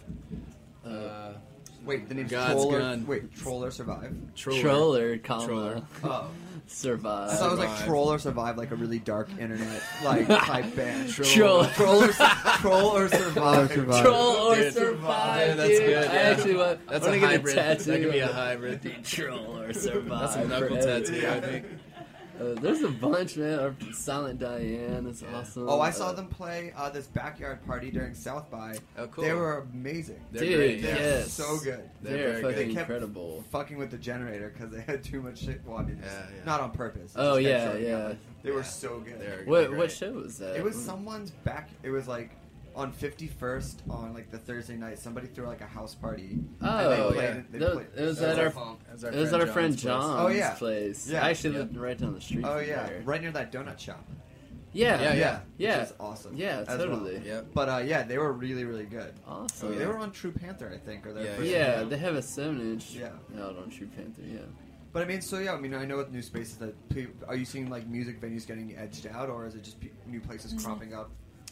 Uh, 0.85 1.33
Wait, 1.85 2.09
the 2.11 2.15
name's 2.15 2.31
God's 2.31 2.53
Troller. 2.63 2.79
Gun. 2.79 3.07
Wait, 3.07 3.35
Troller 3.35 3.71
survive. 3.71 4.15
Troller. 4.35 4.61
Troller, 4.61 5.19
comma, 5.19 5.47
Troller. 5.47 5.83
Oh. 6.05 6.29
Survive. 6.73 7.31
I 7.31 7.35
thought 7.35 7.49
it 7.49 7.51
was 7.51 7.59
like 7.61 7.85
troll 7.85 8.13
or 8.13 8.19
survive, 8.19 8.57
like 8.57 8.71
a 8.71 8.77
really 8.77 8.99
dark 8.99 9.29
internet 9.39 9.83
like 10.05 10.27
type 10.29 10.75
band. 10.75 11.11
Troll. 11.11 11.65
Troller, 11.67 12.09
Troll 12.09 12.97
or 12.97 13.09
survive. 13.09 13.73
Survive. 13.73 14.03
Troll 14.03 14.37
or 14.53 14.55
Dude, 14.57 14.73
survive, 14.73 15.49
dude, 15.51 15.59
that's 15.59 15.69
dude. 15.79 15.87
good, 15.89 16.09
I 16.09 16.15
actually 16.17 16.57
want. 16.57 16.87
That's 16.89 17.07
I 17.07 17.09
a 17.09 17.11
want 17.11 17.15
to 17.15 17.21
get 17.21 17.31
hybrid. 17.31 17.57
a 17.57 17.61
tattoo. 17.61 17.85
That 17.91 18.01
could 18.03 18.13
be 18.13 18.19
a 18.21 18.25
of 18.25 18.31
it. 18.31 18.35
hybrid. 18.35 18.81
Dude, 18.81 19.05
Troll 19.05 19.59
or 19.61 19.73
survive. 19.73 20.21
That's 20.21 20.37
a 20.37 20.49
knuckle 20.49 20.77
tattoo, 20.83 21.29
I 21.29 21.41
think. 21.41 21.67
Uh, 22.41 22.55
there's 22.61 22.83
a 22.83 22.89
bunch, 22.89 23.37
man. 23.37 23.59
Our 23.59 23.75
Silent 23.93 24.39
Diane 24.39 25.07
is 25.07 25.23
awesome. 25.35 25.69
Oh, 25.69 25.81
I 25.81 25.91
saw 25.91 26.09
Uh, 26.09 26.13
them 26.13 26.27
play 26.29 26.73
uh, 26.77 26.89
this 26.91 27.07
backyard 27.07 27.65
party 27.67 27.91
during 27.91 28.15
South 28.15 28.51
by. 28.51 28.77
Oh, 28.97 29.07
cool. 29.09 29.25
They 29.25 29.33
were 29.35 29.67
amazing. 29.75 30.21
They're 30.33 30.43
Dude, 30.45 30.57
great. 30.57 30.83
They're 30.83 30.97
yes. 30.97 31.33
so 31.33 31.59
good. 31.59 31.89
They're 32.03 32.33
They're, 32.33 32.43
fucking. 32.43 32.57
They 32.57 32.65
kept 32.75 32.91
incredible. 32.91 33.45
fucking 33.51 33.77
with 33.77 33.91
the 33.91 33.99
generator 33.99 34.49
because 34.57 34.71
they 34.73 34.81
had 34.81 35.05
too 35.05 35.21
much 35.21 35.41
shit. 35.41 35.61
Well, 35.67 35.77
I 35.79 35.83
mean, 35.83 35.99
just- 36.01 36.11
Yeah, 36.11 36.27
yeah. 36.39 36.45
not 36.45 36.61
on 36.61 36.71
purpose. 36.71 37.13
Oh, 37.17 37.37
yeah, 37.37 37.75
yeah. 37.77 37.97
up. 37.97 38.17
They 38.43 38.51
were 38.53 38.65
so 38.65 39.01
good. 39.01 39.21
They're 39.21 39.43
What 39.45 39.77
what 39.77 39.93
show 39.93 40.13
was 40.13 40.39
that? 40.39 40.57
It 40.57 40.65
was 40.65 40.75
someone's 40.83 41.31
back. 41.31 41.69
It 41.83 41.91
was 41.91 42.09
like 42.09 42.31
on 42.75 42.93
51st 42.93 43.89
on 43.91 44.15
like 44.15 44.31
the 44.31 44.39
Thursday 44.39 44.77
night. 44.77 44.99
Somebody 44.99 45.27
threw 45.27 45.47
like 45.47 45.61
a 45.61 45.67
house 45.67 45.95
party. 45.95 46.39
Oh, 46.63 46.67
and 46.69 46.93
they 46.93 46.97
played, 47.15 47.17
yeah. 47.37 47.43
They 47.51 47.59
That- 47.59 47.73
played, 47.73 47.87
it 47.97 48.03
was 48.05 48.23
at 48.23 48.39
our 48.39 48.45
our. 48.47 48.51
phone. 48.51 48.79
That 48.87 48.93
was 48.95 49.05
our 49.05 49.11
It 49.13 49.17
was 49.17 49.25
at 49.25 49.31
friend 49.31 49.49
our 49.49 49.53
friend 49.55 49.77
John's 49.79 49.83
place. 49.83 50.15
John's 50.15 50.21
Oh, 50.21 50.29
yeah. 50.29 50.55
place. 50.55 51.09
Yeah. 51.11 51.25
I 51.25 51.31
actually 51.31 51.53
Yeah. 51.55 51.59
lived 51.61 51.77
right 51.77 51.99
down 51.99 52.15
the 52.15 52.21
street. 52.21 52.45
Oh 52.47 52.59
yeah, 52.59 52.87
there. 52.87 53.03
right 53.05 53.21
near 53.21 53.33
that 53.33 53.53
donut 53.53 53.79
shop. 53.79 54.05
Yeah, 54.73 55.01
Yeah, 55.03 55.15
yeah. 55.15 55.41
yeah. 55.59 55.79
Which 55.81 55.89
is 55.89 55.95
awesome. 55.99 56.37
Yeah, 56.37 56.61
as 56.61 56.69
totally. 56.69 57.15
Well. 57.15 57.27
Yep. 57.27 57.47
But 57.55 57.69
uh, 57.69 57.79
yeah, 57.79 58.05
they 58.05 58.19
were 58.19 58.33
really 58.33 58.65
really 58.65 58.85
good. 58.87 59.15
Awesome. 59.27 59.77
They 59.77 59.85
were 59.87 59.99
on 59.99 60.13
True 60.13 60.31
Panther, 60.31 60.71
I 60.73 60.79
think, 60.79 61.05
or 61.07 61.13
their 61.13 61.25
Yeah, 61.25 61.35
first 61.37 61.49
Yeah, 61.49 61.83
they 61.85 61.97
have 61.99 62.15
a 62.15 62.23
seven 62.23 62.61
inch 62.61 62.93
Yeah. 62.95 63.09
out 63.43 63.57
on 63.59 63.69
True 63.71 63.89
Panther. 63.89 64.23
Yeah. 64.23 64.39
But 64.93 65.03
I 65.03 65.07
mean, 65.07 65.23
so 65.23 65.39
yeah, 65.39 65.55
I 65.55 65.59
mean, 65.61 65.75
I 65.75 65.85
know 65.85 65.97
with 65.97 66.11
new 66.13 66.23
spaces 66.23 66.57
that 66.59 66.75
are 67.27 67.35
you 67.37 67.45
seeing 67.45 67.69
like 67.69 67.87
music 67.89 68.21
venues 68.21 68.47
getting 68.47 68.77
edged 68.77 69.07
out, 69.09 69.29
or 69.29 69.45
is 69.47 69.55
it 69.57 69.63
just 69.63 69.81
pe- 69.81 69.91
new 70.07 70.21
places 70.21 70.53
cropping 70.65 70.95
up 70.95 71.11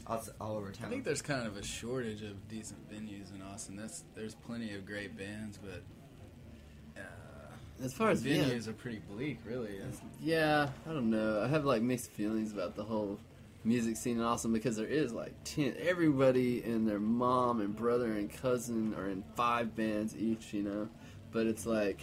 all 0.08 0.56
over 0.56 0.70
town. 0.72 0.86
I 0.86 0.90
think 0.90 1.04
there's 1.04 1.22
kind 1.22 1.46
of 1.46 1.56
a 1.56 1.62
shortage 1.62 2.22
of 2.22 2.48
decent 2.48 2.90
venues 2.90 3.34
in 3.34 3.42
Austin. 3.42 3.76
That's 3.76 4.04
there's 4.14 4.34
plenty 4.34 4.74
of 4.74 4.86
great 4.86 5.16
bands, 5.16 5.58
but 5.58 5.82
uh, 6.96 7.84
As 7.84 7.92
far 7.92 8.10
as 8.10 8.24
yeah, 8.24 8.44
venues 8.44 8.68
are 8.68 8.72
pretty 8.72 9.00
bleak, 9.10 9.38
really. 9.44 9.78
yeah, 10.20 10.68
I 10.88 10.92
don't 10.92 11.10
know. 11.10 11.42
I 11.42 11.48
have 11.48 11.64
like 11.64 11.82
mixed 11.82 12.10
feelings 12.10 12.52
about 12.52 12.74
the 12.74 12.84
whole 12.84 13.18
music 13.64 13.96
scene 13.96 14.16
in 14.16 14.22
Austin 14.22 14.52
because 14.52 14.76
there 14.76 14.86
is 14.86 15.12
like 15.12 15.32
ten. 15.44 15.74
Everybody 15.78 16.62
and 16.62 16.88
their 16.88 17.00
mom 17.00 17.60
and 17.60 17.76
brother 17.76 18.12
and 18.12 18.32
cousin 18.32 18.94
are 18.94 19.08
in 19.08 19.22
five 19.36 19.76
bands 19.76 20.16
each, 20.16 20.52
you 20.54 20.62
know. 20.62 20.88
But 21.32 21.46
it's 21.46 21.66
like, 21.66 22.00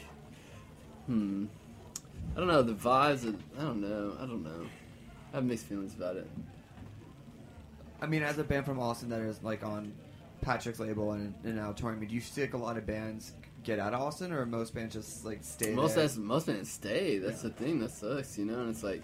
hmm, 1.07 1.45
I 2.35 2.39
don't 2.39 2.47
know. 2.47 2.61
The 2.61 2.73
vibes. 2.75 3.27
Of, 3.27 3.35
I 3.57 3.61
don't 3.63 3.81
know. 3.81 4.15
I 4.19 4.25
don't 4.27 4.43
know. 4.43 4.67
I 5.33 5.37
have 5.37 5.45
mixed 5.45 5.65
feelings 5.65 5.95
about 5.95 6.15
it. 6.17 6.29
I 8.01 8.07
mean, 8.07 8.23
as 8.23 8.37
a 8.37 8.43
band 8.43 8.65
from 8.65 8.79
Austin 8.79 9.09
that 9.09 9.21
is 9.21 9.41
like 9.41 9.63
on 9.63 9.93
Patrick's 10.41 10.79
label 10.79 11.13
and, 11.13 11.33
and 11.43 11.55
now 11.55 11.71
touring, 11.71 11.97
I 11.97 11.99
mean, 11.99 12.09
do 12.09 12.15
you 12.15 12.21
see 12.21 12.41
like 12.41 12.53
a 12.53 12.57
lot 12.57 12.77
of 12.77 12.85
bands 12.85 13.33
get 13.63 13.79
out 13.79 13.93
of 13.93 14.01
Austin, 14.01 14.31
or 14.31 14.45
most 14.45 14.75
bands 14.75 14.93
just 14.93 15.25
like 15.25 15.39
stay 15.43 15.73
Most 15.73 15.95
there? 15.95 16.09
most 16.17 16.45
bands 16.47 16.69
stay. 16.71 17.17
That's 17.17 17.41
the 17.41 17.49
thing 17.49 17.79
that 17.79 17.91
sucks, 17.91 18.37
you 18.37 18.45
know. 18.45 18.59
And 18.59 18.69
it's 18.69 18.83
like, 18.83 19.01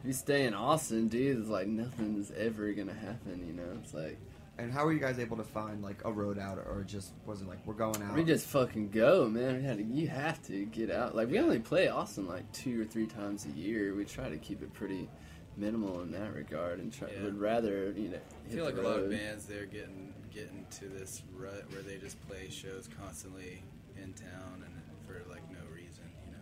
if 0.00 0.06
you 0.06 0.12
stay 0.12 0.46
in 0.46 0.54
Austin, 0.54 1.08
dude, 1.08 1.38
it's 1.40 1.48
like 1.48 1.66
nothing's 1.66 2.30
ever 2.32 2.72
gonna 2.72 2.94
happen, 2.94 3.44
you 3.46 3.52
know. 3.52 3.78
It's 3.82 3.92
like 3.92 4.18
And 4.56 4.72
how 4.72 4.84
were 4.86 4.92
you 4.92 5.00
guys 5.00 5.18
able 5.18 5.36
to 5.36 5.44
find 5.44 5.82
like 5.82 6.04
a 6.04 6.12
road 6.12 6.38
out, 6.38 6.58
or 6.58 6.84
just 6.86 7.12
was 7.26 7.42
it 7.42 7.48
like 7.48 7.58
we're 7.66 7.74
going 7.74 8.00
out? 8.02 8.14
we 8.14 8.24
just 8.24 8.46
fucking 8.46 8.90
go, 8.90 9.28
man. 9.28 9.58
We 9.58 9.64
had 9.64 9.78
to, 9.78 9.84
you 9.84 10.08
have 10.08 10.40
to 10.46 10.64
get 10.66 10.90
out. 10.90 11.14
Like 11.14 11.28
we 11.28 11.38
only 11.38 11.58
play 11.58 11.88
Austin 11.88 12.26
like 12.26 12.50
two 12.52 12.80
or 12.80 12.84
three 12.84 13.06
times 13.06 13.44
a 13.44 13.50
year. 13.50 13.94
We 13.94 14.04
try 14.04 14.28
to 14.30 14.38
keep 14.38 14.62
it 14.62 14.72
pretty 14.72 15.08
minimal 15.58 16.00
in 16.02 16.10
that 16.12 16.34
regard, 16.34 16.78
and 16.78 16.92
try 16.92 17.10
Yeah. 17.10 17.24
would 17.24 17.38
rather 17.38 17.92
you 17.92 18.08
know. 18.08 18.18
I 18.46 18.50
feel 18.50 18.64
like 18.64 18.76
the 18.76 18.82
a 18.82 18.88
lot 18.88 18.98
of 19.00 19.10
bands 19.10 19.44
they're 19.46 19.66
getting 19.66 20.14
getting 20.32 20.66
to 20.78 20.86
this 20.88 21.22
rut 21.34 21.64
where 21.72 21.82
they 21.82 21.96
just 21.96 22.20
play 22.28 22.48
shows 22.50 22.88
constantly 23.00 23.62
in 23.96 24.12
town 24.12 24.62
and 24.64 24.74
for 25.06 25.28
like 25.30 25.42
no 25.50 25.58
reason, 25.74 26.04
you 26.24 26.32
know. 26.32 26.38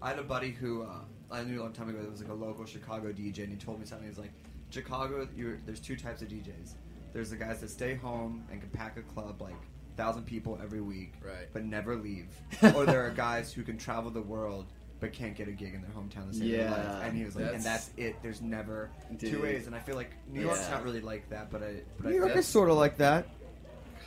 I 0.00 0.08
had 0.10 0.18
a 0.18 0.22
buddy 0.22 0.50
who 0.50 0.82
uh, 0.82 1.00
I 1.30 1.42
knew 1.44 1.60
a 1.60 1.62
long 1.62 1.72
time 1.72 1.88
ago 1.88 2.00
that 2.00 2.10
was 2.10 2.20
like 2.22 2.30
a 2.30 2.34
local 2.34 2.64
Chicago 2.64 3.12
DJ, 3.12 3.40
and 3.40 3.50
he 3.50 3.56
told 3.56 3.80
me 3.80 3.86
something. 3.86 4.08
He's 4.08 4.18
like, 4.18 4.32
Chicago, 4.70 5.28
you're, 5.36 5.58
there's 5.66 5.80
two 5.80 5.96
types 5.96 6.22
of 6.22 6.28
DJs. 6.28 6.74
There's 7.12 7.30
the 7.30 7.36
guys 7.36 7.60
that 7.60 7.70
stay 7.70 7.94
home 7.94 8.44
and 8.50 8.60
can 8.60 8.70
pack 8.70 8.96
a 8.96 9.02
club 9.02 9.40
like 9.42 9.54
thousand 9.96 10.24
people 10.24 10.58
every 10.62 10.80
week, 10.80 11.12
Right. 11.24 11.48
but 11.52 11.64
never 11.64 11.96
leave. 11.96 12.26
or 12.74 12.84
there 12.86 13.04
are 13.06 13.10
guys 13.10 13.52
who 13.52 13.62
can 13.62 13.76
travel 13.78 14.10
the 14.10 14.22
world 14.22 14.66
but 15.04 15.12
can't 15.12 15.36
get 15.36 15.48
a 15.48 15.52
gig 15.52 15.74
in 15.74 15.82
their 15.82 15.90
hometown 15.90 16.30
to 16.30 16.34
save 16.34 16.50
their 16.50 16.60
Yeah. 16.60 16.70
life. 16.70 17.04
And 17.04 17.16
he 17.16 17.24
was 17.24 17.36
like, 17.36 17.44
and 17.46 17.54
That's- 17.62 17.86
that's 17.86 17.90
it. 17.98 18.16
There's 18.22 18.40
never 18.40 18.90
Dude. 19.18 19.32
two 19.32 19.42
ways. 19.42 19.66
And 19.66 19.76
I 19.76 19.78
feel 19.80 19.96
like 19.96 20.10
New 20.28 20.40
York's 20.40 20.60
Yeah. 20.62 20.70
not 20.70 20.84
really 20.84 21.00
like 21.02 21.28
that, 21.28 21.50
but 21.50 21.62
I, 21.62 21.74
but 22.00 22.10
New 22.10 22.16
I 22.22 22.26
York 22.26 22.36
is 22.36 22.46
sort 22.46 22.70
of 22.70 22.76
like 22.76 22.96
that. 22.98 23.26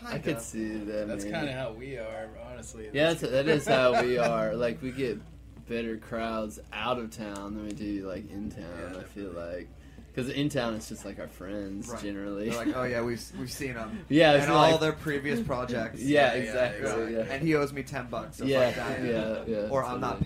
I 0.06 0.18
could 0.20 0.42
see 0.42 0.78
that. 0.78 1.08
That's 1.08 1.24
kind 1.26 1.48
of 1.50 1.54
how 1.56 1.72
we 1.74 1.98
are, 1.98 2.30
honestly. 2.52 2.90
Yeah, 2.94 3.14
that's, 3.14 3.22
that 3.22 3.48
is 3.48 3.68
how 3.68 4.02
we 4.04 4.18
are. 4.18 4.56
Like 4.56 4.82
we 4.82 4.92
get 4.92 5.20
better 5.68 5.98
crowds 5.98 6.60
out 6.74 6.98
of 6.98 7.12
town 7.12 7.56
than 7.56 7.66
we 7.66 7.72
do 7.74 8.08
like 8.08 8.30
in 8.32 8.50
town. 8.50 8.64
Yeah, 8.94 9.00
I 9.00 9.04
feel 9.04 9.32
like 9.32 9.68
because 10.18 10.32
in 10.32 10.50
town 10.50 10.74
it's 10.74 10.90
just 10.90 11.06
like 11.06 11.20
our 11.20 11.28
friends 11.28 11.88
Right. 11.90 12.02
generally. 12.02 12.50
They're 12.50 12.58
like, 12.66 12.76
oh 12.76 12.84
yeah, 12.84 13.02
we've 13.04 13.24
we've 13.40 13.52
seen 13.52 13.76
them. 13.76 14.04
Yeah, 14.10 14.34
it's 14.34 14.46
and 14.46 14.54
all 14.54 14.72
like- 14.72 14.80
their 14.80 14.94
previous 14.94 15.40
projects. 15.40 16.02
yeah, 16.02 16.34
yeah, 16.34 16.40
exactly. 16.42 16.82
exactly. 16.82 17.14
Yeah, 17.14 17.20
And 17.30 17.44
he 17.44 17.54
owes 17.56 17.72
me 17.72 17.84
ten 17.84 18.08
bucks. 18.08 18.38
So 18.38 18.46
yeah, 18.46 18.72
fuck 18.72 18.88
that. 18.98 19.04
yeah, 19.06 19.44
yeah. 19.46 19.68
Or 19.70 19.84
I'm 19.86 20.02
not 20.02 20.20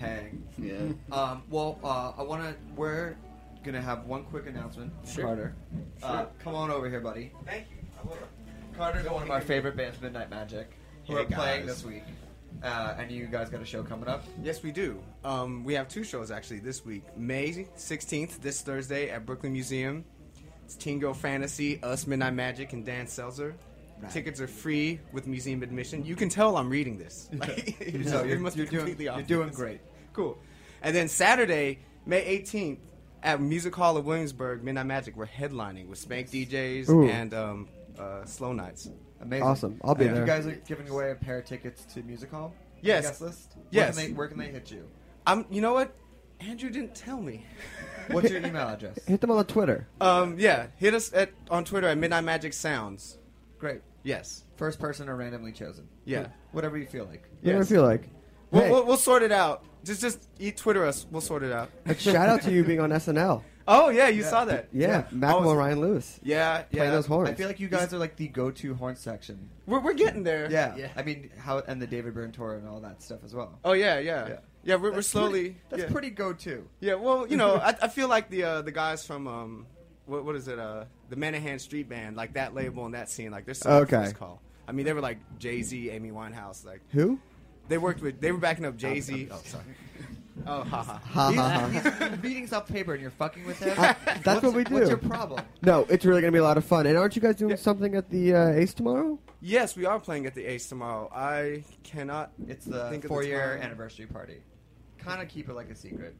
paying. 0.56 0.96
Yeah. 1.10 1.14
Um, 1.16 1.42
well, 1.50 1.78
uh, 1.84 2.12
I 2.16 2.22
want 2.22 2.42
to. 2.42 2.54
We're 2.74 3.16
gonna 3.64 3.82
have 3.82 4.06
one 4.06 4.24
quick 4.24 4.46
announcement. 4.46 4.92
Sure. 5.06 5.24
Carter, 5.26 5.54
uh, 6.02 6.24
come 6.42 6.54
on 6.54 6.70
over 6.70 6.88
here, 6.88 7.00
buddy. 7.00 7.30
Thank 7.44 7.66
you. 7.70 7.76
I 8.02 8.06
will. 8.08 8.16
Carter's 8.76 9.08
one 9.10 9.22
of 9.24 9.30
our 9.30 9.42
favorite 9.42 9.76
bands, 9.76 10.00
Midnight 10.00 10.30
Magic, 10.30 10.70
who 11.06 11.16
Hey, 11.16 11.22
are 11.22 11.26
playing 11.26 11.66
guys. 11.66 11.76
this 11.82 11.84
week. 11.84 12.02
Uh, 12.62 12.94
and 12.98 13.10
you 13.10 13.26
guys 13.26 13.50
got 13.50 13.60
a 13.60 13.64
show 13.64 13.82
coming 13.82 14.08
up. 14.08 14.24
Yes, 14.42 14.62
we 14.62 14.70
do. 14.70 15.02
Um, 15.24 15.64
we 15.64 15.74
have 15.74 15.88
two 15.88 16.04
shows 16.04 16.30
actually 16.30 16.60
this 16.60 16.84
week. 16.84 17.02
May 17.16 17.50
16th, 17.76 18.40
this 18.40 18.60
Thursday 18.60 19.10
at 19.10 19.26
Brooklyn 19.26 19.52
Museum. 19.52 20.04
It's 20.64 20.76
Teen 20.76 21.00
Girl 21.00 21.12
Fantasy, 21.12 21.82
Us 21.82 22.06
Midnight 22.06 22.34
Magic, 22.34 22.72
and 22.72 22.86
Dan 22.86 23.06
Seltzer. 23.08 23.54
Right. 24.00 24.10
Tickets 24.12 24.40
are 24.40 24.46
free 24.46 25.00
with 25.12 25.26
museum 25.26 25.62
admission. 25.62 26.04
You 26.04 26.14
can 26.16 26.28
tell 26.28 26.56
I'm 26.56 26.70
reading 26.70 26.98
this. 26.98 27.28
Like, 27.36 27.76
No, 27.94 28.02
so 28.10 28.22
you're- 28.24 28.38
must 28.38 28.56
you're 28.56 28.66
be 28.66 28.70
doing- 28.70 28.86
completely 28.86 29.04
you're 29.06 29.22
doing 29.22 29.48
great. 29.50 29.80
Cool. 30.12 30.38
And 30.82 30.94
then 30.94 31.08
Saturday, 31.08 31.80
May 32.06 32.38
18th, 32.42 32.78
at 33.24 33.40
Music 33.40 33.74
Hall 33.74 33.96
of 33.96 34.04
Williamsburg, 34.04 34.64
Midnight 34.64 34.86
Magic, 34.86 35.16
we're 35.16 35.26
headlining 35.26 35.86
with 35.88 35.98
Spank 35.98 36.28
DJs 36.30 36.88
Ooh. 36.88 37.08
and 37.08 37.32
um, 37.34 37.68
uh, 37.98 38.24
Slow 38.24 38.52
Nights. 38.52 38.88
Amazing. 39.22 39.46
Awesome. 39.46 39.80
I'll 39.84 39.94
be 39.94 40.06
And 40.06 40.16
there. 40.16 40.22
You 40.22 40.26
guys 40.26 40.46
are 40.46 40.60
giving 40.66 40.88
away 40.88 41.10
a 41.12 41.14
pair 41.14 41.38
of 41.38 41.44
tickets 41.44 41.84
to 41.94 42.02
Music 42.02 42.30
Hall. 42.30 42.52
Yes. 42.80 43.06
Guest 43.06 43.20
list. 43.20 43.56
Yes. 43.70 43.96
Where 43.96 44.04
can, 44.04 44.12
they, 44.12 44.18
where 44.18 44.28
can 44.28 44.38
they 44.38 44.48
hit 44.48 44.70
you? 44.70 44.86
Um, 45.26 45.46
you 45.50 45.60
know 45.60 45.72
what? 45.72 45.94
Andrew 46.40 46.70
didn't 46.70 46.94
tell 46.94 47.20
me. 47.20 47.46
What's 48.10 48.28
your 48.30 48.40
email 48.44 48.68
address? 48.68 48.98
Hit 49.06 49.20
them 49.20 49.30
on 49.30 49.36
the 49.38 49.44
Twitter. 49.44 49.86
Um, 50.00 50.36
yeah, 50.38 50.66
hit 50.76 50.92
us 50.92 51.12
at 51.14 51.30
on 51.50 51.64
Twitter 51.64 51.86
at 51.86 51.96
Midnight 51.96 52.24
Magic 52.24 52.52
Sounds. 52.52 53.18
Great. 53.60 53.80
Yes. 54.02 54.42
First 54.56 54.80
person 54.80 55.08
or 55.08 55.14
randomly 55.14 55.52
chosen. 55.52 55.88
Yeah. 56.04 56.26
Whatever 56.50 56.76
you 56.78 56.86
feel 56.86 57.04
like. 57.04 57.28
Whatever 57.42 57.58
Yes. 57.62 57.70
I 57.70 57.74
feel 57.74 57.82
like. 57.84 58.08
We'll, 58.50 58.62
Hey, 58.62 58.70
we'll, 58.70 58.84
we'll 58.86 58.96
sort 58.96 59.22
it 59.22 59.30
out. 59.30 59.64
Just 59.84 60.00
just 60.00 60.28
eat 60.40 60.56
Twitter 60.56 60.84
us. 60.84 61.06
We'll 61.10 61.20
sort 61.20 61.44
it 61.44 61.52
out. 61.52 61.70
a 61.86 61.94
shout 61.94 62.28
out 62.28 62.42
to 62.42 62.50
you 62.52 62.64
being 62.64 62.80
on 62.80 62.90
SNL. 62.90 63.42
Oh 63.68 63.88
yeah, 63.90 64.08
you 64.08 64.22
saw 64.22 64.44
that. 64.46 64.68
Yeah, 64.72 65.04
I 65.10 65.14
Macklemore 65.14 65.40
was- 65.42 65.48
and 65.50 65.58
Ryan 65.58 65.80
Lewis. 65.80 66.20
Yeah, 66.22 66.64
yeah. 66.70 66.78
Play 66.82 66.90
those 66.90 67.06
horns. 67.06 67.30
I 67.30 67.34
feel 67.34 67.46
like 67.48 67.60
you 67.60 67.68
guys 67.68 67.92
are 67.94 67.98
like 67.98 68.16
the 68.16 68.28
go-to 68.28 68.74
horn 68.74 68.96
section. 68.96 69.48
We're 69.66 69.80
we're 69.80 69.94
getting 69.94 70.22
there. 70.24 70.50
Yeah. 70.50 70.74
Yeah. 70.76 70.88
I 70.96 71.02
mean, 71.02 71.30
how 71.38 71.58
and 71.60 71.80
the 71.80 71.86
David 71.86 72.14
Byrne 72.14 72.32
tour 72.32 72.54
and 72.54 72.68
all 72.68 72.80
that 72.80 73.02
stuff 73.02 73.20
as 73.24 73.34
well. 73.34 73.58
Oh 73.64 73.72
yeah, 73.72 73.98
yeah. 73.98 74.28
Yeah. 74.28 74.36
Yeah, 74.64 74.74
we're, 74.76 74.92
we're 74.92 75.02
slowly. 75.02 75.30
pretty- 75.40 75.56
that's 75.70 75.82
yeah. 75.82 75.90
pretty 75.90 76.10
go-to. 76.10 76.68
Yeah, 76.80 76.94
well, 76.94 77.26
you 77.26 77.36
know, 77.36 77.54
I, 77.62 77.74
I 77.82 77.88
feel 77.88 78.08
like 78.08 78.30
the 78.30 78.44
uh, 78.44 78.62
the 78.62 78.70
guys 78.72 79.04
from 79.06 79.26
um, 79.26 79.66
what 80.06 80.24
what 80.24 80.36
is 80.36 80.48
it? 80.48 80.58
Uh, 80.58 80.84
the 81.08 81.16
Menahan 81.16 81.60
Street 81.60 81.88
Band, 81.88 82.16
like 82.16 82.34
that 82.34 82.54
label 82.54 82.84
and 82.86 82.94
that 82.94 83.10
scene, 83.10 83.30
like 83.32 83.44
they're 83.44 83.54
so 83.54 83.70
Okay. 83.82 83.96
okay. 83.96 84.12
call. 84.12 84.40
I 84.68 84.72
mean, 84.72 84.86
they 84.86 84.92
were 84.92 85.00
like 85.00 85.18
Jay 85.38 85.62
Z, 85.62 85.90
Amy 85.90 86.10
Winehouse, 86.12 86.64
like 86.64 86.80
Who? 86.92 87.18
they 87.68 87.76
worked 87.78 88.00
with. 88.02 88.20
They 88.20 88.30
were 88.32 88.38
backing 88.38 88.64
up 88.64 88.76
Jay 88.76 89.00
Z. 89.00 89.28
Oh, 89.32 89.40
sorry. 89.44 89.64
Oh, 90.46 90.62
haha. 90.64 90.94
Ha 90.98 91.32
ha 91.32 91.32
ha. 91.32 91.68
He's 92.08 92.18
reading 92.22 92.46
stuff 92.46 92.66
paper 92.66 92.92
and 92.94 93.02
you're 93.02 93.10
fucking 93.10 93.44
with 93.46 93.58
him. 93.58 93.78
Uh, 93.78 93.94
that's 94.04 94.24
What's- 94.26 94.42
what 94.42 94.54
we 94.54 94.64
do. 94.64 94.74
What's 94.74 94.88
your 94.88 94.98
problem? 94.98 95.44
No, 95.62 95.86
it's 95.88 96.04
really 96.04 96.20
gonna 96.20 96.32
be 96.32 96.38
a 96.38 96.42
lot 96.44 96.56
of 96.56 96.64
fun. 96.64 96.86
And 96.86 96.96
aren't 96.96 97.14
you 97.16 97.22
guys 97.22 97.36
doing 97.36 97.56
something 97.56 97.94
at 97.94 98.08
the 98.10 98.34
uh, 98.34 98.48
Ace 98.50 98.74
tomorrow? 98.74 99.18
Yes, 99.40 99.76
we 99.76 99.84
are 99.86 100.00
playing 100.00 100.26
at 100.26 100.34
the 100.34 100.44
Ace 100.46 100.68
tomorrow. 100.68 101.10
I 101.14 101.64
cannot. 101.84 102.32
It's 102.48 102.64
the 102.64 102.84
think 102.90 102.96
of 102.96 103.02
the 103.02 103.08
four-year 103.08 103.58
anniversary 103.62 104.06
party. 104.06 104.38
Kind 104.98 105.20
of 105.20 105.28
keep 105.28 105.48
it 105.48 105.54
like 105.54 105.68
a 105.70 105.74
secret. 105.76 106.14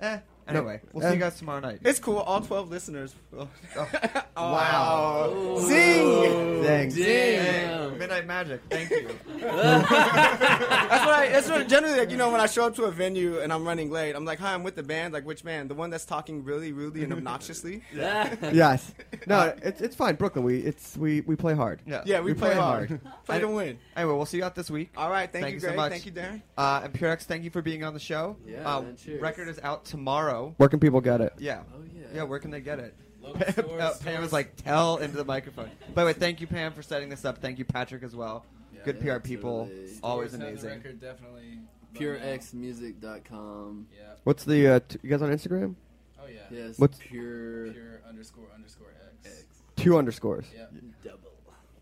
Eh. 0.00 0.18
Anyway, 0.48 0.80
we'll 0.92 1.06
see 1.08 1.14
you 1.14 1.20
guys 1.20 1.38
tomorrow 1.38 1.60
night. 1.60 1.78
It's 1.84 1.98
cool. 2.00 2.18
All 2.18 2.40
twelve 2.40 2.70
listeners. 2.70 3.14
will- 3.30 3.48
Oh. 3.76 3.88
Wow. 4.36 5.58
Zing. 5.60 6.62
Dang. 6.62 6.88
Damn. 6.90 7.98
Midnight 7.98 8.26
Magic. 8.26 8.60
Thank 8.70 8.90
you. 8.90 9.08
That's 9.40 11.04
what 11.04 11.14
I. 11.14 11.28
That's 11.30 11.48
what 11.48 11.68
generally 11.68 11.98
like. 11.98 12.10
You 12.10 12.16
know, 12.16 12.30
when 12.30 12.40
I 12.40 12.46
show 12.46 12.66
up 12.66 12.74
to 12.76 12.84
a 12.84 12.90
venue 12.90 13.40
and 13.40 13.52
I'm 13.52 13.64
running 13.66 13.90
late, 13.90 14.14
I'm 14.16 14.24
like, 14.24 14.38
"Hi, 14.38 14.54
I'm 14.54 14.62
with 14.62 14.74
the 14.74 14.82
band." 14.82 15.12
Like, 15.14 15.24
which 15.26 15.44
band? 15.44 15.70
The 15.70 15.74
one 15.74 15.90
that's 15.90 16.04
talking 16.04 16.44
really 16.44 16.72
rudely 16.72 17.04
and 17.04 17.12
obnoxiously. 17.12 17.82
yes. 17.94 18.92
No, 19.26 19.54
it's 19.62 19.80
it's 19.80 19.94
fine, 19.96 20.16
Brooklyn. 20.16 20.44
We 20.44 20.58
it's 20.60 20.96
we 20.96 21.20
we 21.22 21.36
play 21.36 21.54
hard. 21.54 21.80
Yeah. 21.86 22.02
Yeah, 22.04 22.20
we, 22.20 22.34
play, 22.34 22.54
hard. 22.54 23.00
play 23.26 23.38
to 23.40 23.48
win. 23.48 23.78
Anyway, 23.96 24.14
we'll 24.14 24.26
see 24.26 24.38
you 24.38 24.44
out 24.44 24.54
this 24.54 24.70
week. 24.70 24.92
All 24.96 25.10
right. 25.10 25.30
Thank, 25.30 25.44
Thank 25.44 25.52
you, 25.54 25.56
you 25.56 25.60
so 25.60 25.66
Greg. 25.68 25.76
much. 25.76 25.92
Thank 25.92 26.06
you, 26.06 26.12
Darin. 26.12 26.42
Uh, 26.56 26.80
and 26.84 26.92
Purex, 26.92 27.22
thank 27.22 27.44
you 27.44 27.50
for 27.50 27.62
being 27.62 27.84
on 27.84 27.94
the 27.94 28.00
show. 28.00 28.36
Yeah, 28.46 28.68
uh, 28.76 28.80
man, 28.82 28.96
cheers. 28.96 29.20
record 29.20 29.48
is 29.48 29.60
out 29.62 29.84
tomorrow. 29.84 30.31
Where 30.56 30.68
can 30.68 30.80
people 30.80 31.00
get 31.00 31.20
it? 31.20 31.32
Yeah. 31.38 31.62
Oh 31.74 31.82
yeah. 31.94 32.06
Yeah, 32.14 32.22
where 32.24 32.38
can 32.38 32.50
they 32.50 32.60
get 32.60 32.78
it? 32.78 32.94
Local 33.20 33.40
Pam, 33.40 33.52
stores, 33.52 33.80
uh, 33.80 33.94
Pam 34.04 34.20
was 34.20 34.32
like, 34.32 34.56
tell 34.56 34.96
into 34.98 35.16
the 35.16 35.24
microphone. 35.24 35.70
By 35.94 36.02
the 36.02 36.06
way, 36.08 36.12
thank 36.12 36.40
you, 36.40 36.46
Pam, 36.48 36.72
for 36.72 36.82
setting 36.82 37.08
this 37.08 37.24
up. 37.24 37.38
Thank 37.38 37.58
you, 37.58 37.64
Patrick, 37.64 38.02
as 38.02 38.16
well. 38.16 38.44
Yeah. 38.74 38.80
Good 38.84 39.00
Yeah, 39.02 39.14
PR 39.18 39.20
people. 39.20 39.66
totally. 39.66 39.90
Always 40.02 40.30
Stores 40.30 40.32
have 40.32 40.40
the 40.40 40.46
amazing. 40.48 40.70
record 40.70 41.00
definitely. 41.00 41.58
PureXmusic.com. 41.94 43.86
Yeah. 43.96 44.04
What's 44.24 44.44
the 44.44 44.66
uh, 44.68 44.80
t- 44.88 44.98
you 45.02 45.10
guys 45.10 45.22
on 45.22 45.30
Instagram? 45.30 45.74
Oh 46.20 46.26
yeah. 46.26 46.40
Yes. 46.50 46.78
What's- 46.78 46.98
pure, 46.98 47.68
Pure 47.72 48.00
underscore 48.08 48.46
underscore 48.54 48.88
X. 49.24 49.38
X 49.38 49.46
Two 49.76 49.96
underscores. 49.96 50.46
Yeah. 50.56 50.66
double? 51.04 51.18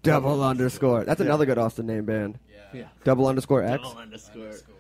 Double 0.03 0.43
underscore. 0.45 1.05
That's 1.05 1.21
another 1.21 1.45
good 1.47 1.59
Austin 1.59 1.87
name 1.87 2.05
band. 2.07 2.39
Yeah. 2.51 2.61
Yeah. 2.81 2.85
Double 3.05 3.27
underscore 3.27 3.63
X. 3.63 3.83
Double 3.83 3.99
underscore. 3.99 4.43
Underscore. 4.45 4.75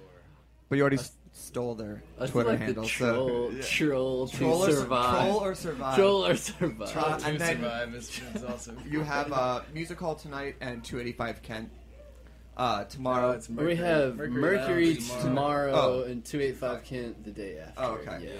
But 0.68 0.76
you 0.76 0.82
already 0.82 0.98
s- 0.98 1.12
stole 1.32 1.74
their 1.74 2.02
I 2.18 2.26
Twitter 2.26 2.50
like 2.50 2.58
handle. 2.60 2.82
the 2.84 2.88
so 2.88 3.14
troll, 3.14 3.52
troll, 3.62 4.26
to 4.28 4.36
troll, 4.36 4.64
or, 4.64 4.70
survive. 4.72 5.26
troll 5.26 5.38
or 5.44 5.54
survive. 5.54 5.96
Troll 5.96 6.26
or 6.26 6.36
survive. 6.36 6.96
Uh, 6.96 7.18
To 7.18 7.26
and 7.26 7.38
then- 7.40 7.56
survive 7.56 7.94
is, 7.94 8.20
is 8.34 8.44
also. 8.44 8.74
You 8.88 9.02
have 9.02 9.32
uh, 9.32 9.60
Music 9.74 9.98
Hall 9.98 10.14
tonight 10.14 10.56
and 10.60 10.82
285 10.84 11.42
Kent 11.42 11.70
uh, 12.56 12.78
No, 12.80 12.84
tomorrow. 12.88 13.30
it's 13.30 13.48
we 13.48 13.76
have 13.76 14.16
Mercury, 14.16 14.94
Lounge 14.94 15.10
tomorrow, 15.22 15.72
Oh. 15.74 16.02
and 16.02 16.24
285 16.24 16.84
Kent 16.84 17.24
the 17.24 17.30
day 17.30 17.58
after. 17.58 17.80
Oh, 17.82 17.92
okay. 17.94 18.24
Yeah. 18.26 18.32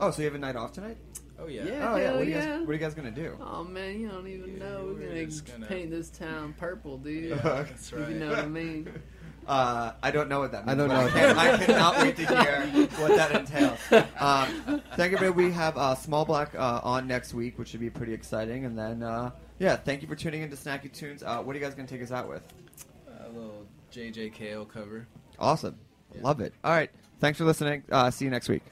oh, 0.00 0.10
so 0.10 0.22
you 0.22 0.26
have 0.26 0.34
a 0.34 0.38
night 0.38 0.56
off 0.56 0.72
tonight? 0.72 0.96
Oh 1.38 1.48
yeah. 1.48 1.64
Yeah. 1.64 1.92
oh 1.92 1.96
yeah. 1.96 2.12
What 2.12 2.20
are, 2.20 2.24
you 2.24 2.30
yeah. 2.30 2.46
guys, 2.46 2.60
what 2.60 2.70
are 2.70 2.72
you 2.72 2.78
guys 2.78 2.94
gonna 2.94 3.10
do? 3.10 3.36
Oh 3.42 3.62
man, 3.62 4.00
you 4.00 4.08
don't 4.08 4.26
even 4.26 4.58
know. 4.58 4.84
We're, 4.86 4.94
we're 4.94 5.08
gonna, 5.08 5.26
just 5.26 5.44
gonna- 5.44 5.66
paint 5.66 5.90
this 5.90 6.08
town 6.08 6.54
purple, 6.56 6.96
dude. 6.96 7.38
That's 7.42 7.92
right. 7.92 8.08
you 8.08 8.18
know 8.18 8.30
what 8.30 8.38
I 8.38 8.46
mean. 8.46 8.88
Uh, 9.46 9.92
I 10.02 10.10
don't 10.10 10.28
know 10.28 10.40
what 10.40 10.52
that 10.52 10.66
means. 10.66 10.74
I 10.80 10.86
don't 10.86 10.88
know 10.88 11.06
I, 11.06 11.10
can, 11.10 11.38
I 11.38 11.64
cannot 11.64 11.98
wait 11.98 12.16
to 12.16 12.26
hear 12.26 12.86
what 12.98 13.16
that 13.16 13.32
entails. 13.32 13.78
Um, 14.18 14.82
thank 14.96 15.12
you, 15.12 15.18
everybody. 15.18 15.30
We 15.30 15.52
have 15.52 15.76
uh, 15.76 15.94
Small 15.94 16.24
Black 16.24 16.54
uh, 16.54 16.80
on 16.82 17.06
next 17.06 17.34
week, 17.34 17.58
which 17.58 17.68
should 17.68 17.80
be 17.80 17.90
pretty 17.90 18.12
exciting. 18.12 18.64
And 18.64 18.76
then, 18.76 19.02
uh, 19.02 19.30
yeah, 19.58 19.76
thank 19.76 20.02
you 20.02 20.08
for 20.08 20.16
tuning 20.16 20.42
in 20.42 20.50
to 20.50 20.56
Snacky 20.56 20.92
Tunes. 20.92 21.22
Uh, 21.22 21.42
what 21.42 21.54
are 21.54 21.58
you 21.58 21.64
guys 21.64 21.74
going 21.74 21.86
to 21.86 21.94
take 21.94 22.02
us 22.02 22.10
out 22.10 22.28
with? 22.28 22.42
A 23.20 23.28
little 23.28 23.66
JJ 23.92 24.32
Cale 24.32 24.64
cover. 24.64 25.06
Awesome. 25.38 25.76
Yeah. 26.14 26.22
Love 26.22 26.40
it. 26.40 26.54
All 26.64 26.72
right. 26.72 26.90
Thanks 27.20 27.38
for 27.38 27.44
listening. 27.44 27.84
Uh, 27.90 28.10
see 28.10 28.24
you 28.24 28.30
next 28.30 28.48
week. 28.48 28.62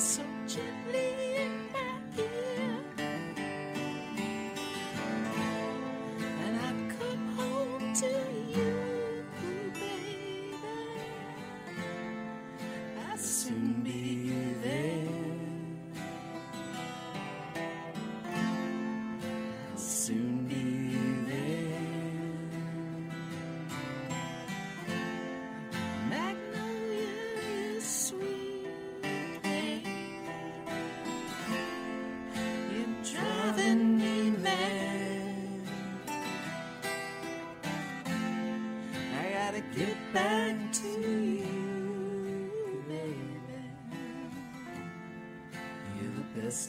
So 0.00 0.22
gently 0.48 1.29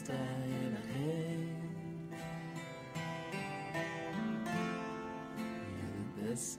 está 0.02 0.14
en 0.14 0.76
again. 0.82 1.54
You're 5.78 6.24
the 6.24 6.30
best 6.30 6.58